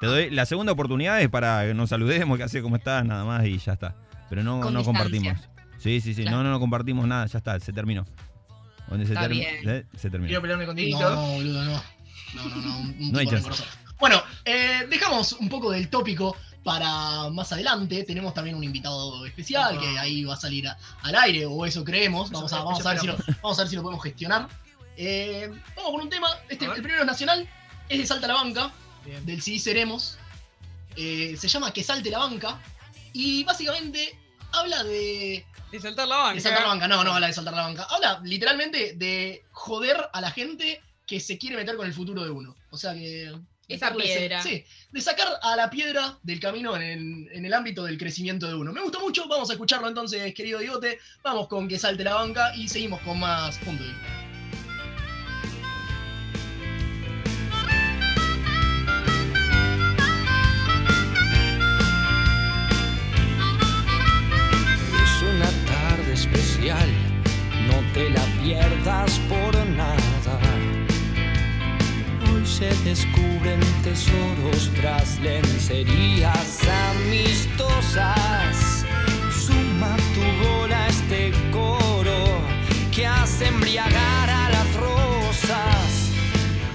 Te 0.00 0.06
doy, 0.06 0.30
la 0.30 0.44
segunda 0.44 0.72
oportunidad 0.72 1.20
es 1.20 1.28
para 1.28 1.64
que 1.66 1.74
nos 1.74 1.90
saludemos, 1.90 2.36
que 2.36 2.44
hace 2.44 2.62
cómo 2.62 2.76
estás, 2.76 3.04
nada 3.04 3.24
más 3.24 3.46
y 3.46 3.58
ya 3.58 3.74
está. 3.74 3.94
Pero 4.28 4.42
no, 4.42 4.60
Con 4.60 4.72
no 4.74 4.80
distancia. 4.80 4.84
compartimos. 5.04 5.38
Sí, 5.78 6.00
sí, 6.00 6.14
sí, 6.14 6.22
Claro. 6.22 6.38
no, 6.38 6.42
no, 6.44 6.50
no 6.50 6.60
compartimos 6.60 7.06
nada, 7.06 7.26
ya 7.26 7.38
está, 7.38 7.58
se 7.60 7.72
terminó. 7.72 8.04
Donde 8.88 9.06
se, 9.06 9.12
Está 9.14 9.26
termi- 9.26 9.38
bien. 9.38 9.68
¿eh? 9.68 9.84
se 9.96 10.10
terminó. 10.10 10.28
Quiero 10.28 10.42
pelearme 10.42 10.66
con 10.66 10.76
No, 10.76 11.26
boludo, 11.32 11.64
no. 11.64 11.82
No, 12.34 12.44
no, 12.48 12.56
no. 12.56 12.78
Un, 12.78 12.86
un 12.98 13.12
No 13.12 13.18
hay 13.18 13.26
tipo 13.26 13.36
chance. 13.36 13.48
rencoroso. 13.50 13.64
Bueno, 13.98 14.22
eh, 14.44 14.86
dejamos 14.90 15.32
un 15.32 15.48
poco 15.48 15.70
del 15.70 15.88
tópico 15.88 16.36
para 16.62 17.28
más 17.30 17.52
adelante. 17.52 18.02
Tenemos 18.04 18.34
también 18.34 18.56
un 18.56 18.64
invitado 18.64 19.24
especial 19.26 19.78
que 19.78 19.98
ahí 19.98 20.24
va 20.24 20.34
a 20.34 20.36
salir 20.36 20.68
a- 20.68 20.76
al 21.02 21.14
aire, 21.16 21.46
o 21.46 21.64
eso 21.66 21.82
creemos. 21.84 22.30
Vamos 22.30 22.52
a, 22.52 22.56
Eso- 22.56 22.64
vamos 22.64 22.80
eso 22.80 22.88
a, 22.88 22.92
ver, 22.92 23.00
si 23.00 23.06
lo, 23.06 23.16
vamos 23.42 23.58
a 23.58 23.62
ver 23.62 23.68
si 23.70 23.76
lo 23.76 23.82
podemos 23.82 24.02
gestionar. 24.04 24.48
Eh, 24.96 25.50
vamos 25.76 25.92
con 25.92 26.00
un 26.02 26.08
tema. 26.10 26.28
Este, 26.48 26.64
A 26.64 26.68
ver. 26.68 26.76
el 26.78 26.82
primero 26.82 27.02
es 27.02 27.06
nacional. 27.06 27.48
Es 27.88 27.98
de 27.98 28.06
Salta 28.06 28.26
a 28.26 28.28
la 28.28 28.34
Banca, 28.34 28.70
Bien. 29.04 29.24
del 29.26 29.40
Sí 29.42 29.58
Seremos. 29.58 30.18
Eh, 30.96 31.36
se 31.38 31.48
llama 31.48 31.72
Que 31.72 31.82
Salte 31.84 32.10
la 32.10 32.18
Banca. 32.18 32.58
Y 33.18 33.44
básicamente 33.44 34.18
habla 34.52 34.84
de 34.84 35.42
De 35.72 35.80
saltar 35.80 36.06
la 36.06 36.34
de 36.34 36.40
saltar 36.40 36.62
la 36.62 36.68
banca, 36.68 36.86
no, 36.86 37.02
no 37.02 37.14
habla 37.14 37.28
de 37.28 37.32
saltar 37.32 37.54
la 37.54 37.62
banca. 37.62 37.86
Habla 37.88 38.20
literalmente 38.22 38.92
de 38.94 39.42
joder 39.52 39.96
a 40.12 40.20
la 40.20 40.30
gente 40.30 40.82
que 41.06 41.18
se 41.18 41.38
quiere 41.38 41.56
meter 41.56 41.76
con 41.76 41.86
el 41.86 41.94
futuro 41.94 42.22
de 42.24 42.30
uno. 42.30 42.54
O 42.70 42.76
sea 42.76 42.92
que. 42.92 43.32
Esa 43.68 43.88
ese- 43.88 43.96
piedra. 43.96 44.42
sí, 44.42 44.64
de 44.92 45.00
sacar 45.00 45.26
a 45.42 45.56
la 45.56 45.70
piedra 45.70 46.18
del 46.22 46.38
camino 46.38 46.76
en 46.76 46.82
el, 46.82 47.28
en 47.32 47.44
el 47.46 47.54
ámbito 47.54 47.84
del 47.84 47.98
crecimiento 47.98 48.46
de 48.46 48.54
uno. 48.54 48.70
Me 48.72 48.82
gustó 48.82 49.00
mucho, 49.00 49.26
vamos 49.26 49.48
a 49.48 49.54
escucharlo 49.54 49.88
entonces, 49.88 50.34
querido 50.34 50.60
Diote. 50.60 51.00
Vamos 51.24 51.48
con 51.48 51.66
que 51.66 51.78
salte 51.78 52.04
la 52.04 52.14
banca 52.14 52.54
y 52.54 52.68
seguimos 52.68 53.00
con 53.00 53.18
más 53.18 53.56
punto 53.58 53.82
de 53.82 53.88
vista. 53.88 54.25
Por 69.28 69.52
nada. 69.70 70.38
Hoy 72.30 72.46
se 72.46 72.68
descubren 72.84 73.58
tesoros 73.82 74.70
tras 74.76 75.18
lencerías 75.18 76.60
amistosas. 76.94 78.84
Suma 79.34 79.96
tu 80.14 80.20
gol 80.44 80.72
a 80.72 80.86
este 80.86 81.32
coro 81.50 82.40
que 82.92 83.08
hace 83.08 83.48
embriagar 83.48 84.30
a 84.30 84.50
las 84.50 84.74
rosas 84.76 86.12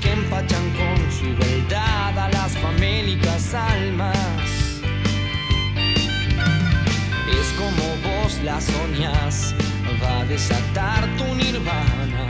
que 0.02 0.12
empachan 0.12 0.70
con 0.72 1.12
su 1.12 1.34
beldad 1.38 2.18
a 2.18 2.30
las 2.30 2.58
famélicas 2.58 3.54
almas. 3.54 4.82
Es 7.40 7.54
como 7.58 7.96
vos 8.04 8.38
la 8.44 8.60
soñás, 8.60 9.56
va 10.02 10.22
a 10.22 10.26
desatar 10.26 11.08
tu 11.18 11.26
nirvana. 11.36 12.26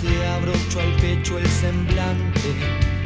Te 0.00 0.26
abrocho 0.26 0.80
al 0.80 0.92
pecho 1.02 1.38
el 1.38 1.48
semblante 1.48 2.50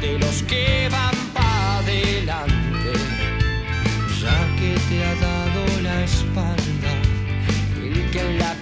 de 0.01 0.19
los 0.19 0.43
que 0.43 0.89
van 0.91 1.15
para 1.33 1.77
adelante, 1.79 2.91
ya 4.21 4.37
que 4.57 4.71
te 4.89 5.03
ha 5.03 5.15
dado 5.15 5.81
la 5.81 6.03
espalda. 6.03 6.93
El 7.83 8.09
que 8.11 8.21
en 8.21 8.39
la 8.39 8.53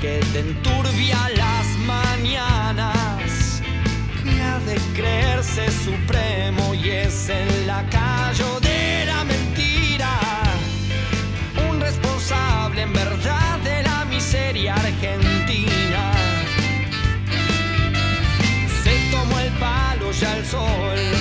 que 0.00 0.20
te 0.32 0.40
enturbia 0.40 1.18
las 1.36 1.66
mañanas, 1.86 3.62
que 4.22 4.42
ha 4.42 4.58
de 4.60 4.76
creerse 4.94 5.70
supremo 5.70 6.74
y 6.74 6.90
es 6.90 7.30
en 7.30 7.66
la 7.66 7.82
calle 7.88 8.44
de 8.60 9.06
la 9.06 9.24
mentira, 9.24 10.10
un 11.70 11.80
responsable 11.80 12.82
en 12.82 12.92
verdad 12.92 13.58
de 13.64 13.82
la 13.82 14.04
miseria 14.04 14.74
argentina. 14.74 16.12
Se 18.84 19.10
tomó 19.10 19.38
el 19.40 19.52
palo 19.52 20.12
ya 20.12 20.36
el 20.36 20.44
sol, 20.44 21.15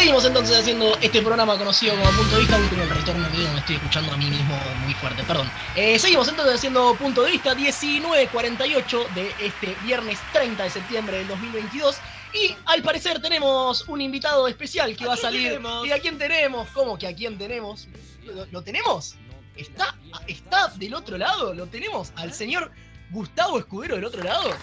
Seguimos 0.00 0.24
entonces 0.24 0.56
haciendo 0.56 0.96
este 1.02 1.20
programa 1.20 1.58
conocido 1.58 1.94
como 1.94 2.10
Punto 2.12 2.36
de 2.36 2.40
Vista. 2.40 2.56
Último 2.56 2.84
el 2.84 2.88
retorno 2.88 3.30
que 3.30 3.36
digo, 3.36 3.52
me 3.52 3.58
estoy 3.58 3.76
escuchando 3.76 4.14
a 4.14 4.16
mí 4.16 4.30
mismo 4.30 4.58
muy 4.82 4.94
fuerte, 4.94 5.22
perdón. 5.24 5.50
Eh, 5.76 5.98
seguimos 5.98 6.26
entonces 6.26 6.54
haciendo 6.54 6.94
Punto 6.94 7.22
de 7.22 7.32
Vista 7.32 7.54
19.48 7.54 9.08
de 9.10 9.34
este 9.40 9.76
viernes 9.82 10.18
30 10.32 10.62
de 10.62 10.70
septiembre 10.70 11.18
del 11.18 11.28
2022. 11.28 11.98
Y 12.32 12.56
al 12.64 12.82
parecer 12.82 13.20
tenemos 13.20 13.86
un 13.88 14.00
invitado 14.00 14.48
especial 14.48 14.96
que 14.96 15.04
¿A 15.04 15.08
va 15.08 15.14
a 15.14 15.18
salir. 15.18 15.48
tenemos? 15.48 15.86
¿Y 15.86 15.92
a 15.92 15.98
quién 15.98 16.16
tenemos? 16.16 16.70
¿Cómo 16.70 16.96
que 16.96 17.06
a 17.06 17.14
quién 17.14 17.36
tenemos? 17.36 17.86
¿Lo, 18.24 18.46
lo 18.46 18.62
tenemos? 18.62 19.16
¿Está, 19.54 19.94
¿Está 20.26 20.68
del 20.76 20.94
otro 20.94 21.18
lado? 21.18 21.52
¿Lo 21.52 21.66
tenemos 21.66 22.10
al 22.16 22.32
señor 22.32 22.72
Gustavo 23.10 23.58
Escudero 23.58 23.96
del 23.96 24.06
otro 24.06 24.22
lado? 24.22 24.48
No 24.48 24.54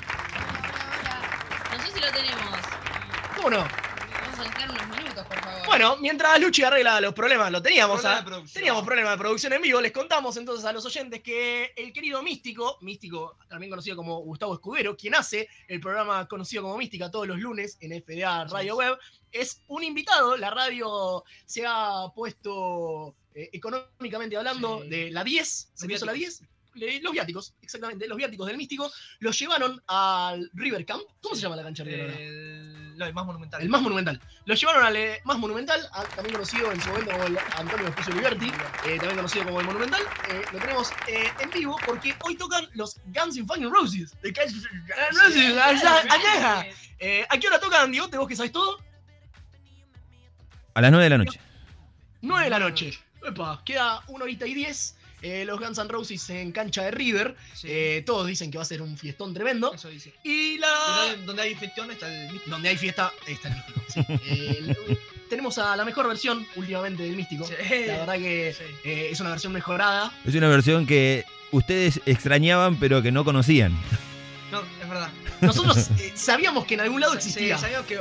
sé 1.86 1.92
si 1.94 2.00
lo 2.00 2.12
tenemos. 2.12 2.58
¿Cómo 3.36 3.52
no? 3.52 3.60
Vamos 3.60 4.40
a 4.40 4.44
unos 4.72 4.88
minutos. 4.88 5.07
Bueno, 5.68 5.98
mientras 5.98 6.40
Luchi 6.40 6.64
arregla 6.64 7.02
los 7.02 7.14
problemas, 7.14 7.52
lo 7.52 7.62
teníamos. 7.62 8.02
Teníamos 8.54 8.84
problemas 8.86 9.12
de 9.14 9.18
producción 9.18 9.54
en 9.54 9.62
vivo. 9.62 9.82
Les 9.82 9.92
contamos 9.92 10.36
entonces 10.38 10.66
a 10.66 10.72
los 10.74 10.86
oyentes 10.86 11.22
que 11.22 11.74
el 11.76 11.92
querido 11.92 12.24
Místico, 12.24 12.78
Místico, 12.82 13.38
también 13.50 13.70
conocido 13.70 13.96
como 13.98 14.20
Gustavo 14.20 14.54
Escudero, 14.54 14.96
quien 14.96 15.16
hace 15.16 15.48
el 15.68 15.80
programa 15.80 16.28
conocido 16.28 16.64
como 16.64 16.78
Mística 16.78 17.12
todos 17.12 17.28
los 17.28 17.38
lunes 17.38 17.78
en 17.82 17.92
FDA 18.02 18.46
Radio 18.46 18.78
Web, 18.78 18.98
es 19.32 19.62
un 19.68 19.84
invitado. 19.84 20.38
La 20.38 20.50
radio 20.50 21.24
se 21.46 21.66
ha 21.68 22.08
puesto 22.16 23.16
eh, 23.36 23.50
económicamente 23.54 24.38
hablando 24.38 24.82
Sí. 24.84 24.90
de 24.90 25.12
la 25.12 25.24
10, 25.24 25.72
se 25.74 25.88
puso 25.88 26.06
la 26.06 26.14
10. 26.14 26.44
Le- 26.78 27.02
Los 27.02 27.12
viáticos, 27.14 27.54
exactamente, 27.62 28.08
los 28.08 28.18
viáticos 28.18 28.48
del 28.48 28.58
místico, 28.58 28.92
los 29.20 29.38
llevaron 29.38 29.82
al 29.88 30.50
River 30.54 30.86
Camp. 30.86 31.04
¿Cómo 31.22 31.36
se 31.36 31.42
llama 31.42 31.56
la 31.56 31.64
cancha 31.64 31.84
de 31.84 31.92
River 31.92 32.08
Camp? 32.12 32.20
El, 32.22 32.98
no, 32.98 33.06
el 33.06 33.14
más 33.14 33.26
monumental. 33.26 33.62
El 33.62 33.70
más 33.70 33.82
monumental. 33.82 34.22
Lo 34.46 34.56
llevaron 34.56 34.84
al 34.86 34.96
eh, 34.96 35.22
más 35.26 35.38
monumental, 35.38 35.88
a- 35.94 36.04
también 36.06 36.34
conocido 36.36 36.72
en 36.72 36.82
su 36.82 36.90
momento 36.90 37.12
como 37.12 37.24
el 37.26 37.38
Antonio 37.58 37.86
Vespucio 37.86 38.16
Liberty, 38.16 38.48
eh, 38.86 38.98
también 38.98 39.16
conocido 39.18 39.46
como 39.46 39.60
el 39.60 39.66
monumental. 39.68 40.02
Eh, 40.30 40.42
lo 40.54 40.60
tenemos 40.60 40.92
eh, 41.08 41.30
en 41.40 41.50
vivo 41.52 41.78
porque 41.86 42.16
hoy 42.24 42.36
tocan 42.36 42.68
los 42.74 43.00
Guns 43.06 43.38
N' 43.38 43.46
Fucking 43.46 43.70
Roses. 43.72 44.16
De 44.22 44.32
Roses, 44.32 45.58
allá, 45.58 46.02
allá. 46.10 46.66
¿A 47.30 47.38
qué 47.38 47.48
hora 47.48 47.60
tocan, 47.60 47.92
Diego? 47.92 48.10
¿Te 48.10 48.18
vos 48.18 48.28
que 48.28 48.36
sabes 48.36 48.52
todo? 48.52 48.80
A 50.74 50.82
las 50.82 50.92
9 50.92 51.04
de 51.06 51.10
la 51.10 51.18
noche. 51.18 51.40
9 52.22 52.44
de 52.46 52.50
la 52.50 52.60
noche. 52.60 52.98
Epa, 53.26 53.62
queda 53.66 54.02
una 54.08 54.24
horita 54.24 54.46
y 54.46 54.54
10. 54.54 54.97
Eh, 55.22 55.46
los 55.46 55.60
Guns 55.60 55.78
N' 55.80 55.88
Roses 55.90 56.30
en 56.30 56.52
cancha 56.52 56.84
de 56.84 56.92
River. 56.92 57.36
Sí, 57.54 57.68
Eh, 57.70 58.04
todos 58.06 58.28
dicen 58.28 58.52
que 58.52 58.58
va 58.58 58.64
a 58.64 58.66
ser 58.68 58.82
un 58.82 58.98
fiestón 58.98 59.34
tremendo. 59.34 59.74
eso 59.74 59.90
dice. 59.90 60.14
Y 60.24 60.58
la. 60.60 61.16
Donde, 61.26 61.42
hay 61.42 61.52
infección 61.54 61.90
está 61.92 62.08
el 62.14 62.32
místico. 62.32 62.52
Donde 62.52 62.70
hay 62.70 62.78
fiesta, 62.78 63.12
está 63.28 63.48
el 63.50 63.56
místico. 63.56 63.82
sí. 63.88 64.02
Eh, 64.26 64.58
el- 64.60 65.00
tenemos 65.30 65.58
a 65.58 65.76
la 65.76 65.84
mejor 65.84 66.08
versión 66.08 66.48
últimamente 66.56 67.04
del 67.04 67.16
místico. 67.16 67.46
Sí. 67.46 67.54
La 67.88 67.98
verdad 67.98 68.14
que 68.16 68.56
Sí. 68.58 68.64
eh, 68.86 69.10
es 69.12 69.20
una 69.20 69.32
versión 69.32 69.52
mejorada. 69.52 70.12
Es 70.26 70.34
una 70.36 70.48
versión 70.48 70.86
que 70.88 71.26
ustedes 71.52 72.00
extrañaban 72.06 72.78
pero 72.80 73.02
que 73.02 73.12
no 73.12 73.26
conocían. 73.26 73.74
No, 74.52 74.62
es 74.82 74.88
verdad. 74.88 75.10
Nosotros 75.42 75.90
eh, 76.00 76.14
sabíamos 76.16 76.66
que 76.66 76.76
en 76.76 76.80
algún 76.82 77.02
lado 77.02 77.12
Sí, 77.14 77.18
existía. 77.18 77.58
sabíamos 77.58 77.88
que 77.88 78.00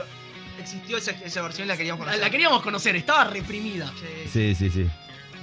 existió 0.61 0.99
esa, 0.99 1.11
esa 1.13 1.43
versión 1.43 1.67
y 1.67 1.69
la 1.69 1.77
queríamos 1.77 2.01
la, 2.01 2.05
conocer. 2.13 2.21
la 2.25 2.31
queríamos 2.31 2.63
conocer, 2.63 2.95
estaba 2.97 3.25
reprimida. 3.25 3.93
Sí. 3.99 4.31
Sí, 4.33 4.55
sí, 4.55 4.71
sí. 4.71 4.87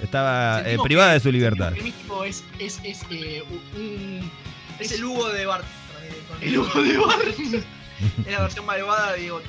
Estaba 0.02 0.60
eh, 0.68 0.76
privada 0.82 1.10
que- 1.10 1.14
de 1.14 1.20
su 1.20 1.32
libertad. 1.32 1.72
El 1.76 1.82
místico 1.84 2.24
es, 2.24 2.44
es, 2.58 2.80
es 2.84 3.00
eh, 3.10 3.42
un. 3.76 4.30
Es 4.78 4.92
el 4.92 5.04
Hugo 5.04 5.28
de 5.30 5.46
Bart. 5.46 5.64
con- 6.28 6.42
el 6.42 6.58
Hugo 6.58 6.82
de 6.82 6.98
Bart. 6.98 7.22
Es 8.26 8.32
la 8.32 8.40
versión 8.42 8.66
malvada 8.66 9.12
de 9.12 9.20
Diegote. 9.20 9.46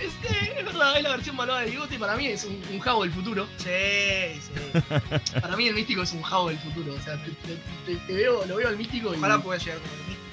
Este, 0.00 0.58
es 0.58 0.64
verdad, 0.64 0.96
es 0.96 1.02
la 1.02 1.10
versión 1.10 1.36
malvada 1.36 1.60
de 1.60 1.70
Bigote. 1.70 1.98
Para 1.98 2.16
mí 2.16 2.26
es 2.26 2.44
un, 2.44 2.60
un 2.72 2.80
jabo 2.80 3.02
del 3.02 3.12
futuro. 3.12 3.46
Sí, 3.58 4.40
sí. 4.40 4.80
Para 5.40 5.56
mí 5.56 5.68
el 5.68 5.74
místico 5.74 6.02
es 6.02 6.12
un 6.12 6.22
jabo 6.22 6.48
del 6.48 6.58
futuro. 6.58 6.94
O 6.94 7.00
sea, 7.00 7.22
te, 7.22 7.30
te- 7.30 7.96
te- 7.96 8.12
veo, 8.14 8.44
lo 8.46 8.56
veo 8.56 8.68
al 8.68 8.76
místico 8.78 9.12
y. 9.14 9.18
Ojalá 9.18 9.38
pueda 9.40 9.58
llegar 9.58 9.78
como 9.78 9.92
el 9.92 9.98
místico. 10.08 10.25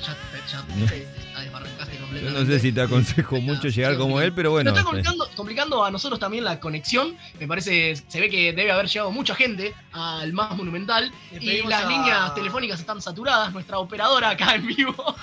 Ya, 0.00 1.40
desbarrancaste 1.40 1.98
Yo 2.22 2.30
no 2.30 2.44
sé 2.44 2.58
si 2.58 2.72
te 2.72 2.80
aconsejo 2.82 3.36
Ya, 3.36 3.42
mucho 3.42 3.62
sí, 3.62 3.70
llegar 3.72 3.96
como 3.96 4.20
él, 4.20 4.32
pero 4.32 4.50
bueno. 4.50 4.70
Nos 4.70 4.78
está 4.78 4.88
eh, 4.88 4.92
complicando, 4.92 5.30
complicando 5.36 5.84
a 5.84 5.90
nosotros 5.90 6.18
también 6.18 6.44
la 6.44 6.58
conexión. 6.58 7.16
Me 7.38 7.46
parece, 7.46 7.96
se 7.96 8.20
ve 8.20 8.28
que 8.30 8.52
debe 8.52 8.72
haber 8.72 8.86
llegado 8.86 9.10
mucha 9.12 9.34
gente 9.34 9.74
al 9.92 10.32
más 10.32 10.56
monumental. 10.56 11.12
Y 11.38 11.62
las 11.62 11.84
a- 11.84 11.88
líneas 11.88 12.34
telefónicas 12.34 12.80
están 12.80 13.00
saturadas. 13.00 13.52
Nuestra 13.52 13.78
operadora 13.78 14.30
acá 14.30 14.54
en 14.54 14.66
vivo. 14.66 15.16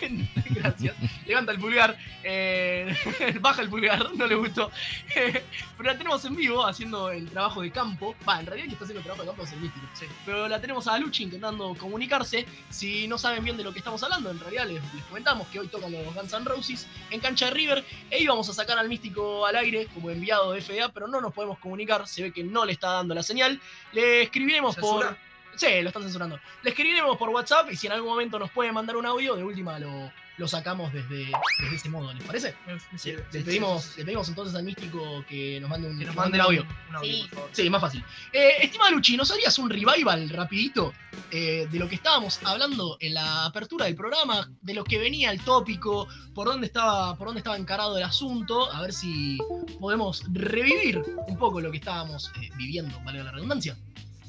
Gracias. 0.50 0.94
Levanta 1.26 1.52
el 1.52 1.58
pulgar. 1.58 1.96
Eh, 2.22 2.94
baja 3.40 3.62
el 3.62 3.68
pulgar, 3.68 4.14
no 4.14 4.26
le 4.26 4.34
gustó. 4.34 4.70
Pero 5.14 5.90
la 5.92 5.96
tenemos 5.96 6.24
en 6.24 6.36
vivo 6.36 6.66
haciendo 6.66 7.10
el 7.10 7.28
trabajo 7.30 7.62
de 7.62 7.70
campo. 7.70 8.14
Va, 8.28 8.40
en 8.40 8.46
realidad 8.46 8.64
el 8.64 8.70
que 8.70 8.74
está 8.74 8.84
haciendo 8.84 9.00
el 9.00 9.04
trabajo 9.04 9.22
de 9.22 9.28
campo 9.28 9.44
es 9.44 9.52
el 9.52 9.60
místico. 9.60 9.86
Pero 10.26 10.48
la 10.48 10.60
tenemos 10.60 10.86
a 10.86 10.98
Luchi 10.98 11.24
intentando 11.24 11.74
comunicarse. 11.74 12.46
Si 12.68 13.08
no 13.08 13.16
saben 13.18 13.42
bien 13.44 13.56
de 13.56 13.64
lo 13.64 13.69
que 13.72 13.78
estamos 13.78 14.02
hablando, 14.02 14.30
en 14.30 14.40
realidad 14.40 14.66
les, 14.66 14.82
les 14.94 15.04
comentamos 15.04 15.46
que 15.48 15.60
hoy 15.60 15.68
tocan 15.68 15.92
los 15.92 16.14
Guns 16.14 16.32
N' 16.32 16.44
Roses 16.44 16.86
en 17.10 17.20
cancha 17.20 17.46
de 17.46 17.52
River. 17.52 17.84
E 18.10 18.22
íbamos 18.22 18.48
a 18.48 18.54
sacar 18.54 18.78
al 18.78 18.88
místico 18.88 19.46
al 19.46 19.56
aire 19.56 19.86
como 19.94 20.10
enviado 20.10 20.52
de 20.52 20.60
FDA, 20.60 20.90
pero 20.92 21.08
no 21.08 21.20
nos 21.20 21.32
podemos 21.32 21.58
comunicar. 21.58 22.06
Se 22.06 22.22
ve 22.22 22.32
que 22.32 22.44
no 22.44 22.64
le 22.64 22.72
está 22.72 22.92
dando 22.92 23.14
la 23.14 23.22
señal. 23.22 23.60
Le 23.92 24.22
escribiremos 24.22 24.76
por. 24.76 25.16
Sí, 25.56 25.66
lo 25.82 25.88
están 25.88 26.02
censurando. 26.02 26.38
Le 26.62 26.70
escribiremos 26.70 27.16
por 27.18 27.28
WhatsApp 27.28 27.70
y 27.70 27.76
si 27.76 27.86
en 27.86 27.92
algún 27.92 28.10
momento 28.10 28.38
nos 28.38 28.50
puede 28.50 28.72
mandar 28.72 28.96
un 28.96 29.04
audio, 29.04 29.36
de 29.36 29.44
última 29.44 29.78
lo, 29.78 30.10
lo 30.38 30.48
sacamos 30.48 30.92
desde, 30.92 31.30
desde 31.60 31.76
ese 31.76 31.88
modo, 31.90 32.12
¿les 32.14 32.24
parece? 32.24 32.54
Sí, 32.96 33.12
Le 33.32 33.40
pedimos, 33.42 33.82
sí, 33.84 33.90
sí, 33.90 33.98
le 33.98 34.04
pedimos 34.06 34.28
entonces 34.28 34.54
al 34.54 34.62
místico 34.64 35.24
que 35.28 35.60
nos 35.60 35.68
mande 35.68 35.88
un, 35.88 35.98
Que 35.98 36.04
nos 36.06 36.14
mande 36.14 36.38
un 36.38 36.40
audio. 36.42 36.66
Un 36.88 36.96
audio, 36.96 37.12
Sí. 37.12 37.22
por 37.22 37.34
favor. 37.34 37.50
Sí, 37.52 37.70
más 37.70 37.80
fácil. 37.80 38.04
Eh, 38.32 38.50
estimada 38.62 38.90
Luchi, 38.90 39.16
¿nos 39.16 39.30
harías 39.30 39.58
un 39.58 39.68
revival 39.68 40.28
rapidito 40.30 40.92
eh, 41.30 41.68
de 41.70 41.78
lo 41.78 41.88
que 41.88 41.96
estábamos 41.96 42.40
hablando 42.44 42.96
en 43.00 43.14
la 43.14 43.44
apertura 43.46 43.84
del 43.84 43.94
programa, 43.94 44.50
de 44.62 44.74
lo 44.74 44.84
que 44.84 44.98
venía 44.98 45.30
el 45.30 45.40
tópico, 45.42 46.08
por 46.34 46.46
dónde 46.46 46.66
estaba, 46.68 47.16
por 47.16 47.26
dónde 47.26 47.40
estaba 47.40 47.56
encarado 47.56 47.96
el 47.98 48.02
asunto, 48.04 48.72
a 48.72 48.80
ver 48.82 48.92
si 48.92 49.38
podemos 49.78 50.24
revivir 50.32 51.02
un 51.26 51.36
poco 51.36 51.60
lo 51.60 51.70
que 51.70 51.76
estábamos 51.78 52.32
eh, 52.40 52.48
viviendo, 52.56 52.98
vale 53.04 53.22
la 53.22 53.30
redundancia. 53.32 53.76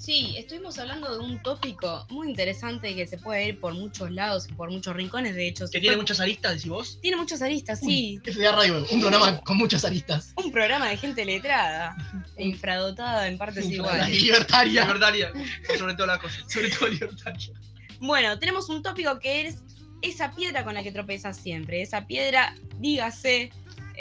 Sí, 0.01 0.33
estuvimos 0.35 0.79
hablando 0.79 1.15
de 1.15 1.23
un 1.23 1.43
tópico 1.43 2.07
muy 2.09 2.29
interesante 2.29 2.95
que 2.95 3.05
se 3.05 3.19
puede 3.19 3.49
ir 3.49 3.59
por 3.59 3.75
muchos 3.75 4.09
lados 4.09 4.47
y 4.49 4.53
por 4.53 4.71
muchos 4.71 4.95
rincones. 4.95 5.35
De 5.35 5.47
hecho, 5.47 5.65
Que 5.65 5.79
tiene 5.79 5.89
fue- 5.95 6.01
muchas 6.01 6.19
aristas, 6.19 6.53
decís 6.55 6.69
vos. 6.69 6.99
tiene 7.03 7.17
muchas 7.17 7.39
aristas, 7.43 7.79
sí. 7.81 8.19
FDA 8.23 8.51
Radio, 8.51 8.83
un 8.89 8.99
programa 8.99 9.39
con 9.41 9.57
muchas 9.57 9.85
aristas. 9.85 10.33
Un 10.43 10.51
programa 10.51 10.89
de 10.89 10.97
gente 10.97 11.23
letrada 11.23 11.95
e 12.35 12.47
infradotada 12.47 13.27
en 13.27 13.37
partes 13.37 13.69
iguales. 13.69 14.09
libertaria, 14.09 14.81
Libertaria, 14.85 15.31
sobre 15.77 15.93
todas 15.93 16.07
las 16.07 16.19
cosas. 16.19 16.51
sobre 16.51 16.69
todo 16.71 16.87
libertaria. 16.89 17.53
Bueno, 17.99 18.39
tenemos 18.39 18.69
un 18.69 18.81
tópico 18.81 19.19
que 19.19 19.45
es 19.47 19.57
esa 20.01 20.31
piedra 20.33 20.63
con 20.63 20.73
la 20.73 20.81
que 20.81 20.91
tropezas 20.91 21.37
siempre. 21.37 21.83
Esa 21.83 22.07
piedra, 22.07 22.55
dígase 22.79 23.51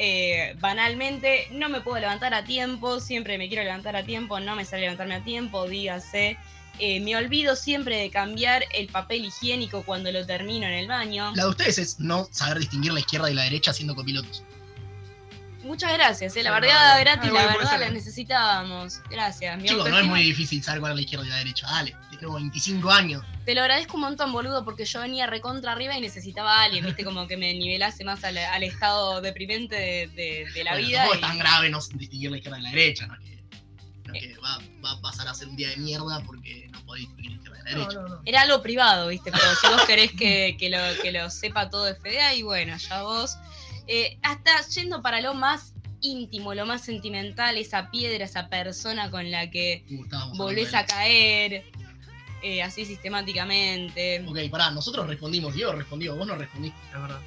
eh, 0.03 0.57
banalmente, 0.61 1.47
no 1.53 1.69
me 1.69 1.83
puedo 1.83 2.01
levantar 2.01 2.33
a 2.33 2.43
tiempo, 2.43 3.01
siempre 3.01 3.37
me 3.37 3.49
quiero 3.49 3.63
levantar 3.63 3.97
a 3.97 4.03
tiempo, 4.03 4.41
no 4.41 4.57
me 4.57 4.65
sale 4.65 4.83
levantarme 4.83 5.17
a 5.17 5.23
tiempo, 5.23 5.69
dígase. 5.69 6.39
eh, 6.79 7.01
me 7.01 7.15
olvido 7.15 7.55
siempre 7.57 7.99
de 7.99 8.11
cambiar 8.11 8.65
el 8.73 8.89
papel 8.89 9.27
higiénico 9.27 9.83
cuando 9.83 10.11
lo 10.11 10.25
termino 10.25 10.67
en 10.67 10.73
el 10.73 10.89
baño. 10.89 11.33
La 11.35 11.45
de 11.45 11.51
ustedes 11.51 11.79
es 11.79 12.01
no 12.01 12.27
saber 12.31 12.59
distinguir 12.59 12.95
la 12.95 13.01
izquierda 13.01 13.31
y 13.31 13.35
la 13.35 13.43
derecha 13.43 13.75
siendo 13.75 13.95
copilotos. 13.95 14.43
Muchas 15.63 15.93
gracias, 15.93 16.35
eh, 16.37 16.43
la 16.43 16.53
bardeada 16.53 16.93
vale. 16.93 17.05
gratis, 17.05 17.31
Ah, 17.31 17.35
la 17.35 17.47
verdad 17.59 17.81
la 17.81 17.91
necesitábamos. 17.91 19.01
Gracias. 19.11 19.59
Mi 19.59 19.69
Chicos, 19.69 19.91
no 19.91 19.99
es 19.99 20.05
muy 20.07 20.23
difícil 20.23 20.63
saber 20.63 20.81
cuál 20.81 20.93
es 20.93 20.97
la 20.97 21.03
izquierda 21.03 21.27
y 21.27 21.29
la 21.29 21.37
derecha. 21.37 21.67
Dale, 21.67 21.97
tengo 22.19 22.35
25 22.35 22.91
años. 22.91 23.23
Te 23.45 23.55
lo 23.55 23.61
agradezco 23.61 23.97
un 23.97 24.03
montón, 24.03 24.33
boludo, 24.33 24.65
porque 24.65 24.85
yo 24.87 25.01
venía 25.01 25.27
recontra 25.27 25.73
arriba 25.73 25.97
y 25.97 26.01
necesitaba 26.01 26.61
a 26.61 26.63
alguien, 26.65 26.87
viste, 26.87 27.05
como 27.05 27.27
que 27.27 27.37
me 27.37 27.53
nivelase 27.53 28.05
más 28.05 28.25
al, 28.25 28.39
al 28.39 28.63
estado 28.63 29.21
deprimente 29.21 29.75
de, 29.77 30.07
de- 30.09 30.47
de 30.53 30.65
la 30.65 30.73
Bueno, 30.73 30.87
vida. 30.89 31.07
y- 31.09 31.13
es 31.15 31.21
tan 31.21 31.39
grave 31.39 31.69
no 31.69 31.79
distinguir 31.95 32.31
la 32.31 32.37
izquierda 32.39 32.59
y 32.59 32.63
la 32.63 32.71
derecha, 32.71 33.07
¿no? 33.07 33.19
Que, 33.19 33.43
no 34.07 34.13
que 34.15 34.37
va, 34.39 34.59
va 34.85 34.91
a 34.93 35.01
pasar 35.03 35.29
a 35.29 35.35
ser 35.35 35.49
un 35.49 35.57
día 35.57 35.69
de 35.69 35.77
mierda 35.77 36.23
porque 36.25 36.69
no 36.73 36.85
podéis 36.87 37.09
distinguir 37.09 37.33
la 37.33 37.37
izquierda 37.37 37.59
y 37.61 37.65
la 37.65 37.71
No, 37.73 37.79
derecha. 37.85 38.01
no, 38.01 38.09
no. 38.09 38.23
Era 38.25 38.41
algo 38.43 38.63
privado, 38.63 39.09
viste, 39.09 39.31
pero 39.31 39.45
si 39.61 39.67
vos 39.69 39.83
querés 39.83 40.13
que, 40.13 40.57
que 40.59 40.71
lo, 40.71 40.79
que 41.03 41.13
lo 41.13 41.29
sepa 41.31 41.69
todo 41.69 41.87
FDA, 41.95 42.35
y 42.35 42.43
bueno, 42.43 42.77
ya 42.79 43.03
vos. 43.03 43.37
Eh, 43.93 44.19
hasta 44.23 44.53
yendo 44.69 45.03
para 45.03 45.21
lo 45.21 45.35
más 45.35 45.75
íntimo, 46.01 46.55
lo 46.55 46.65
más 46.65 46.83
sentimental, 46.83 47.57
esa 47.59 47.91
piedra, 47.91 48.25
esa 48.25 48.49
persona 48.49 49.11
con 49.11 49.31
la 49.33 49.51
que 49.51 49.85
Uh, 49.91 50.37
volvés 50.37 50.75
a 50.75 50.87
caer, 50.87 51.65
eh, 52.43 52.63
así 52.63 52.85
sistemáticamente. 52.85 54.25
Ok, 54.29 54.39
pará, 54.49 54.71
nosotros 54.71 55.09
respondimos, 55.09 55.55
Diego 55.55 55.73
respondió, 55.73 56.15
vos 56.15 56.27
no 56.27 56.37
respondiste. 56.37 56.79
Es 56.95 57.01
verdad. 57.03 57.21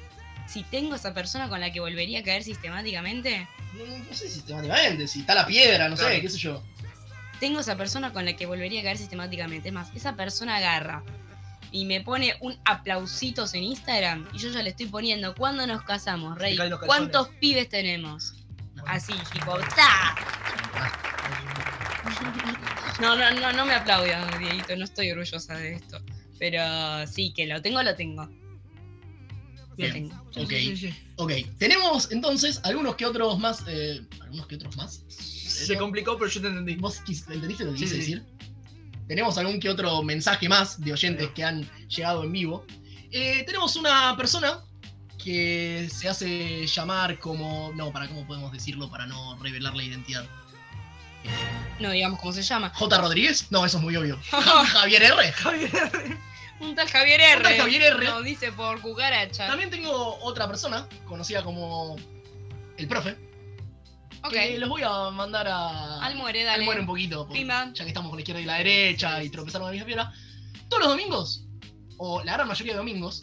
Si 0.46 0.62
tengo 0.64 0.94
esa 0.94 1.12
persona 1.12 1.48
con 1.50 1.60
la 1.60 1.70
que 1.70 1.80
volvería 1.80 2.20
a 2.20 2.22
caer 2.22 2.42
sistemáticamente, 2.44 3.46
No, 3.74 3.84
no 3.98 4.14
sé 4.14 4.28
sistemáticamente, 4.28 5.06
si 5.06 5.20
está 5.20 5.34
la 5.34 5.46
piedra, 5.46 5.88
no 5.90 5.96
sé, 5.98 6.20
qué 6.22 6.28
sé 6.30 6.38
yo. 6.38 6.62
tengo 7.40 7.60
esa 7.60 7.76
persona 7.76 8.10
con 8.12 8.24
la 8.24 8.34
que 8.36 8.46
volvería 8.46 8.80
a 8.80 8.84
caer 8.84 8.96
sistemáticamente. 8.98 9.68
Es 9.68 9.74
más, 9.74 9.90
esa 9.94 10.16
persona 10.16 10.56
agarra 10.56 11.02
y 11.74 11.84
me 11.86 12.00
pone 12.00 12.36
un 12.40 12.56
aplausitos 12.64 13.52
en 13.54 13.64
Instagram 13.64 14.28
y 14.32 14.38
yo 14.38 14.48
ya 14.48 14.62
le 14.62 14.70
estoy 14.70 14.86
poniendo, 14.86 15.34
¿cuándo 15.34 15.66
nos 15.66 15.82
casamos, 15.82 16.38
Rey? 16.38 16.56
¿Cuántos 16.86 17.28
pibes 17.40 17.68
tenemos? 17.68 18.32
No, 18.74 18.84
Así, 18.86 19.12
tipo, 19.32 19.58
¡ta! 19.74 20.14
No, 23.00 23.16
no, 23.16 23.28
no, 23.32 23.52
no 23.52 23.66
me 23.66 23.74
aplaudas, 23.74 24.38
Dieguito, 24.38 24.76
no 24.76 24.84
estoy 24.84 25.10
orgullosa 25.10 25.56
de 25.56 25.74
esto. 25.74 26.00
Pero 26.38 26.62
sí, 27.08 27.32
que 27.34 27.46
lo 27.46 27.60
tengo, 27.60 27.82
lo 27.82 27.96
tengo. 27.96 28.28
Lo 29.76 29.92
tengo. 29.92 30.14
Ok, 30.36 30.50
Sí, 30.50 30.76
sí, 30.76 30.92
sí. 30.92 30.94
ok. 31.16 31.32
Tenemos 31.58 32.12
entonces 32.12 32.60
algunos 32.62 32.94
que 32.94 33.04
otros 33.06 33.36
más. 33.40 33.64
eh, 33.66 34.00
algunos 34.20 34.46
que 34.46 34.54
otros 34.54 34.76
más. 34.76 35.02
Se 35.08 35.76
complicó, 35.76 36.16
pero 36.18 36.30
yo 36.30 36.40
te 36.40 36.46
entendí. 36.48 36.76
¿Vos 36.76 37.02
entendiste 37.08 37.64
lo 37.64 37.72
que 37.72 37.78
Sí, 37.78 37.84
quise 37.84 37.96
decir? 37.96 38.22
Tenemos 39.06 39.36
algún 39.38 39.60
que 39.60 39.68
otro 39.68 40.02
mensaje 40.02 40.48
más 40.48 40.80
de 40.80 40.92
oyentes 40.92 41.30
que 41.34 41.44
han 41.44 41.68
llegado 41.88 42.24
en 42.24 42.32
vivo. 42.32 42.66
Eh, 43.10 43.44
tenemos 43.44 43.76
una 43.76 44.16
persona 44.16 44.60
que 45.22 45.88
se 45.90 46.08
hace 46.08 46.66
llamar 46.66 47.18
como. 47.18 47.72
No, 47.74 47.92
para 47.92 48.08
cómo 48.08 48.26
podemos 48.26 48.52
decirlo 48.52 48.90
para 48.90 49.06
no 49.06 49.36
revelar 49.42 49.74
la 49.74 49.82
identidad. 49.82 50.24
No 51.80 51.90
digamos 51.90 52.20
cómo 52.20 52.32
se 52.32 52.42
llama. 52.42 52.70
J. 52.74 52.98
Rodríguez, 52.98 53.46
no, 53.50 53.64
eso 53.64 53.78
es 53.78 53.82
muy 53.82 53.96
obvio. 53.96 54.18
Javier 54.30 55.02
R. 55.02 55.34
Un 56.60 56.74
tal 56.74 56.88
Javier 56.88 57.20
R. 57.20 57.36
Un 57.36 57.42
tal 57.42 57.56
Javier 57.58 57.82
R. 57.82 58.04
No, 58.06 58.22
dice 58.22 58.52
por 58.52 58.80
cucaracha. 58.80 59.46
También 59.46 59.70
tengo 59.70 60.18
otra 60.22 60.46
persona, 60.46 60.86
conocida 61.06 61.42
como 61.42 61.96
el 62.76 62.86
profe, 62.86 63.16
Ok. 64.24 64.32
que 64.32 64.58
los 64.58 64.68
voy 64.68 64.82
a 64.84 65.10
mandar 65.10 65.46
a. 65.48 66.00
Al 66.04 66.16
muere, 66.16 66.40
al 66.42 66.46
dale. 66.46 66.64
muere 66.64 66.80
un 66.80 66.86
poquito. 66.86 67.26
porque 67.26 67.44
ya 67.46 67.72
que 67.72 67.88
estamos 67.88 68.08
con 68.10 68.16
la 68.16 68.20
izquierda 68.22 68.40
y 68.40 68.44
la 68.44 68.54
derecha 68.58 69.22
y 69.22 69.30
tropezaron 69.30 69.66
a 69.66 69.70
la 69.70 69.72
misma 69.72 69.86
piedra. 69.86 70.12
Todos 70.68 70.82
los 70.82 70.88
domingos, 70.92 71.46
o 71.98 72.22
la 72.24 72.32
gran 72.34 72.48
mayoría 72.48 72.72
de 72.72 72.78
domingos, 72.78 73.20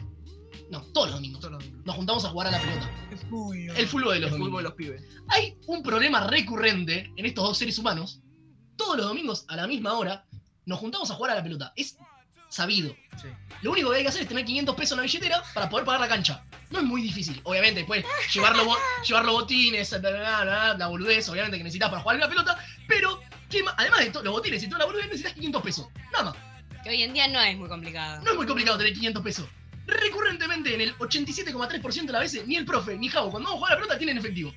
no, 0.69 0.81
todos 0.93 1.07
los 1.07 1.15
domingos, 1.17 1.41
Todos 1.41 1.53
los 1.53 1.63
domingos. 1.63 1.85
nos 1.85 1.95
juntamos 1.95 2.25
a 2.25 2.29
jugar 2.29 2.47
a 2.47 2.51
la 2.51 2.59
pelota. 2.61 2.91
Uy, 3.31 3.67
El 3.75 3.87
fútbol 3.87 4.13
de 4.13 4.19
los 4.21 4.31
el 4.31 4.37
fútbol 4.37 4.57
de 4.57 4.63
los 4.63 4.73
pibes. 4.73 5.03
Hay 5.29 5.57
un 5.67 5.81
problema 5.83 6.27
recurrente 6.27 7.11
en 7.15 7.25
estos 7.25 7.43
dos 7.43 7.57
seres 7.57 7.77
humanos. 7.77 8.21
Todos 8.77 8.95
los 8.97 9.05
domingos, 9.07 9.45
a 9.47 9.55
la 9.55 9.67
misma 9.67 9.93
hora, 9.93 10.25
nos 10.65 10.79
juntamos 10.79 11.09
a 11.11 11.15
jugar 11.15 11.31
a 11.31 11.35
la 11.35 11.43
pelota. 11.43 11.73
Es 11.75 11.97
sabido. 12.51 12.95
Sí. 13.21 13.27
Lo 13.63 13.71
único 13.71 13.89
que 13.89 13.97
hay 13.97 14.03
que 14.03 14.09
hacer 14.09 14.21
es 14.23 14.27
tener 14.27 14.45
500 14.45 14.75
pesos 14.75 14.91
en 14.93 14.97
la 14.97 15.03
billetera 15.03 15.43
para 15.53 15.69
poder 15.69 15.85
pagar 15.85 16.01
la 16.01 16.07
cancha. 16.07 16.43
No 16.69 16.79
es 16.79 16.85
muy 16.85 17.01
difícil. 17.01 17.39
Obviamente, 17.43 17.79
después 17.81 18.05
llevar 18.33 18.55
los, 18.55 18.65
bo- 18.65 18.77
llevar 19.07 19.25
los 19.25 19.33
botines, 19.33 19.89
bla, 19.99 20.09
bla, 20.11 20.41
bla, 20.43 20.73
la 20.77 20.87
boludez, 20.87 21.27
obviamente 21.29 21.57
que 21.57 21.63
necesitas 21.63 21.89
para 21.89 22.01
jugar 22.01 22.17
la 22.19 22.29
pelota. 22.29 22.57
Pero, 22.87 23.21
¿qué 23.49 23.63
ma- 23.63 23.73
además 23.77 23.99
de 23.99 24.11
los 24.23 24.31
botines 24.33 24.61
y 24.63 24.67
toda 24.67 24.79
la 24.79 24.85
boludez, 24.85 25.05
necesitas 25.07 25.33
500 25.33 25.61
pesos. 25.63 25.87
Nada 26.11 26.25
más. 26.25 26.35
Que 26.83 26.89
hoy 26.91 27.03
en 27.03 27.13
día 27.13 27.27
no 27.27 27.39
es 27.41 27.57
muy 27.57 27.67
complicado. 27.69 28.21
No 28.23 28.31
es 28.31 28.37
muy 28.37 28.45
complicado 28.47 28.77
tener 28.77 28.93
500 28.93 29.23
pesos. 29.23 29.47
Recurrentemente, 29.87 30.73
en 30.73 30.81
el 30.81 30.97
87,3% 30.97 32.05
de 32.05 32.11
las 32.11 32.21
veces, 32.21 32.47
ni 32.47 32.55
el 32.55 32.65
profe 32.65 32.95
ni 32.97 33.09
Javo, 33.09 33.29
cuando 33.31 33.49
vamos 33.49 33.57
a 33.57 33.59
jugar 33.59 33.71
a 33.71 33.75
la 33.75 33.81
pelota, 33.81 33.97
tienen 33.97 34.17
efectivo. 34.17 34.53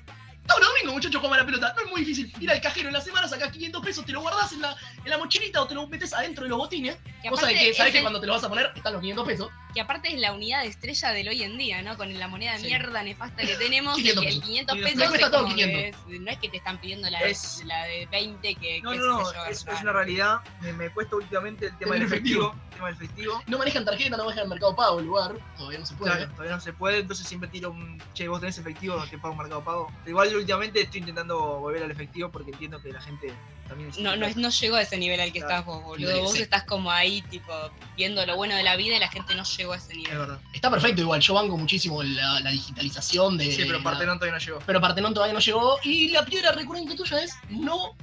Todos 0.47 0.59
los 0.61 0.69
domingos, 0.69 0.93
muchachos, 0.93 1.19
juegan 1.21 1.39
a 1.39 1.41
la 1.41 1.45
pelota. 1.45 1.73
No 1.75 1.83
es 1.85 1.91
muy 1.91 2.01
difícil. 2.01 2.31
Ir 2.39 2.51
al 2.51 2.61
cajero 2.61 2.87
en 2.89 2.93
la 2.93 3.01
semana, 3.01 3.27
sacás 3.27 3.51
500 3.51 3.83
pesos, 3.83 4.05
te 4.05 4.11
lo 4.11 4.21
guardás 4.21 4.51
en 4.53 4.61
la, 4.61 4.75
en 5.03 5.09
la 5.09 5.17
mochilita 5.17 5.61
o 5.61 5.67
te 5.67 5.73
lo 5.73 5.87
metes 5.87 6.13
adentro 6.13 6.43
de 6.43 6.49
los 6.49 6.57
botines. 6.59 6.97
Que 7.23 7.29
Cosa 7.29 7.47
de 7.47 7.53
aparte 7.53 7.67
que 7.69 7.73
sabes 7.73 7.87
es 7.89 7.91
que 7.93 7.97
el- 7.99 8.03
cuando 8.03 8.21
te 8.21 8.27
lo 8.27 8.33
vas 8.33 8.43
a 8.43 8.49
poner 8.49 8.71
están 8.75 8.93
los 8.93 9.01
500 9.01 9.25
pesos. 9.27 9.49
que 9.73 9.81
aparte 9.81 10.07
es 10.13 10.17
la 10.21 10.31
unidad 10.31 10.61
de 10.61 10.69
estrella 10.69 11.11
del 11.11 11.27
hoy 11.27 11.43
en 11.43 11.57
día, 11.57 11.81
¿no? 11.81 11.97
Con 11.97 12.17
la 12.17 12.29
moneda 12.29 12.53
de 12.53 12.59
Sí. 12.59 12.65
mierda 12.67 13.03
nefasta 13.03 13.41
que 13.41 13.55
tenemos, 13.57 13.95
500 13.97 14.23
el, 14.23 14.27
el 14.29 14.33
pesos. 14.35 14.45
500 14.47 14.75
Sí, 14.77 14.81
pesos 14.83 14.97
me 14.97 15.07
cuesta 15.07 15.25
es 15.25 15.31
todo 15.33 15.41
como 15.43 15.55
500. 15.55 15.81
que 15.81 15.89
es- 16.15 16.21
no 16.21 16.31
es 16.31 16.37
que 16.39 16.49
te 16.49 16.57
están 16.57 16.79
pidiendo 16.79 17.09
la, 17.09 17.19
Es- 17.23 17.61
la 17.65 17.83
de 17.83 18.05
20 18.09 18.55
que, 18.55 18.81
No, 18.81 18.91
que 18.91 18.97
no, 18.99 19.05
no, 19.05 19.33
yo, 19.33 19.45
es, 19.47 19.65
una 19.81 19.91
realidad. 19.91 20.39
Me, 20.61 20.71
me 20.71 20.89
cuesta 20.91 21.17
últimamente 21.17 21.65
el 21.65 21.77
tema 21.77 21.95
El 21.95 22.01
del 22.03 22.07
efectivo. 22.07 22.43
efectivo. 22.53 22.63
El 22.69 22.75
tema 22.77 22.85
del 22.87 22.95
efectivo. 22.95 23.43
No 23.47 23.57
manejan 23.57 23.83
tarjeta, 23.85 24.15
no 24.15 24.23
manejan 24.25 24.47
Mercado 24.47 24.75
Pago 24.77 24.99
el 24.99 25.05
lugar. 25.07 25.33
Todavía 25.57 25.79
no 25.79 25.85
se 25.85 25.95
puede. 25.95 26.15
Claro, 26.15 26.31
todavía 26.31 26.55
no 26.55 26.61
se 26.61 26.71
puede, 26.73 26.99
entonces 26.99 27.27
siempre 27.27 27.49
tiro 27.49 27.71
un. 27.71 28.01
Che, 28.13 28.27
vos 28.29 28.39
tenés 28.39 28.57
efectivo, 28.57 29.03
te 29.09 29.17
pago 29.17 29.33
un 29.33 29.39
mercado 29.39 29.61
pago. 29.61 29.91
Igual 30.05 30.29
últimamente 30.37 30.81
estoy 30.81 30.99
intentando 31.01 31.59
volver 31.59 31.83
al 31.83 31.91
efectivo 31.91 32.29
porque 32.31 32.51
entiendo 32.51 32.81
que 32.81 32.91
la 32.91 33.01
gente 33.01 33.33
también 33.67 33.89
No, 33.99 34.15
no, 34.15 34.27
no 34.35 34.49
llegó 34.49 34.75
a 34.75 34.81
ese 34.83 34.97
nivel 34.97 35.19
al 35.19 35.31
que 35.31 35.39
Claro. 35.39 35.53
estás 35.55 35.65
vos, 35.65 35.83
boludo. 35.83 36.13
Sí, 36.15 36.19
Vos 36.21 36.31
sí. 36.33 36.41
estás 36.43 36.63
como 36.65 36.91
ahí, 36.91 37.21
tipo, 37.23 37.51
viendo 37.97 38.23
lo 38.25 38.35
bueno 38.35 38.55
de 38.55 38.63
la 38.63 38.75
vida 38.75 38.95
y 38.95 38.99
la 38.99 39.07
gente 39.09 39.33
no 39.35 39.43
llegó 39.43 39.73
a 39.73 39.77
ese 39.77 39.91
Es 39.93 39.97
nivel. 39.97 40.17
verdad. 40.19 40.39
Está 40.53 40.69
perfecto 40.69 41.01
igual. 41.01 41.19
Yo 41.21 41.33
banco 41.33 41.57
muchísimo 41.57 42.03
la, 42.03 42.39
la 42.41 42.51
digitalización 42.51 43.37
de. 43.37 43.51
Sí, 43.51 43.63
pero 43.65 43.79
la- 43.79 43.83
Partenón 43.83 44.19
todavía 44.19 44.37
no 44.39 44.45
llegó. 44.45 44.59
pero 44.65 44.79
Partenón 44.81 45.13
todavía 45.13 45.33
no 45.33 45.39
llegó. 45.39 45.77
Y 45.83 46.09
la 46.09 46.23
piedra 46.25 46.51
recurrente 46.51 46.95
tuya 46.95 47.23
es 47.23 47.33
no, 47.49 47.95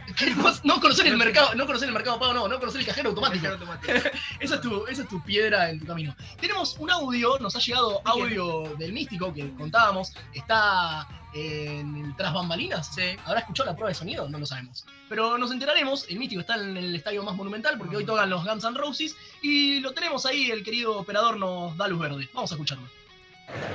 no 0.64 0.80
conocer 0.80 1.06
el 1.06 1.16
mercado, 1.16 1.54
no 1.54 1.66
conocer 1.66 1.88
el 1.88 1.94
mercado 1.94 2.18
pago, 2.18 2.34
no, 2.34 2.48
no 2.48 2.58
conocer 2.58 2.80
el 2.80 2.86
cajero 2.86 3.10
automático. 3.10 3.44
Cajero 3.44 3.60
automático. 3.60 3.92
Esa 4.40 4.54
es, 4.56 4.60
tu, 4.60 4.86
esa 4.88 5.02
es 5.02 5.08
tu 5.08 5.22
piedra 5.22 5.70
en 5.70 5.78
tu 5.78 5.86
camino. 5.86 6.14
Tenemos 6.40 6.76
un 6.78 6.90
audio, 6.90 7.38
nos 7.38 7.54
ha 7.54 7.60
llegado 7.60 8.00
audio 8.04 8.74
del 8.78 8.92
místico 8.92 9.32
que 9.32 9.48
contábamos. 9.54 10.12
Está 10.34 11.06
en 11.34 11.96
el 11.96 12.16
tras 12.16 12.32
bambalinas. 12.32 12.90
¿Habrá 13.24 13.40
escuchado 13.40 13.70
la 13.70 13.76
prueba 13.76 13.88
de 13.88 13.94
sonido? 13.94 14.28
No 14.28 14.38
lo 14.38 14.46
sabemos. 14.46 14.84
Pero 15.08 15.38
nos 15.38 15.50
enteraremos. 15.50 16.08
El 16.08 16.18
mítico 16.18 16.40
está 16.40 16.56
en 16.56 16.76
el 16.76 16.94
estadio 16.94 17.22
más 17.22 17.34
monumental 17.36 17.78
porque 17.78 17.96
hoy 17.96 18.04
tocan 18.04 18.30
los 18.30 18.44
Guns 18.44 18.64
N' 18.64 18.78
Roses. 18.78 19.16
Y 19.40 19.80
lo 19.80 19.92
tenemos 19.92 20.26
ahí. 20.26 20.50
El 20.50 20.62
querido 20.62 20.98
operador 20.98 21.36
nos 21.38 21.76
da 21.76 21.88
luz 21.88 22.00
verde. 22.00 22.28
Vamos 22.34 22.50
a 22.52 22.54
escucharlo. 22.54 22.88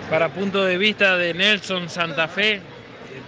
Para 0.10 0.30
punto 0.30 0.64
de 0.64 0.78
vista 0.78 1.18
de 1.18 1.34
Nelson 1.34 1.90
Santa 1.90 2.28
Fe, 2.28 2.62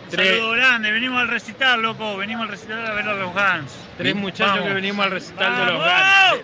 tres, 0.09 0.37
Saludo 0.37 0.51
grande, 0.51 0.91
venimos 0.91 1.19
al 1.19 1.27
recital, 1.27 1.81
loco, 1.81 2.17
venimos 2.17 2.43
al 2.43 2.49
recital 2.49 2.85
a 2.85 2.93
ver 2.93 3.07
a 3.07 3.13
los 3.13 3.33
Guns. 3.33 3.88
Tres 3.99 4.15
muchachos 4.15 4.53
Vamos. 4.55 4.67
que 4.69 4.73
venimos 4.73 5.05
al 5.05 5.11
recital 5.11 5.57
de 5.57 5.71
los. 5.73 5.83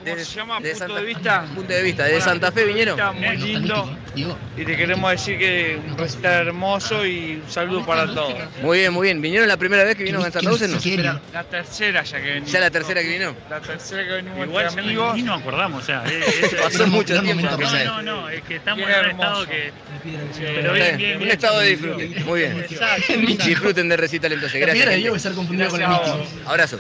¿Cómo 0.04 0.16
se 0.18 0.26
llama? 0.26 0.60
de 0.60 0.70
Punto 0.72 0.78
Santa- 0.86 1.00
de 1.00 1.06
vista. 1.06 1.46
Punto 1.56 1.74
de 1.74 1.82
vista, 1.84 2.04
de 2.04 2.22
Santa 2.22 2.52
Fe 2.52 2.66
vinieron. 2.66 3.00
Está 3.00 3.12
muy 3.14 3.38
lindo. 3.38 3.98
¿eh? 4.16 4.26
Y 4.58 4.64
te 4.66 4.78
queremos 4.78 5.12
decir 5.12 5.38
que 5.38 5.80
un 5.88 5.98
recital 5.98 6.48
hermoso 6.48 7.06
y 7.06 7.42
un 7.44 7.50
saludo 7.52 7.86
para 7.86 8.06
todos. 8.06 8.34
Muy 8.62 8.80
bien, 8.80 8.94
muy 8.94 9.08
bien. 9.08 9.22
¿Vinieron 9.22 9.48
la 9.48 9.58
primera 9.58 9.84
vez 9.84 9.96
que 9.96 10.04
vino 10.04 10.20
Guns 10.20 10.36
N' 10.36 10.50
Roses? 10.50 10.70
No? 10.70 10.80
quiere? 10.80 11.04
La 11.34 11.44
tercera 11.50 12.04
ya 12.04 12.18
que 12.22 12.28
venimos. 12.28 12.52
¿Ya 12.52 12.60
la 12.60 12.70
tercera 12.72 13.02
que 13.02 13.08
vino? 13.10 13.36
La 13.50 13.60
tercera 13.62 14.04
que 14.04 14.10
venimos 14.12 14.48
Igual 14.48 14.66
entre 14.68 14.82
amigos. 14.84 15.18
nos 15.24 15.42
acordamos, 15.42 15.84
o 15.84 15.86
sea, 15.86 16.04
es- 16.06 16.44
es- 16.54 16.56
Pasó 16.62 16.88
mucho 16.88 17.22
tiempo. 17.22 17.46
No, 17.46 17.58
no, 17.86 18.02
no, 18.02 18.30
es 18.30 18.42
que 18.44 18.56
estamos 18.58 18.88
en 18.88 19.06
un 19.06 19.12
estado 19.12 19.48
que. 19.48 19.72
Pero 20.38 20.74
bien, 20.74 20.98
bien, 20.98 20.98
bien, 20.98 21.22
Un 21.24 21.28
estado 21.30 21.60
de 21.60 21.70
disfrute. 21.70 22.08
Muy 22.26 22.40
bien. 22.42 22.60
Exacto. 22.60 23.14
Disfruten 23.46 23.90
del 23.90 23.98
recital 23.98 24.32
entonces. 24.34 24.60
Gracias. 24.62 24.86
de 24.88 24.92
gente. 24.96 25.16
es 25.16 25.22
ser 25.22 25.34
confundido 25.34 25.70
con 25.70 25.82
el 25.82 25.88
a. 25.88 26.02
Abrazo. 26.46 26.80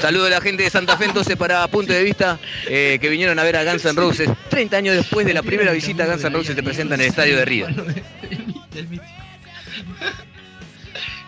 Saludo 0.00 0.26
a 0.26 0.30
la 0.30 0.40
gente 0.40 0.62
de 0.62 0.70
Santa 0.70 0.96
Fe 0.96 1.06
entonces 1.06 1.36
para 1.36 1.66
punto 1.68 1.92
de 1.92 2.02
vista 2.02 2.38
eh, 2.66 2.98
que 3.00 3.08
vinieron 3.08 3.38
a 3.38 3.44
ver 3.44 3.56
a 3.56 3.64
Guns 3.64 3.84
N' 3.84 3.94
Roses. 3.94 4.28
30 4.50 4.76
años 4.76 4.96
después 4.96 5.26
de 5.26 5.34
la 5.34 5.42
primera 5.42 5.72
visita 5.72 6.04
a 6.04 6.06
Guns 6.06 6.24
N' 6.24 6.36
Roses 6.36 6.54
se 6.54 6.62
presenta 6.62 6.94
en 6.94 7.00
el 7.00 7.08
estadio 7.08 7.36
de 7.36 7.44
mítico. 7.44 7.66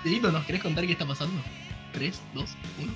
Dieguito, 0.04 0.30
¿nos 0.30 0.44
querés 0.44 0.62
contar 0.62 0.86
qué 0.86 0.92
está 0.92 1.06
pasando? 1.06 1.42
3, 1.92 2.20
2, 2.34 2.50
1. 2.80 2.92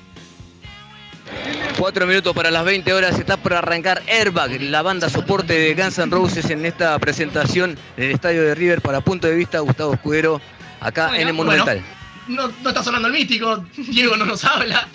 Cuatro 1.78 2.07
minutos 2.07 2.34
para 2.34 2.51
las 2.51 2.64
20 2.64 2.93
horas. 2.93 3.18
Está 3.18 3.36
por 3.36 3.55
arrancar 3.55 4.03
Airbag, 4.07 4.61
la 4.62 4.82
banda 4.82 5.09
soporte 5.09 5.55
de 5.55 5.74
Guns 5.74 5.99
N' 5.99 6.11
Roses 6.11 6.51
en 6.51 6.66
esta 6.66 6.99
presentación 6.99 7.78
en 7.97 8.05
el 8.05 8.11
estadio 8.12 8.43
de 8.43 8.55
River 8.55 8.80
para 8.80 9.01
punto 9.01 9.26
de 9.26 9.34
vista 9.34 9.61
Gustavo 9.61 9.95
Escudero 9.95 10.40
acá 10.80 11.09
Bueno, 11.09 11.22
en 11.22 11.28
el 11.28 11.34
Monumental. 11.34 11.82
No, 12.28 12.53
no 12.62 12.68
está 12.68 12.82
sonando 12.82 13.09
el 13.09 13.14
mítico. 13.14 13.64
Diego 13.76 14.16
no 14.16 14.24
nos 14.24 14.45
habla. 14.45 14.86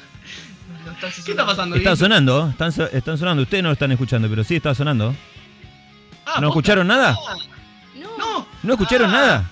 ¿Qué 1.00 1.32
está 1.32 1.46
pasando? 1.46 1.76
Está 1.76 1.96
sonando, 1.96 2.50
están, 2.50 2.72
so- 2.72 2.90
están 2.92 3.18
sonando. 3.18 3.44
Ustedes 3.44 3.64
no 3.64 3.70
lo 3.70 3.74
están 3.74 3.92
escuchando, 3.92 4.28
pero 4.30 4.44
sí 4.44 4.56
está 4.56 4.74
sonando. 4.74 5.16
Ah, 6.26 6.40
¿No 6.42 6.48
escucharon 6.50 6.88
nada? 6.88 7.16
No, 7.96 8.18
No, 8.18 8.48
¿No 8.64 8.74
escucharon 8.74 9.10
Ah. 9.10 9.14
nada? 9.14 9.52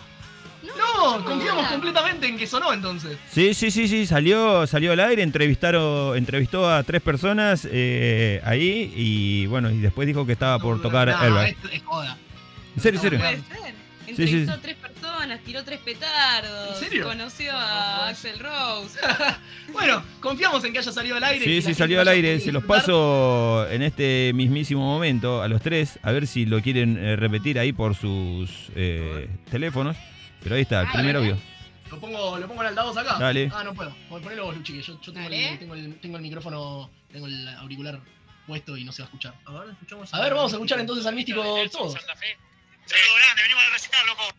no, 0.77 1.23
confiamos 1.23 1.61
nada. 1.63 1.69
completamente 1.73 2.27
en 2.27 2.37
que 2.37 2.47
sonó 2.47 2.73
entonces. 2.73 3.17
Sí, 3.31 3.53
sí, 3.53 3.69
sí, 3.71 3.87
sí, 3.87 4.05
salió, 4.07 4.65
salió 4.67 4.91
al 4.91 4.99
aire, 4.99 5.21
entrevistaron, 5.23 6.17
entrevistó 6.17 6.69
a 6.69 6.83
tres 6.83 7.01
personas 7.01 7.67
eh, 7.71 8.41
ahí 8.43 8.91
y 8.95 9.45
bueno, 9.45 9.69
y 9.69 9.77
después 9.77 10.07
dijo 10.07 10.25
que 10.25 10.31
estaba 10.33 10.57
por 10.59 10.81
tocar 10.81 11.07
No, 11.09 11.17
Airbag. 11.17 11.47
esto 11.49 11.67
es 11.69 11.83
joda. 11.83 12.17
¿En 12.75 12.81
serio, 12.81 12.99
en 12.99 13.03
no 13.05 13.09
serio? 13.09 13.19
puede 13.19 13.61
ser. 13.61 13.74
Sí. 14.15 14.21
Entrevistó 14.23 14.53
a 14.53 14.57
tres 14.61 14.75
personas, 14.75 15.39
tiró 15.43 15.63
tres 15.63 15.79
petardos. 15.79 16.77
¿En 16.77 16.83
serio? 16.83 17.05
Conoció 17.05 17.51
a 17.53 18.07
Axel 18.07 18.39
Rose. 18.39 18.99
Bueno, 19.73 20.01
confiamos 20.21 20.63
en 20.63 20.71
que 20.71 20.79
haya 20.79 20.91
salido 20.91 21.17
al 21.17 21.23
aire. 21.25 21.43
Sí, 21.43 21.61
sí, 21.61 21.73
salió 21.73 21.99
al 21.99 22.07
aire. 22.07 22.39
Se 22.39 22.51
los 22.53 22.63
paso 22.63 23.67
en 23.69 23.81
este 23.81 24.31
mismísimo 24.33 24.81
momento 24.81 25.41
a 25.41 25.47
los 25.49 25.61
tres, 25.61 25.99
a 26.01 26.11
ver 26.13 26.27
si 26.27 26.45
lo 26.45 26.61
quieren 26.61 26.97
eh, 26.97 27.15
repetir 27.17 27.59
ahí 27.59 27.73
por 27.73 27.93
sus 27.95 28.69
eh, 28.75 29.27
teléfonos. 29.51 29.97
Pero 30.41 30.55
ahí 30.55 30.61
está, 30.61 30.81
el 30.81 30.87
Ah, 30.87 30.91
primer 30.93 31.17
audio. 31.17 31.37
¿Lo 31.91 31.99
pongo, 31.99 32.37
¿Lo 32.39 32.47
pongo 32.47 32.61
en 32.61 32.67
altavoz 32.69 32.95
acá? 32.95 33.17
Dale. 33.19 33.51
Ah, 33.53 33.63
no 33.65 33.73
puedo. 33.73 33.93
Pon- 34.09 34.21
Ponelo 34.21 34.45
vos, 34.45 34.55
Luchi, 34.55 34.73
que 34.73 34.81
yo, 34.81 34.99
yo 35.01 35.11
tengo, 35.11 35.27
el, 35.27 35.59
tengo, 35.59 35.75
el, 35.75 35.95
tengo 35.99 36.15
el 36.17 36.23
micrófono, 36.23 36.89
tengo 37.11 37.27
el 37.27 37.47
auricular 37.49 37.99
puesto 38.47 38.77
y 38.77 38.83
no 38.85 38.91
se 38.93 39.01
va 39.01 39.07
a 39.07 39.09
escuchar. 39.09 39.33
A 39.45 39.51
ver, 39.59 39.69
escuchamos. 39.71 40.13
A 40.13 40.21
ver, 40.21 40.33
vamos 40.35 40.53
a 40.53 40.55
escuchar 40.55 40.79
entonces 40.79 41.05
al 41.05 41.15
místico 41.15 41.43
todos. 41.71 41.93
Santa 41.93 42.15
Fe. 42.15 42.37
Saludo 42.87 43.15
grande, 43.15 43.41
venimos 43.43 43.63
al 43.65 43.71
recital, 43.71 44.05
loco. 44.07 44.35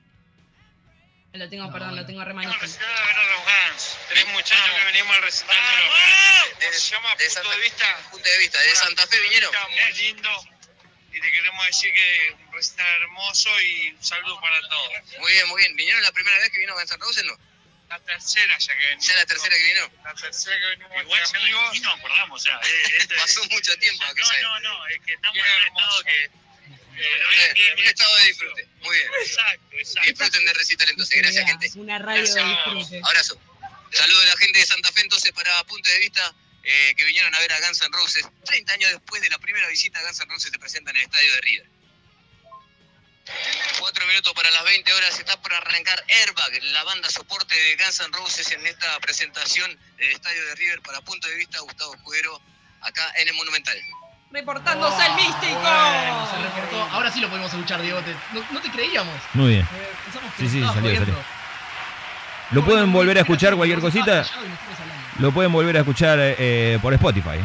Lo 1.32 1.49
tengo, 1.51 1.66
No, 1.66 1.72
perdón, 1.72 1.90
no. 1.90 1.97
lo 1.97 2.07
tengo 2.07 2.24
Venimos 2.24 2.47
al 2.55 2.61
recital 2.61 2.97
a 2.97 3.07
ver 3.07 3.16
a 3.16 3.22
los 3.24 3.40
Guns. 3.44 3.99
Tres 4.09 4.26
muchachos 4.28 4.74
que 4.78 4.84
venimos 4.86 5.16
al 5.16 5.22
recital 5.22 5.57
de 5.57 5.76
los 5.82 5.90
Guns. 5.90 6.55
¿Cómo 6.57 6.72
se 6.72 6.80
llama? 6.94 7.09
De 7.11 7.24
Punto 7.26 7.30
Santa- 7.34 7.51
de 7.51 7.61
vista. 7.61 7.97
Punto 8.11 8.28
de 8.30 8.38
vista, 8.38 8.61
de 8.61 8.74
Santa 8.74 9.07
Fe 9.07 9.20
vinieron. 9.20 9.53
Muy 9.70 9.92
lindo. 9.99 10.30
Y 11.12 11.20
te 11.20 11.32
queremos 11.32 11.66
decir 11.66 11.92
que 11.92 12.36
un 12.47 12.53
recital 12.55 12.86
hermoso 13.03 13.61
y 13.61 13.88
un 13.90 14.05
saludo 14.05 14.40
para 14.40 14.61
todos. 14.68 14.92
Muy 15.18 15.32
bien, 15.32 15.49
muy 15.49 15.61
bien. 15.62 15.76
¿Vinieron 15.76 16.03
la 16.03 16.12
primera 16.12 16.38
vez 16.38 16.51
que 16.53 16.59
vino 16.61 16.74
Guns 16.74 16.90
N' 16.92 16.99
Roses? 17.05 17.24
No. 17.24 17.36
La 17.88 17.99
tercera 18.01 18.57
ya 18.59 18.72
que 18.74 18.80
venimos. 18.86 19.07
¿Ya 19.07 19.14
la 19.16 19.26
tercera 19.26 19.57
que 19.57 19.62
vino? 19.62 19.90
La 20.05 20.14
tercera 20.14 20.57
que 20.59 20.66
venimos 20.66 21.03
Igual 21.03 21.20
entre 21.22 21.40
amigos. 21.40 21.76
Y 21.76 21.80
nos 21.80 21.94
acordamos, 21.99 22.40
o 22.40 22.42
sea, 22.42 22.61
eh, 22.64 22.82
este- 22.99 23.14
Pasó 23.14 23.44
mucho 23.51 23.76
tiempo 23.78 24.05
No, 24.16 24.26
sea. 24.26 24.42
no, 24.42 24.61
no, 24.61 24.86
es 24.88 25.01
que 25.05 25.12
estamos 25.12 25.36
en 25.36 25.42
un 25.44 25.62
hermoso. 25.66 25.86
estado 25.86 26.05
que. 26.05 26.30
Eh, 26.99 27.53
bien, 27.55 27.55
bien, 27.55 27.78
Un 27.78 27.84
estado 27.86 28.16
de 28.16 28.24
disfrute. 28.26 28.68
Muy 28.80 28.97
bien. 28.97 29.11
Exacto, 29.22 29.76
exacto. 29.76 30.09
Disfruten 30.09 30.44
del 30.44 30.55
recital 30.55 30.90
entonces. 30.90 31.22
Gracias, 31.22 31.47
gente. 31.47 31.70
Una 31.76 31.99
radio 31.99 32.22
de 32.22 32.44
disfrute. 32.44 33.01
Abrazo. 33.05 33.40
Saludo 33.92 34.20
a 34.20 34.24
la 34.24 34.36
gente 34.36 34.59
de 34.59 34.66
Santa 34.66 34.92
Fe 34.92 35.01
entonces 35.03 35.32
para 35.32 35.62
punto 35.64 35.88
de 35.88 35.99
vista 36.01 36.34
eh, 36.62 36.94
que 36.97 37.05
vinieron 37.05 37.34
a 37.34 37.38
ver 37.38 37.53
a 37.53 37.61
Guns 37.61 37.80
N' 37.80 37.90
Roses. 37.92 38.26
30 38.44 38.72
años 38.72 38.90
después 38.90 39.22
de 39.22 39.30
la 39.30 39.38
primera 39.38 39.68
visita, 39.68 40.03
Guns 40.03 40.20
N' 40.20 40.28
Roses 40.28 40.51
se 40.51 40.59
presenta 40.59 40.90
en 40.90 40.97
el 40.97 41.03
estadio 41.05 41.32
de 41.34 41.40
River. 41.40 41.66
Cuatro 43.78 44.07
minutos 44.07 44.32
para 44.34 44.51
las 44.51 44.64
20 44.64 44.92
horas. 44.92 45.18
Está 45.18 45.40
por 45.40 45.55
arrancar 45.55 46.05
Airbag, 46.09 46.62
la 46.64 46.84
banda 46.84 47.09
soporte 47.09 47.55
de 47.55 47.76
Guns 47.76 48.01
N' 48.01 48.12
Roses 48.12 48.51
en 48.51 48.66
esta 48.66 48.99
presentación 49.01 49.70
en 49.70 50.05
el 50.05 50.12
estadio 50.12 50.44
de 50.47 50.55
River 50.57 50.82
para 50.82 51.01
punto 51.03 51.28
de 51.28 51.36
vista 51.36 51.61
Gustavo 51.61 51.94
Escudero 51.94 52.40
acá 52.80 53.12
en 53.16 53.28
el 53.28 53.34
Monumental. 53.34 53.80
Reportándose 54.31 55.07
el 55.07 55.14
místico. 55.14 55.61
Bueno, 55.61 56.27
se 56.31 56.43
reportó. 56.43 56.83
Ahora 56.93 57.11
sí 57.11 57.20
lo 57.20 57.29
podemos 57.29 57.53
escuchar, 57.53 57.81
Diego. 57.81 58.01
te- 58.01 58.14
no, 58.33 58.45
no 58.53 58.61
te 58.61 58.70
creíamos. 58.70 59.14
Muy 59.35 59.49
bien. 59.49 59.62
Eh, 59.62 59.89
pensamos 60.05 60.35
que 60.35 60.43
Sí, 60.43 60.49
sí, 60.49 60.61
salió, 60.64 60.99
salió. 60.99 61.14
¿Lo 62.53 62.64
pueden 62.64 62.93
volver 62.93 63.16
a 63.18 63.20
escuchar 63.22 63.55
cualquier 63.57 63.81
Vos 63.81 63.93
cosita? 63.93 64.22
y. 65.18 65.22
Lo 65.22 65.33
pueden 65.33 65.51
volver 65.53 65.77
a 65.77 65.81
escuchar 65.81 66.18
eh, 66.20 66.79
por 66.83 66.93
Spotify. 66.95 67.39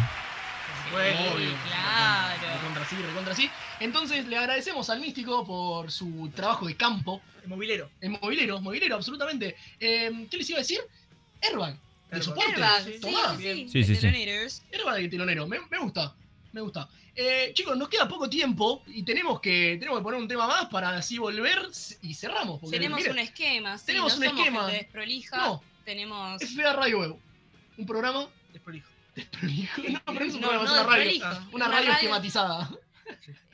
Obvio. 0.94 1.52
claro. 1.68 2.54
Recontra 2.60 2.86
sí, 2.90 2.96
recontra 2.98 3.34
sí. 3.36 3.50
Entonces 3.80 4.26
le 4.28 4.38
agradecemos 4.38 4.90
al 4.90 5.00
místico 5.00 5.46
por 5.46 5.92
su 5.92 6.30
trabajo 6.36 6.68
de 6.68 6.76
campo. 6.76 7.22
El 7.44 7.50
movilero. 7.50 7.90
En 8.02 8.12
movilero, 8.22 8.60
movilero, 8.62 8.96
absolutamente. 8.96 9.56
Eh, 9.80 10.28
¿Qué 10.30 10.38
les 10.38 10.50
iba 10.50 10.58
a 10.58 10.62
decir? 10.62 10.80
Airbag. 11.42 11.76
Airbag. 12.12 12.24
soporte. 12.24 12.52
Airbag, 12.52 12.84
sí, 13.72 13.84
sí, 13.84 13.96
Sí. 13.96 14.08
Airbag 14.74 14.96
de 14.98 15.08
telonero. 15.08 15.48
Me, 15.48 15.60
me 15.70 15.78
gusta. 15.80 16.14
Me 16.54 16.62
gusta. 16.62 16.88
Eh, 17.16 17.52
chicos, 17.54 17.76
nos 17.78 17.90
queda 17.90 18.08
poco 18.08 18.30
tiempo 18.30 18.84
y 18.88 19.04
tenemos 19.04 19.40
que, 19.42 19.78
tenemos 19.80 20.00
que 20.00 20.04
poner 20.04 20.20
un 20.22 20.28
tema 20.28 20.48
más 20.48 20.66
para 20.68 20.90
así 20.90 21.18
volver 21.18 21.68
y 22.02 22.14
cerramos. 22.14 22.60
porque, 22.60 22.78
Tenemos 22.78 23.06
un 23.06 23.20
esquema, 23.20 23.78
sí, 23.78 23.86
tenemos 23.88 24.14
no 24.14 24.18
un 24.20 24.24
somos 24.26 24.40
esquema. 24.40 24.62
gente 24.66 24.78
desprolija. 24.84 25.38
No, 25.38 25.64
Tenemos. 25.86 26.42
FA 26.44 26.74
Radio 26.74 27.00
Web. 27.00 27.16
Un 27.78 27.86
programa 27.86 28.28
Desprolijo. 28.54 28.90
desprolijo. 29.16 29.82
No, 29.90 30.00
pero 30.06 30.20
no 30.20 30.26
es 30.26 30.34
un 30.36 30.42
No, 30.42 30.48
programa, 30.50 30.70
no 30.70 30.76
es 30.76 30.82
una 30.82 30.84
radio. 30.96 31.12
Es 31.12 31.22
Una 31.22 31.48
una 31.54 31.68
radio 31.68 31.80
radio- 31.80 31.92
esquematizada. 31.94 32.70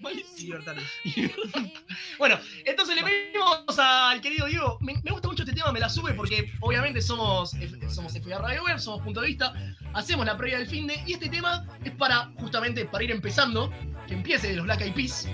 Bueno, 2.17 2.39
entonces 2.65 2.95
le 2.95 3.03
pedimos 3.03 3.77
al 3.77 4.21
querido 4.21 4.47
Diego. 4.47 4.77
Me, 4.81 4.95
me 5.03 5.11
gusta 5.11 5.27
mucho 5.27 5.43
este 5.43 5.53
tema, 5.53 5.71
me 5.71 5.79
la 5.79 5.89
sube 5.89 6.13
porque 6.13 6.51
obviamente 6.61 7.01
somos, 7.01 7.53
F- 7.53 7.89
somos 7.89 8.13
FA 8.13 8.39
Radio 8.39 8.63
Web, 8.63 8.79
somos 8.79 9.01
punto 9.03 9.21
de 9.21 9.27
vista, 9.27 9.53
hacemos 9.93 10.25
la 10.25 10.35
previa 10.37 10.57
del 10.59 10.67
fin 10.67 10.87
de. 10.87 10.95
Y 11.05 11.13
este 11.13 11.29
tema 11.29 11.65
es 11.83 11.91
para, 11.93 12.31
justamente, 12.39 12.85
para 12.85 13.03
ir 13.03 13.11
empezando, 13.11 13.71
que 14.07 14.13
empiece 14.15 14.47
de 14.49 14.55
los 14.55 14.65
Black 14.65 14.81
Eyed 14.81 14.93
Peas. 14.93 15.27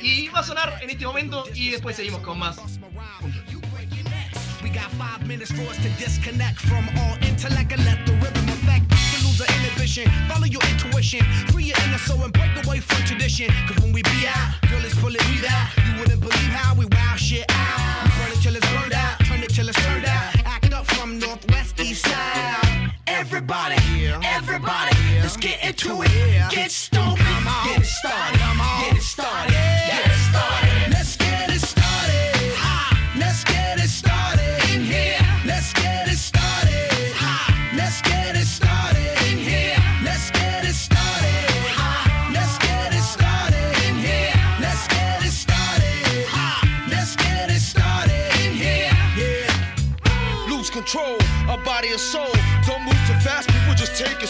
Y 0.00 0.28
va 0.28 0.40
a 0.40 0.44
sonar 0.44 0.78
en 0.82 0.90
este 0.90 1.04
momento 1.06 1.44
y 1.54 1.70
después 1.70 1.96
seguimos 1.96 2.20
con 2.22 2.38
más. 2.38 2.56
We 4.62 4.70
got 4.70 4.90
five 4.98 5.26
minutes 5.26 5.52
for 5.52 5.62
us 5.70 5.76
to 5.76 5.88
disconnect 5.98 6.58
from 6.60 6.88
all 6.96 7.16
intellect 7.22 7.72
and 7.72 7.84
let 7.84 8.04
the 8.06 8.12
rhythm 8.14 8.48
affect. 8.48 8.90
Lose 9.34 9.48
our 9.48 9.56
inhibition, 9.56 10.08
follow 10.28 10.46
your 10.46 10.62
intuition, 10.70 11.24
free 11.48 11.64
your 11.64 11.76
inner 11.84 11.98
soul 11.98 12.22
and 12.22 12.32
break 12.32 12.52
away 12.64 12.78
from 12.78 13.04
tradition. 13.04 13.50
Cause 13.66 13.82
when 13.82 13.92
we 13.92 14.00
be 14.02 14.28
out, 14.28 14.54
girl, 14.70 14.84
it's 14.84 14.94
pulling 14.94 15.26
me 15.26 15.42
out. 15.48 15.68
You 15.84 15.98
wouldn't 15.98 16.20
believe 16.20 16.52
how 16.54 16.74
we 16.76 16.86
wow 16.86 17.16
shit 17.16 17.44
out. 17.50 18.04
We 18.04 18.10
burn 18.10 18.30
it 18.30 18.42
till 18.42 18.54
it's 18.54 18.68
burned 18.72 18.92
out, 18.92 19.18
turn 19.24 19.42
it 19.42 19.50
till 19.50 19.68
it's 19.68 19.84
turned 19.84 20.04
out. 20.04 20.36
Act 20.46 20.72
up 20.72 20.86
from 20.86 21.18
northwest 21.18 21.80
east 21.80 22.06
side. 22.06 22.92
Everybody, 23.08 23.76
everybody, 24.22 24.96
let's 25.20 25.36
get 25.36 25.64
into 25.64 26.02
it. 26.02 26.50
Get 26.52 26.70
stupid, 26.70 27.18
get 27.64 27.84
started, 27.84 28.33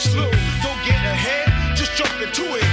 slow. 0.05 0.31
Don't 0.63 0.83
get 0.85 1.01
ahead, 1.15 1.77
just 1.77 1.93
jump 1.97 2.21
into 2.21 2.45
it. 2.57 2.64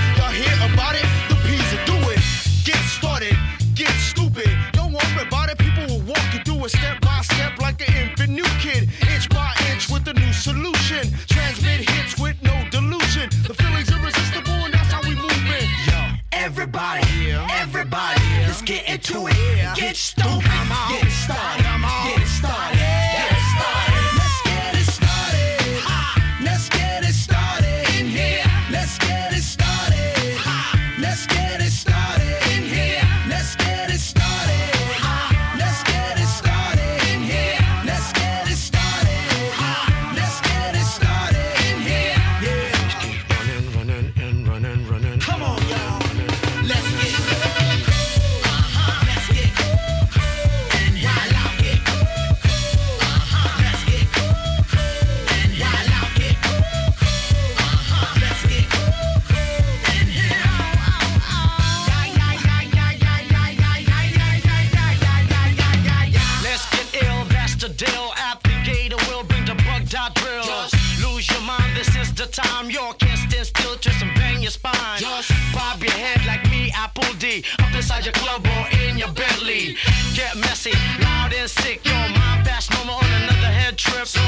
And 81.41 81.49
sick. 81.49 81.83
Your 81.85 81.95
mind 81.95 82.45
fast, 82.45 82.69
no 82.71 82.85
more 82.85 83.03
on 83.03 83.11
another 83.23 83.51
head 83.59 83.75
trip. 83.75 84.05
So 84.05 84.21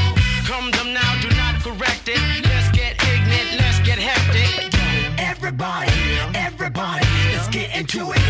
come 0.46 0.72
them 0.72 0.94
now, 0.94 1.22
do 1.22 1.30
not 1.38 1.62
correct 1.62 2.10
it. 2.10 2.20
Let's 2.44 2.72
get 2.72 2.94
ignorant, 3.04 3.60
let's 3.60 3.80
get 3.82 4.00
hectic. 4.00 4.74
Everybody, 5.20 5.92
everybody, 6.34 7.06
let's 7.32 7.48
get 7.50 7.76
into 7.76 8.12
it. 8.14 8.23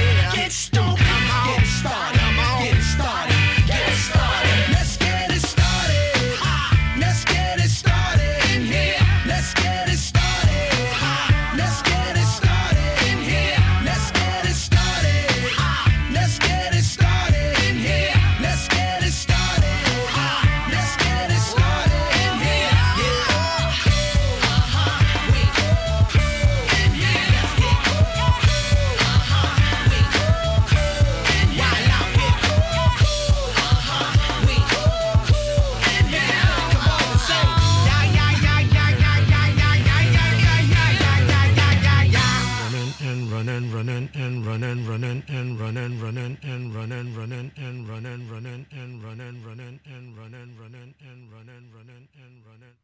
And 47.32 47.88
running, 47.88 48.30
running, 48.30 48.66
and 48.72 49.02
running, 49.02 49.42
running, 49.44 49.44
and 49.44 49.44
running, 49.44 49.44
running, 49.46 49.80
and 49.88 50.18
running, 50.18 50.58
running, 50.60 50.94
and 51.00 51.32
running, 51.32 51.72
running, 51.72 52.08
and 52.18 52.44
running. 52.46 52.76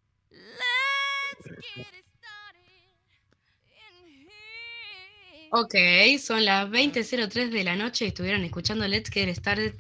Ok, 5.52 5.76
son 6.20 6.46
las 6.46 6.70
20.03 6.70 7.50
de 7.50 7.64
la 7.64 7.76
noche 7.76 8.06
y 8.06 8.08
estuvieron 8.10 8.44
escuchando 8.44 8.88
Let's 8.88 9.10
Get 9.10 9.36
Started 9.36 9.74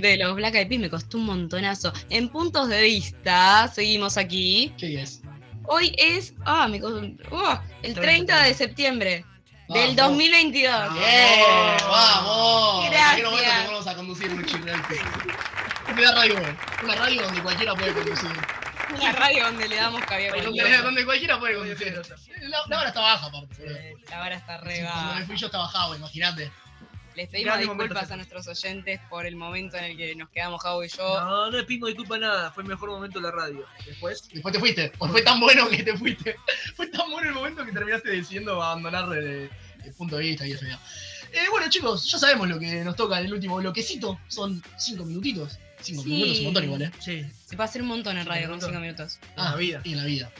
de 0.00 0.16
los 0.16 0.34
Black 0.34 0.54
Eyed 0.54 0.68
Peas. 0.68 0.80
Me 0.80 0.90
costó 0.90 1.18
un 1.18 1.26
montonazo. 1.26 1.92
En 2.10 2.28
puntos 2.30 2.68
de 2.68 2.82
vista, 2.82 3.70
seguimos 3.72 4.16
aquí. 4.16 4.72
¿Qué 4.78 5.02
es? 5.02 5.20
Hoy 5.66 5.94
es. 5.98 6.34
Ah, 6.44 6.66
me 6.66 6.80
costó. 6.80 7.00
uh, 7.30 7.58
el 7.82 7.94
30 7.94 8.44
de 8.44 8.54
septiembre 8.54 9.24
del 9.68 9.96
Vamos. 9.96 9.96
2022. 9.96 10.94
¡Bien! 10.94 11.44
¡Vamos! 11.88 12.90
Gracias. 12.90 13.18
En 13.18 13.24
momento 13.24 13.50
vamos 13.66 13.86
a 13.86 13.94
conducir 13.94 14.30
un. 14.32 14.44
Una 15.96 16.12
radio, 16.12 16.34
una 16.82 16.94
radio 16.96 17.22
donde 17.22 17.42
cualquiera 17.42 17.74
puede 17.74 17.92
conducir. 17.92 18.30
Una 18.98 19.12
radio 19.12 19.44
donde 19.44 19.68
le 19.68 19.76
damos 19.76 20.02
cabida 20.04 20.30
Donde, 20.30 20.44
cualquiera. 20.44 20.82
donde 20.82 21.04
cualquiera 21.04 21.38
puede 21.38 21.54
conducir. 21.56 22.02
La, 22.42 22.58
la 22.68 22.76
vara 22.76 22.88
está 22.88 23.00
baja, 23.00 23.26
aparte. 23.26 23.94
La 24.10 24.18
vara 24.18 24.34
está 24.36 24.56
re 24.58 24.76
Sí, 24.76 24.82
Cuando 24.82 25.02
me 25.02 25.12
baja. 25.14 25.26
fui 25.26 25.36
yo 25.36 25.46
estaba 25.46 25.64
bajado, 25.64 25.94
imagínate. 25.96 26.52
Les 27.14 27.28
pedimos 27.28 27.58
disculpas 27.58 28.10
a 28.10 28.16
nuestros 28.16 28.46
oyentes 28.48 29.00
por 29.08 29.24
el 29.24 29.36
momento 29.36 29.76
en 29.76 29.84
el 29.84 29.96
que 29.96 30.16
nos 30.16 30.28
quedamos 30.30 30.60
Javo 30.62 30.82
y 30.84 30.88
yo. 30.88 31.20
No, 31.20 31.50
no 31.50 31.56
le 31.58 31.64
pido 31.64 31.86
disculpa 31.86 32.18
nada, 32.18 32.50
fue 32.50 32.64
el 32.64 32.68
mejor 32.68 32.90
momento 32.90 33.20
de 33.20 33.24
la 33.26 33.30
radio. 33.30 33.64
Después, 33.86 34.28
Después 34.32 34.52
te 34.52 34.58
fuiste. 34.58 34.92
O 34.98 35.08
fue 35.08 35.22
tan 35.22 35.38
bueno 35.38 35.68
que 35.68 35.82
te 35.82 35.96
fuiste. 35.96 36.34
Fue 36.76 36.86
tan 36.88 37.10
bueno 37.10 37.28
el 37.28 37.34
momento 37.34 37.64
que 37.64 37.70
terminaste 37.72 38.10
decidiendo 38.10 38.60
abandonar 38.60 39.16
el, 39.16 39.48
el 39.84 39.92
punto 39.96 40.16
de 40.16 40.22
vista 40.24 40.46
y 40.46 40.52
eso 40.52 40.66
ya. 40.66 40.80
Eh, 41.32 41.46
bueno, 41.50 41.68
chicos, 41.70 42.10
ya 42.10 42.18
sabemos 42.18 42.48
lo 42.48 42.58
que 42.58 42.82
nos 42.84 42.96
toca 42.96 43.18
en 43.20 43.26
el 43.26 43.32
último 43.34 43.56
bloquecito. 43.56 44.18
Son 44.28 44.62
cinco 44.78 45.04
minutitos. 45.04 45.58
Cinco 45.80 46.02
Sí. 46.02 46.08
minutos 46.08 46.32
es 46.32 46.38
un 46.38 46.44
montón 46.46 46.64
igual, 46.64 46.82
¿eh? 46.82 46.90
sí, 47.00 47.26
Se 47.46 47.56
puede 47.56 47.68
hacer 47.68 47.82
un 47.82 47.88
montón 47.88 48.16
en 48.18 48.26
radio 48.26 48.48
con 48.48 48.60
cinco 48.60 48.80
minutos. 48.80 49.18
Ah, 49.36 49.50
la 49.50 49.56
vida. 49.56 49.80
Y 49.84 49.92
en 49.92 49.98
la 49.98 50.04
vida. 50.04 50.30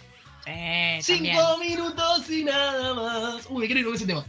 Sí, 1.03 1.15
también. 1.15 1.37
Cinco 1.37 1.59
minutos 1.59 2.31
y 2.31 2.45
nada 2.45 2.95
más. 2.95 3.47
Uy, 3.49 3.61
me 3.61 3.67
quiero 3.67 3.81
ir 3.81 3.87
con 3.87 3.95
ese 3.95 4.07
tema. 4.07 4.25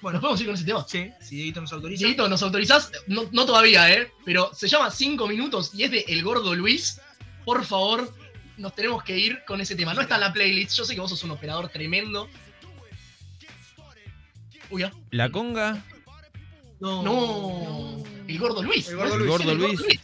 Bueno, 0.00 0.20
¿nos 0.20 0.20
podemos 0.20 0.40
ir 0.40 0.46
con 0.46 0.54
ese 0.54 0.64
tema? 0.64 0.86
sí, 0.88 1.10
si 1.20 1.36
Dieguito 1.36 1.60
nos 1.60 1.72
autoriza. 1.72 1.98
Dieguito, 1.98 2.28
¿nos 2.28 2.42
autorizás? 2.42 2.92
No, 3.06 3.28
no 3.32 3.46
todavía, 3.46 3.92
¿eh? 3.92 4.12
Pero 4.24 4.50
se 4.54 4.68
llama 4.68 4.90
5 4.90 5.26
minutos 5.26 5.72
y 5.74 5.82
es 5.84 5.90
de 5.90 6.04
El 6.08 6.22
Gordo 6.22 6.54
Luis. 6.54 7.00
Por 7.44 7.64
favor, 7.64 8.12
nos 8.56 8.74
tenemos 8.74 9.02
que 9.02 9.18
ir 9.18 9.44
con 9.46 9.60
ese 9.60 9.74
tema. 9.74 9.94
No 9.94 10.02
está 10.02 10.16
en 10.16 10.20
la 10.22 10.32
playlist. 10.32 10.76
Yo 10.76 10.84
sé 10.84 10.94
que 10.94 11.00
vos 11.00 11.10
sos 11.10 11.24
un 11.24 11.32
operador 11.32 11.68
tremendo. 11.68 12.28
Uy, 14.70 14.82
ah. 14.82 14.92
La 15.10 15.30
conga, 15.30 15.82
No. 16.80 17.02
No. 17.02 18.04
El 18.28 18.38
Gordo 18.38 18.62
Luis. 18.62 18.88
El 18.88 18.96
Gordo 18.96 19.14
El 19.14 19.18
Luis. 19.20 19.30
Gordo 19.30 19.52
El 19.52 19.58
Luis. 19.58 20.00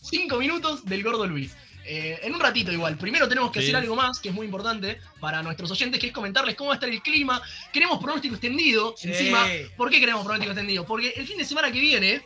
5 0.00 0.38
minutos 0.38 0.84
del 0.84 1.02
Gordo 1.02 1.26
Luis. 1.26 1.56
Eh, 1.88 2.18
en 2.22 2.34
un 2.34 2.40
ratito 2.40 2.72
igual. 2.72 2.96
Primero 2.98 3.28
tenemos 3.28 3.50
que 3.52 3.60
Sí. 3.60 3.66
hacer 3.66 3.76
algo 3.76 3.94
más 3.94 4.18
que 4.18 4.30
es 4.30 4.34
muy 4.34 4.44
importante 4.46 5.00
para 5.20 5.42
nuestros 5.42 5.70
oyentes, 5.70 6.00
que 6.00 6.08
es 6.08 6.12
comentarles 6.12 6.56
cómo 6.56 6.68
va 6.68 6.74
a 6.74 6.76
estar 6.76 6.88
el 6.88 7.00
clima. 7.00 7.40
Queremos 7.72 7.98
pronóstico 8.02 8.34
extendido. 8.34 8.94
Sí. 8.96 9.08
Encima, 9.08 9.46
¿por 9.76 9.88
qué 9.90 10.00
queremos 10.00 10.24
pronóstico 10.24 10.50
extendido? 10.52 10.84
Porque 10.84 11.10
el 11.16 11.26
fin 11.26 11.38
de 11.38 11.44
semana 11.44 11.70
que 11.70 11.80
viene. 11.80 12.22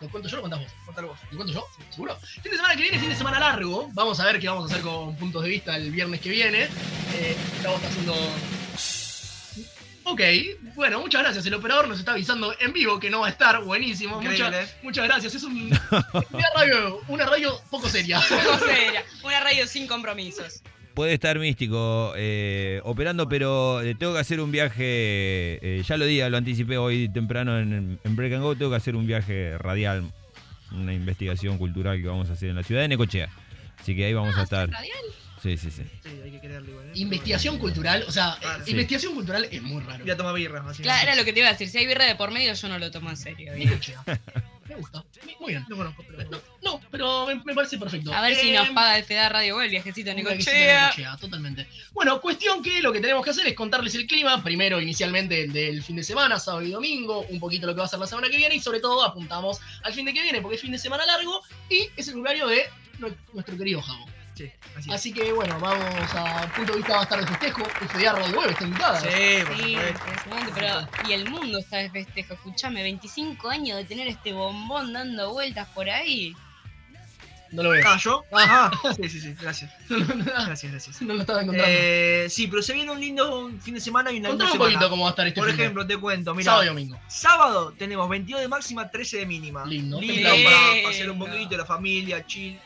¿Lo 0.00 0.08
cuento 0.10 0.28
yo 0.28 0.34
o 0.34 0.36
lo 0.36 0.42
contás 0.42 0.60
vos? 0.60 0.72
Contalo 0.86 1.08
vos. 1.08 1.18
¿Lo 1.30 1.36
cuento 1.38 1.52
yo? 1.54 1.66
¿Seguro? 1.90 2.16
Fin 2.20 2.52
de 2.52 2.56
semana 2.56 2.76
que 2.76 2.82
viene, 2.82 2.98
fin 3.00 3.08
de 3.08 3.16
semana 3.16 3.40
largo. 3.40 3.88
Vamos 3.94 4.20
a 4.20 4.26
ver 4.26 4.38
qué 4.38 4.46
vamos 4.48 4.70
a 4.70 4.72
hacer 4.74 4.84
con 4.84 5.16
puntos 5.16 5.42
de 5.42 5.48
vista 5.48 5.74
el 5.76 5.90
viernes 5.90 6.20
que 6.20 6.28
viene. 6.28 6.64
Eh, 7.14 7.36
estamos 7.56 7.82
haciendo. 7.82 8.14
Ok, 10.10 10.22
bueno, 10.74 11.00
muchas 11.00 11.22
gracias. 11.22 11.44
El 11.44 11.54
operador 11.54 11.86
nos 11.86 11.98
está 11.98 12.12
avisando 12.12 12.54
en 12.60 12.72
vivo 12.72 12.98
que 12.98 13.10
no 13.10 13.20
va 13.20 13.26
a 13.26 13.30
estar. 13.30 13.62
Buenísimo. 13.62 14.20
Muchas, 14.22 14.74
muchas 14.82 15.04
gracias. 15.04 15.34
Es 15.34 15.42
un, 15.42 15.70
una, 16.32 16.46
radio, 16.54 17.00
una 17.08 17.26
radio 17.26 17.60
poco 17.70 17.90
seria. 17.90 18.18
Poco 18.28 18.58
seria. 18.64 19.04
Una 19.22 19.40
radio 19.40 19.66
sin 19.66 19.86
compromisos. 19.86 20.62
puede 20.94 21.12
estar 21.12 21.38
místico 21.38 22.14
eh, 22.16 22.80
operando, 22.84 23.28
pero 23.28 23.82
eh, 23.82 23.94
tengo 23.96 24.14
que 24.14 24.20
hacer 24.20 24.40
un 24.40 24.50
viaje, 24.50 24.78
eh, 24.80 25.82
ya 25.86 25.98
lo 25.98 26.06
di, 26.06 26.20
lo 26.26 26.36
anticipé 26.38 26.78
hoy 26.78 27.10
temprano 27.10 27.58
en, 27.58 28.00
en 28.02 28.16
Break 28.16 28.32
and 28.32 28.42
Go, 28.42 28.56
tengo 28.56 28.70
que 28.70 28.78
hacer 28.78 28.96
un 28.96 29.06
viaje 29.06 29.58
radial, 29.58 30.10
una 30.72 30.94
investigación 30.94 31.58
cultural 31.58 32.00
que 32.00 32.08
vamos 32.08 32.30
a 32.30 32.32
hacer 32.32 32.48
en 32.48 32.56
la 32.56 32.62
ciudad 32.62 32.80
de 32.80 32.88
Necochea. 32.88 33.28
Así 33.78 33.94
que 33.94 34.06
ahí 34.06 34.14
vamos 34.14 34.36
a 34.38 34.42
estar. 34.42 34.70
Radial. 34.70 35.17
Sí, 35.42 35.56
sí, 35.56 35.70
sí. 35.70 35.82
Sí, 36.02 36.08
hay 36.24 36.30
que 36.30 36.40
quererle 36.40 36.70
igual. 36.70 36.86
¿eh? 36.88 36.92
Investigación 36.94 37.58
cultural, 37.58 38.04
o 38.06 38.10
sea, 38.12 38.36
eh, 38.42 38.70
investigación 38.70 39.14
cultural 39.14 39.46
es 39.50 39.62
muy 39.62 39.82
raro. 39.82 40.02
Voy 40.04 40.10
a 40.10 40.16
tomar 40.16 40.34
birra, 40.34 40.64
así. 40.68 40.82
Claro, 40.82 41.02
era 41.02 41.14
lo 41.16 41.24
que 41.24 41.32
te 41.32 41.40
iba 41.40 41.48
a 41.48 41.52
decir. 41.52 41.68
Si 41.68 41.78
hay 41.78 41.86
birra 41.86 42.04
de 42.06 42.14
por 42.16 42.30
medio, 42.30 42.52
yo 42.52 42.68
no 42.68 42.78
lo 42.78 42.90
tomo 42.90 43.10
en 43.10 43.16
serio. 43.16 43.52
Me 44.68 44.74
gusta. 44.76 45.02
Muy 45.40 45.52
bien. 45.52 45.64
No 45.68 45.76
conozco, 45.78 46.04
pero. 46.06 46.30
No, 46.30 46.38
no, 46.62 46.80
pero 46.90 47.26
me, 47.26 47.36
me 47.36 47.54
parece 47.54 47.78
perfecto. 47.78 48.12
A 48.12 48.20
ver 48.20 48.36
si 48.36 48.52
nos 48.52 48.68
paga 48.70 48.98
el 48.98 49.04
FEDA 49.04 49.28
Radio 49.30 49.62
el 49.62 49.70
viajecito 49.70 50.10
a 50.10 50.14
un 50.14 50.20
viajecito 50.20 50.50
Necochea. 50.50 50.82
a 50.84 50.88
Necochea, 50.90 51.16
totalmente. 51.16 51.66
Bueno, 51.92 52.20
cuestión 52.20 52.62
que 52.62 52.82
lo 52.82 52.92
que 52.92 53.00
tenemos 53.00 53.24
que 53.24 53.30
hacer 53.30 53.46
es 53.46 53.54
contarles 53.54 53.94
el 53.94 54.06
clima, 54.06 54.42
primero 54.44 54.78
inicialmente 54.80 55.44
el 55.44 55.52
del 55.54 55.82
fin 55.82 55.96
de 55.96 56.02
semana, 56.04 56.38
sábado 56.38 56.62
y 56.64 56.70
domingo, 56.70 57.20
un 57.30 57.40
poquito 57.40 57.66
lo 57.66 57.74
que 57.74 57.78
va 57.78 57.86
a 57.86 57.88
ser 57.88 57.98
la 57.98 58.06
semana 58.06 58.28
que 58.28 58.36
viene 58.36 58.56
y 58.56 58.60
sobre 58.60 58.80
todo 58.80 59.02
apuntamos 59.02 59.58
al 59.84 59.94
fin 59.94 60.04
de 60.04 60.12
que 60.12 60.20
viene 60.22 60.42
porque 60.42 60.56
es 60.56 60.60
fin 60.62 60.72
de 60.72 60.78
semana 60.78 61.06
largo 61.06 61.40
y 61.70 61.88
es 61.96 62.06
el 62.08 62.14
cumpleaños 62.14 62.50
de 62.50 62.64
nu- 62.98 63.16
nuestro 63.32 63.56
querido 63.56 63.80
Javo. 63.80 64.04
Sí, 64.38 64.90
así 64.92 65.12
que 65.12 65.32
bueno, 65.32 65.58
vamos 65.58 65.84
a 66.14 66.46
punto 66.54 66.72
de 66.72 66.78
vista 66.78 66.92
va 66.94 67.00
a 67.00 67.02
estar 67.02 67.20
de 67.20 67.26
festejo, 67.26 67.64
FDA 67.64 68.12
Radio 68.12 68.38
Web 68.38 68.50
está 68.50 68.64
invitada. 68.64 69.00
Sí, 69.00 69.06
por 69.46 69.56
Sí, 69.56 69.74
supuesto. 69.74 70.04
impresionante, 70.08 70.52
pero 70.54 71.08
y 71.08 71.12
el 71.12 71.30
mundo 71.30 71.58
está 71.58 71.78
de 71.78 71.90
festejo. 71.90 72.34
Escuchame, 72.34 72.82
25 72.82 73.48
años 73.50 73.76
de 73.78 73.84
tener 73.84 74.06
este 74.08 74.32
bombón 74.32 74.92
dando 74.92 75.32
vueltas 75.32 75.66
por 75.68 75.90
ahí. 75.90 76.34
No 77.50 77.62
lo 77.62 77.70
veo. 77.70 77.82
Ah, 77.86 77.98
¿yo? 77.98 78.24
Ah, 78.32 78.70
sí, 78.96 79.08
sí, 79.08 79.20
sí, 79.20 79.34
gracias. 79.40 79.70
Gracias, 79.88 80.70
gracias. 80.70 81.00
no 81.02 81.14
lo 81.14 81.22
estaba 81.22 81.40
encontrando. 81.40 81.72
Eh, 81.74 82.26
sí, 82.28 82.46
pero 82.46 82.62
se 82.62 82.74
viene 82.74 82.90
un 82.92 83.00
lindo 83.00 83.50
fin 83.62 83.72
de 83.74 83.80
semana 83.80 84.12
y 84.12 84.18
una 84.18 84.28
linda 84.28 84.44
un 84.44 84.52
semana. 84.52 84.70
poquito 84.74 84.90
cómo 84.90 85.04
va 85.04 85.08
a 85.08 85.12
estar 85.12 85.26
este 85.26 85.40
Por 85.40 85.48
fin 85.48 85.56
de- 85.56 85.62
ejemplo, 85.62 85.86
te 85.86 85.96
cuento, 85.96 86.34
mira. 86.34 86.44
sábado 86.44 86.64
y 86.64 86.68
domingo. 86.68 87.00
Sábado 87.08 87.72
tenemos 87.78 88.06
22 88.08 88.42
de 88.42 88.48
máxima, 88.48 88.90
13 88.90 89.16
de 89.20 89.26
mínima. 89.26 89.64
Lindo. 89.64 89.98
Lindo 89.98 90.30
Lindo. 90.30 90.50
para 90.50 90.82
pasear 90.84 91.10
un 91.10 91.18
poquito, 91.18 91.56
la 91.56 91.64
familia, 91.64 92.24
chill. 92.26 92.58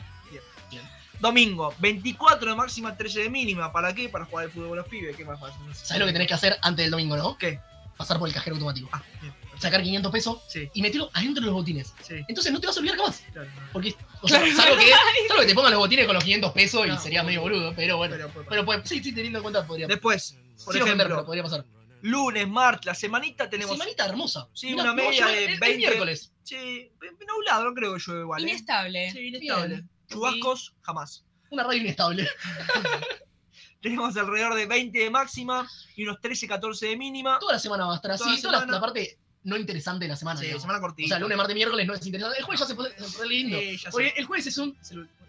Domingo, 1.23 1.73
24 1.79 2.49
de 2.51 2.55
máxima, 2.57 2.97
13 2.97 3.21
de 3.21 3.29
mínima. 3.29 3.71
¿Para 3.71 3.95
qué? 3.95 4.09
Para 4.09 4.25
jugar 4.25 4.45
al 4.45 4.51
fútbol 4.51 4.67
con 4.67 4.77
los 4.79 4.87
pibes. 4.89 5.15
¿Qué 5.15 5.23
más 5.23 5.39
fácil? 5.39 5.55
¿Sabes 5.73 6.01
lo 6.01 6.05
que 6.05 6.11
tenés 6.11 6.27
que 6.27 6.33
hacer 6.33 6.57
antes 6.61 6.83
del 6.83 6.91
domingo, 6.91 7.15
no? 7.15 7.37
¿Qué? 7.37 7.59
Pasar 7.95 8.19
por 8.19 8.27
el 8.27 8.33
cajero 8.33 8.55
automático. 8.57 8.89
Ah, 8.91 9.01
bien. 9.21 9.33
Sacar 9.57 9.81
500 9.81 10.11
pesos 10.11 10.39
Sí, 10.49 10.69
y 10.73 10.81
meterlo 10.81 11.09
adentro 11.13 11.39
de 11.41 11.45
los 11.45 11.53
botines. 11.55 11.93
sí. 12.01 12.15
Entonces 12.27 12.51
no 12.51 12.59
te 12.59 12.67
vas 12.67 12.75
a 12.75 12.79
olvidar 12.81 12.97
jamás. 12.97 13.23
Claro. 13.31 13.49
Porque, 13.71 13.95
o 14.21 14.27
sea, 14.27 14.39
salvo 14.53 14.75
que, 14.75 14.87
salvo 15.29 15.41
que 15.41 15.47
te 15.47 15.55
pongan 15.55 15.71
los 15.71 15.79
botines 15.79 16.05
con 16.05 16.15
los 16.15 16.23
500 16.25 16.51
pesos 16.51 16.85
y 16.85 16.89
No, 16.89 16.99
sería 16.99 17.23
medio 17.23 17.39
boludo, 17.39 17.73
pero 17.73 17.95
bueno. 17.95 18.15
Pero, 18.17 18.29
pues, 18.29 18.45
Pero 18.49 18.65
pues, 18.65 18.81
sí, 18.83 19.01
sí, 19.01 19.13
teniendo 19.13 19.39
en 19.39 19.43
cuenta 19.43 19.65
podría 19.65 19.87
Después, 19.87 20.37
por 20.65 20.75
ejemplo, 20.75 21.03
pero 21.07 21.25
podría 21.25 21.43
pasar. 21.43 21.63
lunes, 22.01 22.45
martes, 22.49 22.85
la 22.87 22.95
semanita 22.95 23.49
tenemos. 23.49 23.71
Semanita 23.77 24.05
hermosa. 24.05 24.49
Sí, 24.53 24.73
una 24.73 24.89
a 24.89 24.93
media 24.93 25.27
de 25.27 25.45
el- 25.45 25.51
el 25.53 25.59
20. 25.59 25.77
miércoles. 25.77 26.33
Sí, 26.43 26.91
nublado, 27.25 27.63
no 27.63 27.73
creo 27.73 27.93
que 27.93 27.99
llueve 28.05 28.21
igual. 28.23 28.43
¿eh? 28.43 28.49
Inestable. 28.49 29.11
Sí, 29.11 29.19
inestable. 29.27 29.67
Bien. 29.75 29.89
Chubascos, 30.07 30.73
jamás. 30.81 31.23
Una 31.49 31.63
radio 31.63 31.81
inestable. 31.81 32.27
Tenemos 33.81 34.15
alrededor 34.15 34.55
de 34.55 34.65
20 34.65 34.97
de 34.97 35.09
máxima 35.09 35.67
y 35.95 36.03
unos 36.03 36.19
13, 36.21 36.47
14 36.47 36.87
de 36.87 36.97
mínima. 36.97 37.37
Toda 37.39 37.53
la 37.53 37.59
semana 37.59 37.85
va 37.85 37.93
a 37.93 37.95
estar 37.97 38.11
así. 38.11 38.23
Toda 38.41 38.53
la 38.53 38.59
Toda 38.59 38.65
la, 38.65 38.71
la 38.73 38.81
parte 38.81 39.19
no 39.43 39.57
interesante 39.57 40.05
de 40.05 40.09
la 40.09 40.15
semana. 40.15 40.39
Sí, 40.39 40.45
digamos. 40.45 40.61
semana 40.63 40.79
cortita. 40.79 41.05
O 41.05 41.09
sea, 41.09 41.19
lunes, 41.19 41.37
martes, 41.37 41.55
miércoles 41.55 41.85
no 41.87 41.93
es 41.93 42.05
interesante. 42.05 42.37
El 42.39 42.43
jueves 42.45 42.59
ya 42.61 42.65
se 42.67 42.75
puede 42.75 42.91
se 42.97 43.19
re 43.21 43.27
lindo. 43.27 43.59
Sí. 43.59 43.77
Porque 43.91 44.13
el 44.17 44.25
jueves 44.25 44.47
es 44.47 44.57
un. 44.57 44.77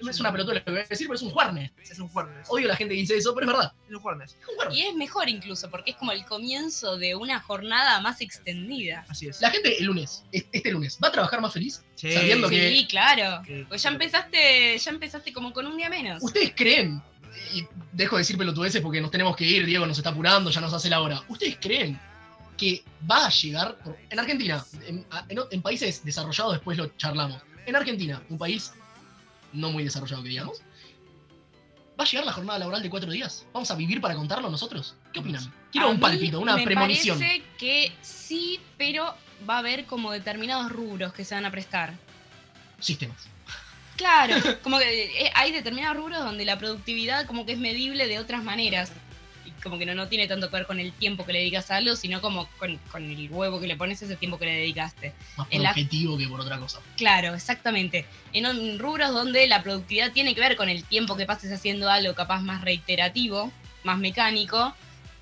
Es 0.08 0.20
una 0.20 0.32
pelotuda 0.32 0.54
lo 0.54 0.64
que 0.64 0.70
voy 0.70 0.80
a 0.80 0.84
decir, 0.84 1.06
pero 1.06 1.14
es 1.16 1.22
un 1.22 1.30
jueves. 1.30 1.70
Es 1.90 1.98
un 1.98 2.08
jueves. 2.08 2.46
Odio 2.48 2.66
a 2.66 2.68
la 2.68 2.76
gente 2.76 2.94
que 2.94 3.00
dice 3.00 3.16
eso, 3.16 3.34
pero 3.34 3.46
es 3.46 3.52
verdad. 3.52 3.72
Es 3.88 3.94
un 3.94 4.00
jueves. 4.00 4.36
Es 4.40 4.48
un 4.48 4.54
jueves. 4.56 4.76
Y 4.76 4.82
es 4.82 4.94
mejor 4.94 5.28
incluso, 5.28 5.70
porque 5.70 5.92
es 5.92 5.96
como 5.96 6.12
el 6.12 6.24
comienzo 6.26 6.96
de 6.96 7.14
una 7.14 7.40
jornada 7.40 8.00
más 8.00 8.20
extendida. 8.20 9.04
Así 9.08 9.28
es. 9.28 9.40
La 9.40 9.50
gente 9.50 9.76
el 9.78 9.84
lunes, 9.86 10.24
es- 10.32 10.44
este 10.52 10.70
lunes, 10.72 10.98
va 11.02 11.08
a 11.08 11.12
trabajar 11.12 11.40
más 11.40 11.52
feliz. 11.52 11.82
Sí. 11.94 12.12
sabiendo 12.12 12.48
que- 12.48 12.70
Sí, 12.70 12.86
claro. 12.86 13.42
que- 13.46 13.64
Pues 13.68 13.82
ya 13.82 13.88
empezaste, 13.90 14.76
ya 14.78 14.90
empezaste 14.90 15.32
como 15.32 15.52
con 15.52 15.66
un 15.66 15.76
día 15.76 15.88
menos. 15.88 16.22
¿Ustedes 16.22 16.52
creen? 16.54 17.00
Y 17.52 17.64
dejo 17.92 18.16
de 18.16 18.20
decir 18.20 18.36
pelotudeces 18.36 18.80
porque 18.82 19.00
nos 19.00 19.10
tenemos 19.10 19.34
que 19.36 19.44
ir, 19.44 19.64
Diego 19.66 19.86
nos 19.86 19.96
está 19.98 20.10
apurando, 20.10 20.50
ya 20.50 20.60
nos 20.60 20.72
hace 20.72 20.88
la 20.90 21.00
hora. 21.00 21.22
¿Ustedes 21.28 21.56
creen 21.60 21.98
que 22.56 22.84
va 23.10 23.26
a 23.26 23.30
llegar, 23.30 23.76
en 24.10 24.18
Argentina, 24.18 24.64
en, 24.86 25.62
países 25.62 26.04
desarrollados 26.04 26.54
después 26.54 26.78
lo 26.78 26.88
charlamos, 26.96 27.42
en 27.66 27.76
Argentina, 27.76 28.22
un 28.28 28.38
país 28.38 28.72
no 29.52 29.70
muy 29.70 29.84
desarrollado 29.84 30.22
que 30.22 30.28
digamos, 30.28 30.62
¿va 31.98 32.04
a 32.04 32.06
llegar 32.06 32.26
la 32.26 32.32
jornada 32.32 32.58
laboral 32.58 32.82
de 32.82 32.90
cuatro 32.90 33.10
días? 33.10 33.46
¿Vamos 33.52 33.70
a 33.70 33.74
vivir 33.74 34.00
para 34.00 34.14
contarlo 34.14 34.50
nosotros? 34.50 34.96
¿Qué 35.12 35.20
opinan? 35.20 35.52
Quiero 35.72 35.88
A 35.88 35.90
un 35.90 36.00
palpito, 36.00 36.40
una 36.40 36.56
me 36.56 36.64
premonición. 36.64 37.18
parece 37.18 37.42
que 37.58 37.92
sí, 38.02 38.60
pero 38.76 39.14
va 39.48 39.56
a 39.56 39.58
haber 39.58 39.86
como 39.86 40.10
determinados 40.10 40.70
rubros 40.70 41.12
que 41.12 41.24
se 41.24 41.34
van 41.34 41.44
a 41.44 41.50
prestar. 41.50 41.94
Sistemas. 42.80 43.28
Claro, 43.96 44.36
como 44.62 44.78
que 44.78 45.24
eh, 45.24 45.32
hay 45.34 45.52
determinados 45.52 45.96
rubros 45.96 46.24
donde 46.24 46.44
la 46.44 46.58
productividad 46.58 47.26
como 47.26 47.46
que 47.46 47.52
es 47.52 47.58
medible 47.58 48.06
de 48.06 48.18
otras 48.18 48.42
maneras. 48.42 48.92
Como 49.64 49.78
que 49.78 49.86
no, 49.86 49.94
no 49.94 50.06
tiene 50.06 50.28
tanto 50.28 50.48
que 50.48 50.56
ver 50.56 50.66
con 50.66 50.78
el 50.78 50.92
tiempo 50.92 51.26
que 51.26 51.32
le 51.32 51.40
dedicas 51.40 51.70
a 51.72 51.76
algo, 51.76 51.96
sino 51.96 52.20
como 52.20 52.46
con, 52.58 52.78
con 52.92 53.02
el 53.02 53.28
huevo 53.30 53.60
que 53.60 53.66
le 53.66 53.76
pones 53.76 54.00
ese 54.02 54.14
tiempo 54.14 54.38
que 54.38 54.44
le 54.44 54.52
dedicaste. 54.52 55.14
Más 55.36 55.48
por 55.48 55.60
objetivo 55.60 56.16
que 56.16 56.28
por 56.28 56.40
otra 56.40 56.58
cosa. 56.58 56.80
Claro, 56.96 57.34
exactamente. 57.34 58.06
En 58.32 58.78
rubros 58.78 59.12
donde 59.12 59.48
la 59.48 59.62
productividad 59.62 60.12
tiene 60.12 60.34
que 60.34 60.40
ver 60.40 60.56
con 60.56 60.68
el 60.68 60.84
tiempo 60.84 61.16
que 61.16 61.26
pases 61.26 61.50
haciendo 61.50 61.90
algo 61.90 62.14
capaz 62.14 62.40
más 62.42 62.60
reiterativo, 62.60 63.50
más 63.82 63.98
mecánico, 63.98 64.74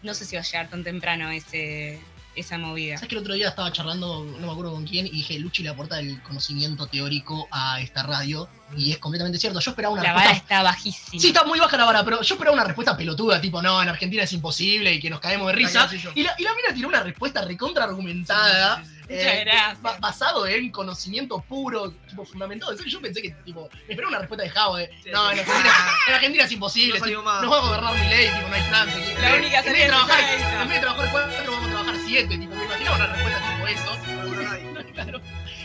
no 0.03 0.14
sé 0.14 0.24
si 0.24 0.36
va 0.36 0.43
a 0.43 0.45
llegar 0.45 0.68
tan 0.68 0.84
temprano 0.84 1.30
ese, 1.30 2.01
esa 2.35 2.59
movida. 2.59 2.97
¿Sabes 2.97 3.09
que 3.09 3.14
el 3.14 3.20
otro 3.20 3.35
día 3.35 3.49
estaba 3.49 3.72
charlando, 3.72 4.24
no 4.24 4.47
me 4.47 4.53
acuerdo 4.53 4.72
con 4.72 4.87
quién, 4.87 5.07
y 5.07 5.11
dije, 5.11 5.39
Luchi 5.39 5.62
le 5.62 5.68
aporta 5.68 5.99
el 6.01 6.22
conocimiento 6.22 6.87
teórico 6.87 7.49
a 7.51 7.80
esta 7.80 8.03
radio, 8.03 8.49
y 8.76 8.93
es 8.93 8.99
completamente 8.99 9.39
cierto. 9.39 9.61
Yo 9.61 9.70
esperaba 9.70 9.95
una 9.95 10.03
La 10.03 10.09
respuesta 10.12 10.30
vara 10.30 10.39
está 10.39 10.62
bajísima. 10.62 11.20
Sí, 11.20 11.28
está 11.28 11.45
muy 11.45 11.59
baja 11.59 11.76
la 11.76 11.85
vara, 11.85 12.05
pero 12.05 12.22
yo 12.22 12.35
esperaba 12.35 12.55
una 12.55 12.64
respuesta 12.64 12.97
pelotuda, 12.97 13.41
tipo, 13.41 13.61
no, 13.61 13.83
en 13.83 13.89
Argentina 13.89 14.22
es 14.22 14.33
imposible 14.33 14.95
y 14.95 15.01
que 15.01 15.11
nos 15.11 15.20
caemos 15.20 15.47
de 15.49 15.53
risa. 15.53 15.89
Y 16.14 16.22
la, 16.22 16.35
y 16.39 16.43
la 16.43 16.55
mina 16.55 16.74
tiró 16.74 16.89
una 16.89 17.03
respuesta 17.03 17.45
recontra 17.45 17.85
argumentada, 17.85 18.83
Sí, 18.83 18.85
sí, 18.85 18.91
sí, 18.91 18.97
sí. 18.97 19.02
Eh, 19.13 19.45
Muchas 19.81 20.01
basado 20.01 20.47
en 20.47 20.71
conocimiento 20.71 21.41
puro, 21.41 21.91
tipo, 22.09 22.25
fundamentado. 22.25 22.73
En 22.73 22.79
yo 22.85 23.01
pensé 23.01 23.23
que, 23.23 23.31
tipo, 23.45 23.69
me 23.87 23.95
esperaba 23.95 24.09
una 24.09 24.19
respuesta 24.21 24.45
de 24.45 24.51
Javo, 24.51 24.77
de, 24.77 24.87
Sí, 25.03 25.11
no, 25.13 25.31
sí. 25.31 25.35
en 25.35 25.39
Argentina, 25.41 25.75
en 26.09 26.15
Argentina 26.15 26.45
es 26.45 26.53
imposible, 26.53 26.99
No 27.01 27.07
tipo, 27.07 27.23
más. 27.23 27.43
nos 27.43 27.53
va 27.53 27.57
a 27.57 27.61
gobernar 27.61 27.95
mi 27.95 28.09
ley, 28.09 28.27
tipo, 28.29 28.49
no 28.49 28.55
hay 28.55 28.63
plan. 28.69 28.89
La 29.21 29.29
en 29.31 29.41
única 29.41 29.57
vez 29.63 29.65
de 29.65 29.71
salida 29.71 29.87
trabajar. 29.89 30.21
En 30.63 30.69
vez 30.69 30.75
de 30.75 30.81
trabajar 30.81 31.09
cuatro, 31.13 31.53
vamos 31.53 31.67
a 31.69 31.71
trabajar 31.71 31.97
siete, 32.07 32.39
tipo, 32.39 32.55
me 32.55 32.65
imaginaba 32.65 32.97
una 32.97 33.07
respuesta 33.07 33.41
tipo 33.55 33.67
eso. 33.69 33.99
Claro, 34.93 35.21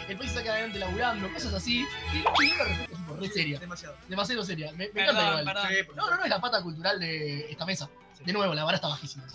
el 0.07 0.17
país 0.17 0.31
saca 0.31 0.51
adelante 0.53 0.79
laburando, 0.79 1.31
cosas 1.33 1.53
así. 1.53 1.85
Y 2.13 2.17
dio 2.19 2.53
una 2.55 2.63
respuesta 2.63 2.95
tipo, 2.97 3.15
re 3.17 3.27
seria, 3.29 3.59
Demasiado. 3.59 3.97
demasiado 4.07 4.43
seria. 4.45 4.71
Me, 4.71 4.77
me 4.77 4.87
Perdón, 4.87 5.15
encanta 5.17 5.27
igual. 5.41 5.45
perdón. 5.45 5.67
Sí, 5.69 5.91
No, 5.97 6.09
no, 6.09 6.15
no 6.17 6.23
es 6.23 6.29
la 6.29 6.39
pata 6.41 6.61
cultural 6.61 6.99
de 6.99 7.51
esta 7.51 7.65
mesa. 7.65 7.89
De 8.23 8.31
nuevo, 8.33 8.53
la 8.53 8.63
vara 8.63 8.75
está 8.77 8.87
bajísima. 8.87 9.25
La 9.25 9.33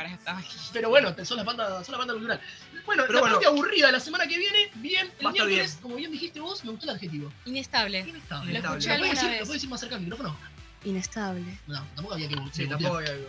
está. 0.00 0.42
Pero 0.72 0.88
bueno, 0.88 1.14
son 1.24 1.36
la 1.36 1.44
pata, 1.44 1.84
son 1.84 1.92
la 1.92 1.98
pata 1.98 2.12
cultural. 2.12 2.40
Bueno, 2.86 3.02
Pero 3.06 3.14
la 3.14 3.20
bueno. 3.20 3.34
parte 3.36 3.46
aburrida 3.48 3.86
de 3.86 3.92
la 3.92 4.00
semana 4.00 4.26
que 4.26 4.38
viene, 4.38 4.70
bien. 4.76 5.10
El 5.20 5.32
miércoles, 5.32 5.70
bien. 5.72 5.82
como 5.82 5.96
bien 5.96 6.10
dijiste 6.12 6.40
vos, 6.40 6.64
me 6.64 6.70
gustó 6.70 6.84
el 6.90 6.96
adjetivo. 6.96 7.32
Inestable. 7.44 8.00
Inestable. 8.00 8.52
Lo 8.52 8.58
¿Lo 8.60 8.68
escuché 8.68 8.88
puedes 8.88 9.02
alguna 9.02 9.12
decir, 9.14 9.28
vez. 9.30 9.40
¿Lo 9.40 9.46
puedes 9.46 9.52
decir 9.60 9.70
más 9.70 9.80
cerca 9.80 9.94
al 9.96 10.00
micrófono? 10.02 10.36
Inestable. 10.84 11.58
No, 11.68 11.86
tampoco 11.94 12.14
había 12.14 12.28
que 12.28 12.36
Sí, 12.52 12.66
tampoco 12.66 12.96
había 12.96 13.12
que 13.14 13.24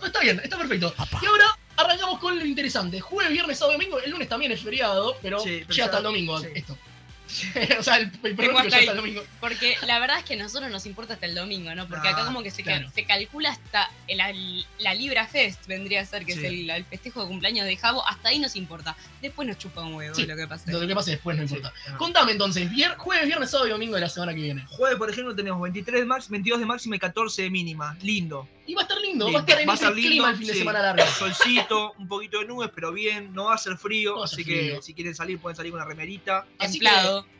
No, 0.00 0.06
Está 0.06 0.20
bien, 0.20 0.40
está 0.44 0.56
perfecto. 0.58 0.94
Y 1.20 1.26
ahora 1.26 1.46
arrancamos 1.76 2.20
con 2.20 2.38
lo 2.38 2.44
interesante. 2.44 3.00
Jueves, 3.00 3.32
viernes, 3.32 3.58
sábado, 3.58 3.76
domingo. 3.76 3.98
El 3.98 4.10
lunes 4.12 4.28
también 4.28 4.52
es 4.52 4.60
feriado, 4.62 5.16
pero 5.20 5.40
Sí, 5.40 5.62
pero 5.66 5.68
llega 5.70 5.74
ya- 5.76 5.84
hasta 5.86 5.98
el 5.98 6.04
domingo 6.04 6.38
sí. 6.40 6.46
esto. 6.54 6.78
o 7.78 7.82
sea, 7.82 7.96
el, 7.96 8.10
el 8.22 8.32
hasta 8.40 8.68
ya 8.68 8.78
hasta 8.78 8.90
el 8.92 8.96
domingo. 8.96 9.22
Porque 9.40 9.76
la 9.86 9.98
verdad 9.98 10.18
es 10.18 10.24
que 10.24 10.34
a 10.34 10.36
nosotros 10.36 10.70
nos 10.70 10.86
importa 10.86 11.14
hasta 11.14 11.26
el 11.26 11.34
domingo, 11.34 11.74
¿no? 11.74 11.88
Porque 11.88 12.08
Ah, 12.08 12.12
acá 12.12 12.24
como 12.26 12.42
que 12.42 12.50
se, 12.50 12.62
cal- 12.62 12.78
claro. 12.80 12.92
se 12.94 13.04
calcula 13.04 13.50
hasta 13.50 13.90
la, 14.08 14.32
la 14.78 14.94
Libra 14.94 15.26
Fest, 15.26 15.66
vendría 15.66 16.02
a 16.02 16.04
ser, 16.04 16.24
que 16.24 16.32
Sí. 16.34 16.38
es 16.40 16.44
el, 16.44 16.70
el 16.70 16.84
festejo 16.84 17.22
de 17.22 17.28
cumpleaños 17.28 17.66
de 17.66 17.76
Javo, 17.76 18.06
hasta 18.06 18.28
ahí 18.30 18.38
nos 18.38 18.56
importa. 18.56 18.96
Después 19.20 19.46
nos 19.48 19.58
chupa 19.58 19.82
un 19.82 19.94
huevo 19.94 20.14
Sí. 20.14 20.26
lo 20.26 20.36
que 20.36 20.46
pase. 20.46 20.70
Lo 20.72 20.86
que 20.86 20.94
pase 20.94 21.12
después 21.12 21.36
no 21.36 21.46
Sí, 21.48 21.54
importa. 21.54 21.74
verdad. 21.84 21.98
Contame 21.98 22.32
entonces, 22.32 22.70
vier- 22.70 22.96
jueves, 22.96 23.26
viernes, 23.26 23.50
sábado 23.50 23.68
y 23.68 23.70
domingo 23.72 23.94
de 23.94 24.00
la 24.02 24.08
semana 24.08 24.34
que 24.34 24.40
viene. 24.40 24.64
Jueves, 24.68 24.98
por 24.98 25.10
ejemplo, 25.10 25.34
tenemos 25.34 25.60
23 25.62 26.00
de 26.00 26.06
máxima, 26.06 26.32
22 26.32 26.60
de 26.60 26.66
máxima 26.66 26.96
y 26.96 26.98
14 26.98 27.42
de 27.42 27.50
mínima. 27.50 27.96
Lindo. 28.02 28.48
Y 28.64 28.74
va 28.74 28.82
a 28.82 28.84
estar 28.84 28.98
lindo, 28.98 29.24
Lindo. 29.26 29.32
va 29.32 29.38
a 29.40 29.42
estar 29.42 29.60
en 29.60 29.68
Va 29.68 29.72
a 29.72 29.74
ese 29.74 29.84
estar 29.84 29.94
lindo, 29.96 30.08
clima 30.10 30.30
el 30.30 30.36
fin 30.36 30.46
de 30.46 30.52
sí. 30.52 30.58
semana 30.60 30.80
largo. 30.82 31.04
Solcito, 31.18 31.92
un 31.98 32.06
poquito 32.08 32.38
de 32.38 32.46
nubes, 32.46 32.70
pero 32.74 32.92
bien. 32.92 33.32
No 33.32 33.44
va 33.46 33.54
a 33.54 33.58
ser 33.58 33.76
frío. 33.76 34.12
No 34.12 34.18
va 34.20 34.24
a 34.24 34.28
ser 34.28 34.40
así 34.40 34.44
frío. 34.44 34.76
que 34.76 34.82
si 34.82 34.94
quieren 34.94 35.14
salir, 35.14 35.38
pueden 35.40 35.56
salir 35.56 35.72
con 35.72 35.80
una 35.80 35.88
remerita. 35.88 36.46
Así 36.58 36.78
que, 36.78 36.86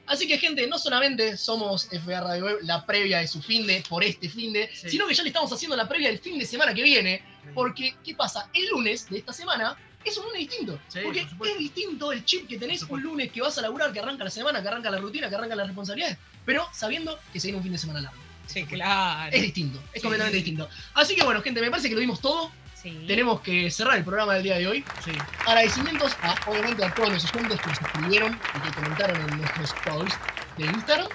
Así 0.07 0.27
que, 0.27 0.37
gente, 0.39 0.67
no 0.67 0.79
solamente 0.79 1.37
somos 1.37 1.89
FA 1.91 2.21
Radio 2.21 2.45
Web, 2.45 2.59
la 2.63 2.85
previa 2.85 3.19
de 3.21 3.29
su 3.29 3.41
fin 3.41 3.67
de, 3.67 3.83
por 3.89 4.03
este 4.05 4.29
fin 4.29 4.53
de, 4.53 4.69
Sí. 4.75 4.91
sino 4.91 5.07
que 5.07 5.15
ya 5.15 5.23
le 5.23 5.29
estamos 5.31 5.51
haciendo 5.53 5.77
la 5.77 5.89
previa 5.89 6.09
del 6.09 6.19
fin 6.19 6.39
de 6.39 6.45
semana 6.45 6.75
que 6.75 6.83
viene. 6.83 7.23
Porque, 7.55 7.95
¿qué 8.05 8.15
pasa? 8.15 8.49
El 8.53 8.69
lunes 8.69 9.09
de 9.09 9.19
esta 9.19 9.33
semana 9.33 9.77
es 10.05 10.17
un 10.19 10.25
lunes 10.27 10.41
distinto. 10.41 10.79
Sí, 10.89 10.99
porque 11.05 11.27
por 11.39 11.47
es 11.49 11.59
distinto 11.59 12.13
el 12.13 12.25
chip 12.25 12.49
que 12.49 12.59
tenés 12.59 12.83
un 12.83 13.01
lunes 13.03 13.31
que 13.31 13.41
vas 13.41 13.57
a 13.59 13.63
laburar, 13.63 13.93
que 13.93 14.01
arranca 14.01 14.25
la 14.25 14.31
semana, 14.31 14.61
que 14.61 14.69
arranca 14.69 14.91
la 14.91 14.99
rutina, 14.99 15.29
que 15.29 15.37
arranca 15.37 15.55
las 15.57 15.67
responsabilidades, 15.69 16.19
pero 16.45 16.67
sabiendo 16.73 17.19
que 17.33 17.39
se 17.41 17.47
viene 17.49 17.59
un 17.59 17.63
fin 17.63 17.73
de 17.73 17.79
semana 17.79 18.01
largo. 18.01 18.21
Sí, 18.47 18.65
claro. 18.65 19.31
Es 19.33 19.41
distinto, 19.43 19.79
es 19.93 19.95
Sí. 19.95 20.01
completamente 20.01 20.37
distinto. 20.37 20.69
Así 20.95 21.15
que 21.15 21.23
bueno, 21.25 21.41
gente, 21.43 21.61
me 21.61 21.71
parece 21.71 21.89
que 21.89 21.95
lo 21.95 22.01
dimos 22.01 22.21
todo. 22.21 22.51
Sí. 22.83 23.05
Tenemos 23.07 23.41
que 23.43 23.71
cerrar 23.71 23.97
el 23.97 24.05
programa 24.05 24.35
del 24.35 24.43
día 24.43 24.57
de 24.59 24.67
hoy. 24.67 24.85
Sí. 25.05 25.13
Agradecimientos 25.47 26.17
a, 26.23 26.35
obviamente, 26.51 26.85
a 26.85 26.93
todos 26.95 27.11
los 27.13 27.25
oyentes 27.33 27.61
que 27.61 27.67
nos 27.69 27.81
escribieron 27.81 28.41
y 28.57 28.61
que 28.61 28.71
comentaron 28.75 29.17
en 29.31 29.37
nuestros 29.39 29.73
posts 29.85 30.19
de 30.59 30.65
Instagram. 30.67 31.07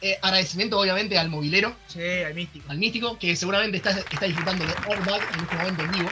Eh, 0.00 0.18
agradecimiento, 0.22 0.78
obviamente, 0.78 1.18
al 1.18 1.28
movilero, 1.30 1.74
Sí, 1.86 2.00
hay 2.00 2.34
místico. 2.34 2.70
al 2.70 2.78
místico, 2.78 3.18
que 3.18 3.34
seguramente 3.36 3.76
está, 3.78 3.90
está 3.90 4.26
disfrutando 4.26 4.64
de 4.66 4.72
Airbag 4.90 5.20
en 5.34 5.40
este 5.40 5.56
momento 5.56 5.82
en 5.82 5.90
vivo. 5.92 6.10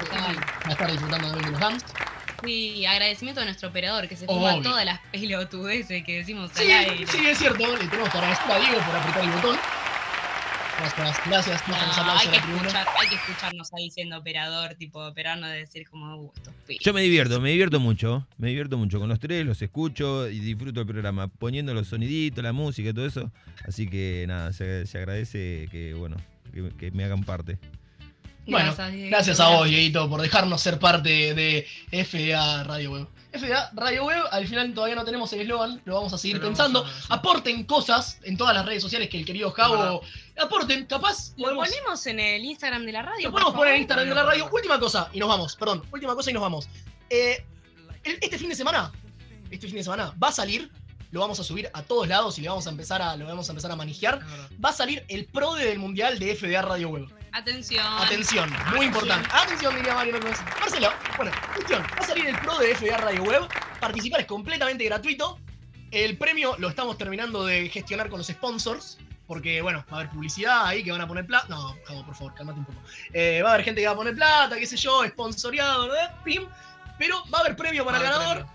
Total. 0.00 0.36
Va 0.36 0.68
a 0.68 0.72
estar 0.72 0.90
disfrutando 0.90 1.28
también 1.28 1.44
de 1.46 1.50
los 1.52 1.60
dams. 1.60 1.84
Sí, 2.42 2.86
agradecimiento 2.86 3.42
a 3.42 3.44
nuestro 3.44 3.68
operador 3.68 4.08
que 4.08 4.16
se 4.16 4.24
Obvio. 4.26 4.50
fuma 4.52 4.62
todas 4.62 4.84
las 4.86 4.98
pelotudeces 5.12 6.02
que 6.04 6.16
decimos 6.18 6.50
Sí, 6.54 6.72
al 6.72 6.90
aire. 6.90 7.06
sí, 7.06 7.26
es 7.26 7.38
cierto. 7.38 7.76
Le 7.76 7.86
tenemos 7.86 8.08
que 8.08 8.16
agradecer 8.18 8.50
a 8.50 8.58
Diego 8.58 8.78
por 8.80 8.96
apretar 8.96 9.24
el 9.24 9.30
botón. 9.30 9.58
Gracias, 10.80 11.26
gracias. 11.26 11.68
No, 11.68 11.74
Gracias, 11.74 12.06
hay, 12.08 12.28
que 12.28 12.36
escuchar, 12.38 12.86
hay 12.98 13.14
escucharnos 13.14 13.68
ahí 13.74 13.90
siendo 13.90 14.16
operador, 14.16 14.74
tipo 14.76 15.06
operarnos 15.06 15.50
de 15.50 15.56
decir 15.58 15.86
como 15.88 16.16
uh, 16.16 16.32
estos 16.34 16.54
pibes. 16.66 16.82
Yo 16.82 16.94
me 16.94 17.02
divierto, 17.02 17.38
me 17.40 17.50
divierto 17.50 17.80
mucho, 17.80 18.26
me 18.38 18.48
divierto 18.48 18.78
mucho 18.78 18.98
con 18.98 19.08
los 19.08 19.20
tres, 19.20 19.44
los 19.44 19.60
escucho 19.60 20.28
y 20.28 20.38
disfruto 20.38 20.80
el 20.80 20.86
programa, 20.86 21.28
poniendo 21.28 21.74
los 21.74 21.88
soniditos, 21.88 22.42
la 22.42 22.52
música 22.52 22.88
y 22.88 22.94
todo 22.94 23.04
eso. 23.04 23.30
Así 23.68 23.88
que 23.88 24.24
nada, 24.26 24.54
se, 24.54 24.86
se 24.86 24.96
agradece 24.96 25.68
que, 25.70 25.92
bueno, 25.92 26.16
que, 26.52 26.70
que 26.78 26.90
me 26.92 27.04
hagan 27.04 27.24
parte. 27.24 27.58
Bueno, 28.46 28.74
Gracias, 29.08 29.38
a 29.38 29.50
vos, 29.50 29.68
Dieguito, 29.68 30.08
por 30.08 30.22
dejarnos 30.22 30.60
ser 30.60 30.78
parte 30.78 31.34
de 31.34 31.66
FDA 31.92 32.64
Radio 32.64 32.92
Web. 32.92 33.06
FDA 33.32 33.70
Radio 33.74 34.04
Web, 34.06 34.24
al 34.32 34.46
final 34.48 34.74
todavía 34.74 34.96
no 34.96 35.04
tenemos 35.04 35.32
el 35.32 35.42
eslogan, 35.42 35.80
lo 35.84 35.94
vamos 35.94 36.12
a 36.12 36.18
seguir 36.18 36.38
Pero 36.38 36.48
pensando. 36.48 36.80
a 36.80 36.82
ver, 36.82 36.92
sí. 36.92 37.06
Aporten 37.10 37.64
cosas 37.64 38.18
en 38.24 38.36
todas 38.36 38.54
las 38.54 38.66
redes 38.66 38.82
sociales 38.82 39.08
que 39.08 39.18
el 39.18 39.24
querido 39.24 39.52
Javo. 39.52 40.02
Aporten, 40.40 40.86
capaz. 40.86 41.32
Lo 41.36 41.44
podemos- 41.44 41.68
ponemos 41.68 42.06
en 42.06 42.20
el 42.20 42.44
Instagram 42.44 42.84
de 42.86 42.92
la 42.92 43.02
radio. 43.02 43.28
Lo 43.28 43.32
podemos 43.32 43.52
poner 43.54 43.74
en 43.74 43.74
favor? 43.74 43.80
Instagram 43.80 44.08
de 44.08 44.14
la 44.14 44.22
radio. 44.24 44.48
Última 44.52 44.80
cosa, 44.80 45.08
y 45.12 45.18
nos 45.18 45.28
vamos, 45.28 45.56
perdón. 45.56 45.82
Última 45.92 46.14
cosa 46.14 46.30
y 46.30 46.34
nos 46.34 46.42
vamos. 46.42 46.68
Eh, 47.10 47.44
el- 48.04 48.18
este 48.20 48.38
fin 48.38 48.48
de 48.48 48.54
semana, 48.54 48.90
este 49.50 49.66
fin 49.66 49.76
de 49.76 49.82
semana, 49.84 50.14
va 50.22 50.28
a 50.28 50.32
salir, 50.32 50.70
lo 51.10 51.20
vamos 51.20 51.38
a 51.40 51.44
subir 51.44 51.68
a 51.74 51.82
todos 51.82 52.06
lados 52.08 52.38
y 52.38 52.42
le 52.42 52.48
vamos 52.48 52.66
a 52.66 52.70
empezar 52.70 53.02
a, 53.02 53.16
lo 53.16 53.26
vamos 53.26 53.48
a 53.48 53.52
empezar 53.52 53.70
a 53.70 53.76
manejar. 53.76 54.20
Va 54.64 54.70
a 54.70 54.72
salir 54.72 55.04
el 55.08 55.26
pro 55.26 55.54
del 55.54 55.78
mundial 55.78 56.18
de 56.18 56.34
FDA 56.34 56.62
Radio 56.62 56.88
Web. 56.90 57.08
Atención. 57.32 57.84
Atención, 57.98 58.50
muy 58.74 58.86
importante. 58.86 59.28
Atención, 59.32 59.74
diría 59.76 59.94
Mario 59.94 60.14
López. 60.14 60.38
Marcelo, 60.58 60.88
bueno, 61.16 61.32
cuestión, 61.54 61.82
va 61.82 62.02
a 62.02 62.06
salir 62.06 62.26
el 62.26 62.38
pro 62.40 62.58
de 62.58 62.74
FDA 62.74 62.96
Radio 62.96 63.22
Web. 63.24 63.46
Participar 63.80 64.20
es 64.20 64.26
completamente 64.26 64.84
gratuito. 64.84 65.38
El 65.90 66.16
premio 66.16 66.56
lo 66.58 66.68
estamos 66.68 66.96
terminando 66.98 67.44
de 67.44 67.68
gestionar 67.68 68.08
con 68.08 68.18
los 68.18 68.26
sponsors. 68.28 68.98
Porque, 69.30 69.62
bueno, 69.62 69.84
va 69.88 69.98
a 69.98 70.00
haber 70.00 70.10
publicidad 70.10 70.66
ahí 70.66 70.82
que 70.82 70.90
van 70.90 71.02
a 71.02 71.06
poner 71.06 71.24
plata. 71.24 71.46
No, 71.48 71.76
Javo, 71.84 72.04
por 72.04 72.16
favor, 72.16 72.34
cálmate 72.34 72.58
un 72.58 72.64
poco. 72.64 72.80
Eh, 73.12 73.40
va 73.44 73.50
a 73.50 73.54
haber 73.54 73.64
gente 73.64 73.80
que 73.80 73.86
va 73.86 73.92
a 73.92 73.96
poner 73.96 74.12
plata, 74.16 74.58
qué 74.58 74.66
sé 74.66 74.76
yo, 74.76 75.06
sponsoreado, 75.06 75.86
¿verdad? 75.86 76.16
Pim. 76.24 76.48
Pero 76.98 77.22
va 77.32 77.38
a 77.38 77.40
haber 77.42 77.54
premio 77.54 77.84
para 77.84 77.98
el 77.98 78.02
ganador. 78.02 78.38
premio. 78.38 78.52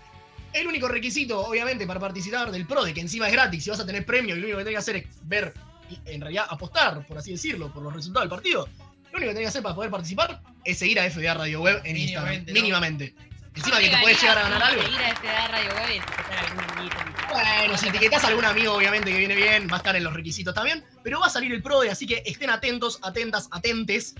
El 0.52 0.66
único 0.66 0.86
requisito, 0.86 1.40
obviamente, 1.40 1.86
para 1.86 1.98
participar 1.98 2.50
del 2.50 2.66
PRO, 2.66 2.84
de 2.84 2.92
que 2.92 3.00
encima 3.00 3.26
es 3.26 3.32
gratis, 3.32 3.64
si 3.64 3.70
vas 3.70 3.80
a 3.80 3.86
tener 3.86 4.04
premio 4.04 4.36
y 4.36 4.40
lo 4.40 4.44
único 4.44 4.58
que 4.58 4.64
tenés 4.64 4.74
que 4.74 4.90
hacer 4.90 4.96
es 4.96 5.06
ver, 5.22 5.54
y 5.88 5.98
en 6.10 6.20
realidad 6.20 6.44
apostar, 6.50 7.06
por 7.06 7.16
así 7.16 7.32
decirlo, 7.32 7.72
por 7.72 7.82
los 7.82 7.94
resultados 7.94 8.24
del 8.24 8.36
partido, 8.36 8.68
lo 9.12 9.16
único 9.16 9.30
que 9.30 9.34
tenés 9.34 9.44
que 9.44 9.46
hacer 9.46 9.62
para 9.62 9.74
poder 9.74 9.90
participar 9.90 10.42
es 10.62 10.76
seguir 10.76 11.00
a 11.00 11.08
FDA 11.10 11.32
Radio 11.32 11.62
Web 11.62 11.80
en 11.84 11.96
Instagram. 11.96 12.44
Mínimamente, 12.44 12.52
¿no? 12.52 12.60
Mínimamente. 12.60 13.14
Encima 13.56 13.78
que 13.78 13.88
te 13.88 13.96
puedes 13.98 14.20
llegar 14.20 14.38
a 14.38 14.42
ganar 14.42 14.62
algo. 14.62 14.82
Ir 14.82 15.00
a 15.00 15.14
FDA 15.16 15.48
Radio 15.48 15.74
Web 15.74 15.90
y 15.90 15.96
etiquetar 15.96 16.38
algún 16.38 16.64
amiguito. 16.64 16.96
Bueno, 17.32 17.78
si 17.78 17.88
etiquetás 17.88 18.24
a 18.24 18.28
algún 18.28 18.44
amigo, 18.44 18.74
obviamente 18.74 19.10
que 19.10 19.18
viene 19.18 19.34
bien, 19.34 19.68
va 19.70 19.74
a 19.74 19.78
estar 19.78 19.96
en 19.96 20.04
los 20.04 20.12
requisitos 20.12 20.54
también. 20.54 20.84
Pero 21.02 21.20
va 21.20 21.26
a 21.26 21.30
salir 21.30 21.52
el 21.52 21.62
PRODE, 21.62 21.90
así 21.90 22.06
que 22.06 22.22
estén 22.26 22.50
atentos, 22.50 22.98
atentas, 23.02 23.48
atentes 23.50 24.14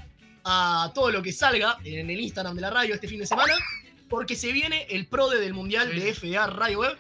a 0.44 0.90
todo 0.94 1.10
lo 1.10 1.22
que 1.22 1.32
salga 1.32 1.76
en 1.84 2.08
el 2.10 2.20
Instagram 2.20 2.54
de 2.54 2.60
la 2.62 2.70
radio 2.70 2.94
este 2.94 3.08
fin 3.08 3.20
de 3.20 3.26
semana. 3.26 3.54
Porque 4.08 4.36
se 4.36 4.52
viene 4.52 4.86
el 4.90 5.06
PRODE 5.06 5.40
del 5.40 5.52
Mundial 5.52 5.90
Sí. 5.92 6.00
de 6.00 6.14
FDA 6.14 6.46
Radio 6.46 6.80
Web. 6.80 6.96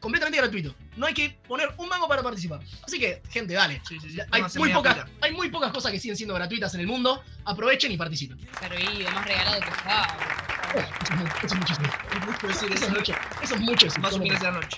Completamente 0.00 0.38
gratuito. 0.38 0.74
No 0.96 1.06
hay 1.06 1.14
que 1.14 1.30
poner 1.48 1.70
un 1.76 1.88
mango 1.88 2.06
para 2.08 2.22
participar. 2.22 2.60
Así 2.86 3.00
que, 3.00 3.20
gente, 3.30 3.54
dale. 3.54 3.82
Sí, 3.86 3.98
sí, 4.00 4.10
sí. 4.10 4.18
Hay 4.30 4.42
muy, 4.56 4.72
pocas, 4.72 4.98
hay 5.20 5.32
muy 5.32 5.48
pocas 5.50 5.72
cosas 5.72 5.90
que 5.90 5.98
siguen 5.98 6.16
siendo 6.16 6.34
gratuitas 6.34 6.72
en 6.74 6.80
el 6.80 6.86
mundo. 6.86 7.22
Aprovechen 7.44 7.90
y 7.90 7.96
participen. 7.96 8.38
Servido, 8.60 9.10
más 9.10 9.26
regalado 9.26 9.60
que. 9.60 9.66
Oh, 9.68 10.47
eso, 10.74 10.88
es, 11.04 11.10
mu- 11.16 11.26
eso 11.26 11.46
es 11.46 11.54
muchísimo. 11.54 11.88
Es 12.12 12.26
mucho 12.26 12.46
decir 12.46 12.72
Eso 12.72 12.74
eso. 12.74 12.84
es 12.86 12.90
mucho. 12.98 13.12
Eso 13.42 13.54
es 13.54 13.60
mucho. 13.60 13.86
decir. 13.86 14.00
Más 14.02 14.18
viernes 14.18 14.40
de 14.40 14.46
la 14.46 14.52
noche. 14.52 14.76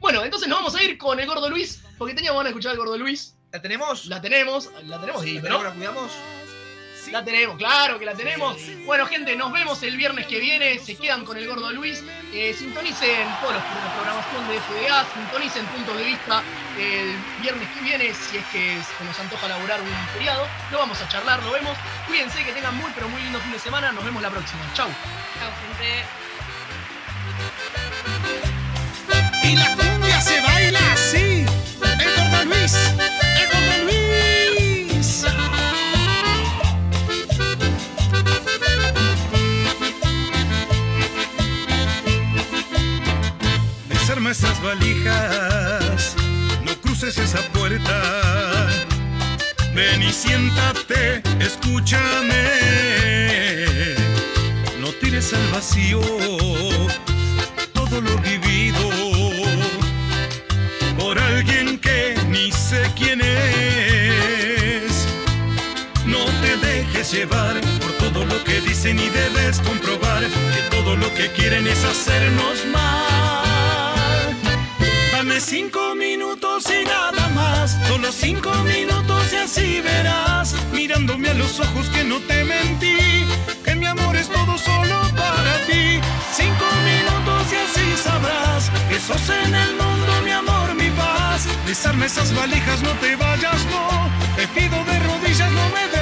Bueno, 0.00 0.22
entonces 0.24 0.48
nos 0.48 0.58
vamos 0.58 0.74
a 0.76 0.82
ir 0.82 0.96
con 0.98 1.18
el 1.18 1.26
gordo 1.26 1.50
Luis. 1.50 1.82
Porque 1.98 2.14
teníamos 2.14 2.38
ganas 2.38 2.44
de 2.44 2.50
escuchar 2.50 2.72
al 2.72 2.78
gordo 2.78 2.96
Luis. 2.98 3.34
¿La 3.52 3.60
tenemos? 3.62 4.06
La 4.06 4.20
tenemos, 4.20 4.70
la 4.84 5.00
tenemos, 5.00 5.22
sí, 5.22 5.40
¿La? 5.40 5.62
¿La 5.64 5.70
cuidamos? 5.72 6.12
La 7.06 7.24
tenemos, 7.24 7.56
claro 7.56 7.98
que 7.98 8.04
la 8.04 8.14
tenemos. 8.14 8.56
Bueno, 8.84 9.06
gente, 9.06 9.34
nos 9.36 9.52
vemos 9.52 9.82
el 9.82 9.96
viernes 9.96 10.26
que 10.26 10.38
viene. 10.40 10.78
Se 10.78 10.94
quedan 10.96 11.24
con 11.24 11.36
el 11.36 11.46
gordo 11.46 11.70
Luis. 11.72 12.02
Eh, 12.32 12.54
sintonicen 12.56 13.26
todos 13.40 13.54
los 13.54 13.62
la 13.62 13.94
programación 13.94 14.48
de 14.48 14.60
FDA, 14.60 15.06
sintonicen 15.14 15.66
puntos 15.66 15.96
de 15.96 16.04
vista 16.04 16.42
el 16.78 17.16
viernes 17.40 17.68
que 17.74 17.80
viene, 17.80 18.14
si 18.14 18.36
es 18.36 18.44
que 18.46 18.78
se 18.82 19.04
nos 19.04 19.18
antoja 19.18 19.48
laburar 19.48 19.80
un 19.80 19.88
feriado. 20.12 20.46
Lo 20.70 20.78
vamos 20.78 21.00
a 21.00 21.08
charlar, 21.08 21.42
lo 21.42 21.52
vemos. 21.52 21.76
Cuídense, 22.06 22.44
que 22.44 22.52
tengan 22.52 22.76
muy, 22.76 22.90
pero 22.94 23.08
muy 23.08 23.22
lindo 23.22 23.40
fin 23.40 23.52
de 23.52 23.58
semana. 23.58 23.92
Nos 23.92 24.04
vemos 24.04 24.22
la 24.22 24.30
próxima. 24.30 24.60
Chau. 24.74 24.88
Chau, 25.38 25.50
gente. 25.62 26.04
Y 29.44 29.56
la 29.56 29.76
cumbia 29.76 30.20
se 30.20 30.40
baila 30.40 30.92
así. 30.92 31.46
El 32.00 32.14
gordo 32.14 32.44
Luis, 32.44 32.76
Desarma 44.28 44.50
esas 44.50 44.62
valijas, 44.62 46.14
no 46.62 46.78
cruces 46.82 47.16
esa 47.16 47.40
puerta. 47.52 48.68
Ven 49.74 50.02
y 50.02 50.12
siéntate, 50.12 51.22
escúchame. 51.40 52.44
No 54.80 54.88
tires 55.00 55.32
al 55.32 55.46
vacío 55.48 56.00
todo 57.72 58.02
lo 58.02 58.18
vivido 58.18 58.90
por 60.98 61.18
alguien 61.18 61.78
que 61.78 62.14
ni 62.28 62.52
sé 62.52 62.82
quién 62.96 63.22
es. 63.22 65.06
No 66.04 66.24
te 66.42 66.56
dejes 66.66 67.12
llevar 67.12 67.58
por 67.80 67.92
todo 67.92 68.26
lo 68.26 68.44
que 68.44 68.60
dicen 68.60 68.98
y 68.98 69.08
debes 69.08 69.58
comprobar 69.60 70.22
que 70.22 70.76
todo 70.76 70.96
lo 70.96 71.12
que 71.14 71.32
quieren 71.32 71.66
es 71.66 71.82
hacernos 71.82 72.66
mal. 72.70 73.47
Cinco 75.40 75.94
minutos 75.94 76.64
y 76.68 76.84
nada 76.84 77.28
más, 77.28 77.78
solo 77.86 78.10
cinco 78.10 78.50
minutos 78.64 79.32
y 79.32 79.36
así 79.36 79.80
verás, 79.80 80.54
mirándome 80.72 81.28
a 81.30 81.34
los 81.34 81.60
ojos 81.60 81.88
que 81.90 82.02
no 82.02 82.18
te 82.20 82.44
mentí, 82.44 83.24
que 83.64 83.74
mi 83.76 83.86
amor 83.86 84.16
es 84.16 84.28
todo 84.28 84.58
solo 84.58 85.00
para 85.16 85.64
ti. 85.66 86.00
Cinco 86.34 86.66
minutos 86.84 87.52
y 87.52 87.56
así 87.56 88.02
sabrás 88.02 88.70
que 88.90 88.98
sos 88.98 89.28
en 89.30 89.54
el 89.54 89.76
mundo 89.76 90.12
mi 90.24 90.32
amor, 90.32 90.74
mi 90.74 90.90
paz. 90.90 91.46
Desarma 91.66 92.06
esas 92.06 92.34
valijas, 92.34 92.82
no 92.82 92.90
te 92.94 93.14
vayas, 93.14 93.64
no. 93.66 94.10
Te 94.36 94.46
pido 94.48 94.84
de 94.84 94.98
rodillas, 94.98 95.52
no 95.52 95.68
me 95.70 95.97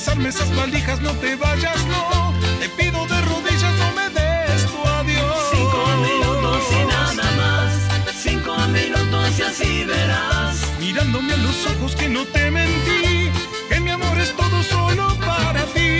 desarme 0.00 0.30
esas 0.30 0.50
bandijas, 0.56 0.98
no 1.02 1.12
te 1.16 1.36
vayas, 1.36 1.84
no. 1.84 2.32
Te 2.58 2.70
pido 2.70 3.06
de 3.06 3.20
rodillas, 3.20 3.74
no 3.82 3.88
me 3.92 4.08
des 4.08 4.64
tu 4.64 4.80
adiós. 4.98 5.36
Cinco 5.52 5.80
minutos 6.08 6.62
y 6.72 6.84
nada 6.86 7.26
más, 7.42 7.74
cinco 8.22 8.56
minutos 8.68 9.38
y 9.38 9.42
así 9.42 9.84
verás. 9.84 10.56
Mirándome 10.80 11.34
a 11.34 11.36
los 11.36 11.66
ojos 11.66 11.94
que 11.96 12.08
no 12.08 12.24
te 12.24 12.50
mentí, 12.50 13.30
que 13.68 13.80
mi 13.80 13.90
amor 13.90 14.18
es 14.18 14.34
todo 14.34 14.62
solo 14.62 15.14
para 15.18 15.64
ti. 15.74 15.90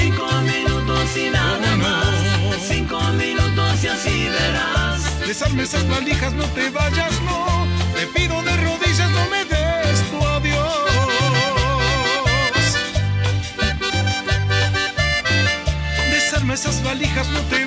Cinco 0.00 0.26
minutos 0.52 1.16
y 1.16 1.30
nada 1.30 1.76
más, 1.76 2.14
cinco 2.66 2.98
minutos 3.12 3.84
y 3.84 3.86
así 3.86 4.28
verás. 4.36 5.26
Desarme 5.28 5.62
esas 5.62 5.88
bandijas, 5.88 6.32
no 6.32 6.46
te 6.56 6.70
vayas, 6.70 7.12
no. 7.20 7.68
Te 7.94 8.04
pido 8.08 8.42
de 8.42 8.56
rodillas. 8.56 8.83
Valijas, 16.84 17.28
no 17.30 17.40
te 17.42 17.63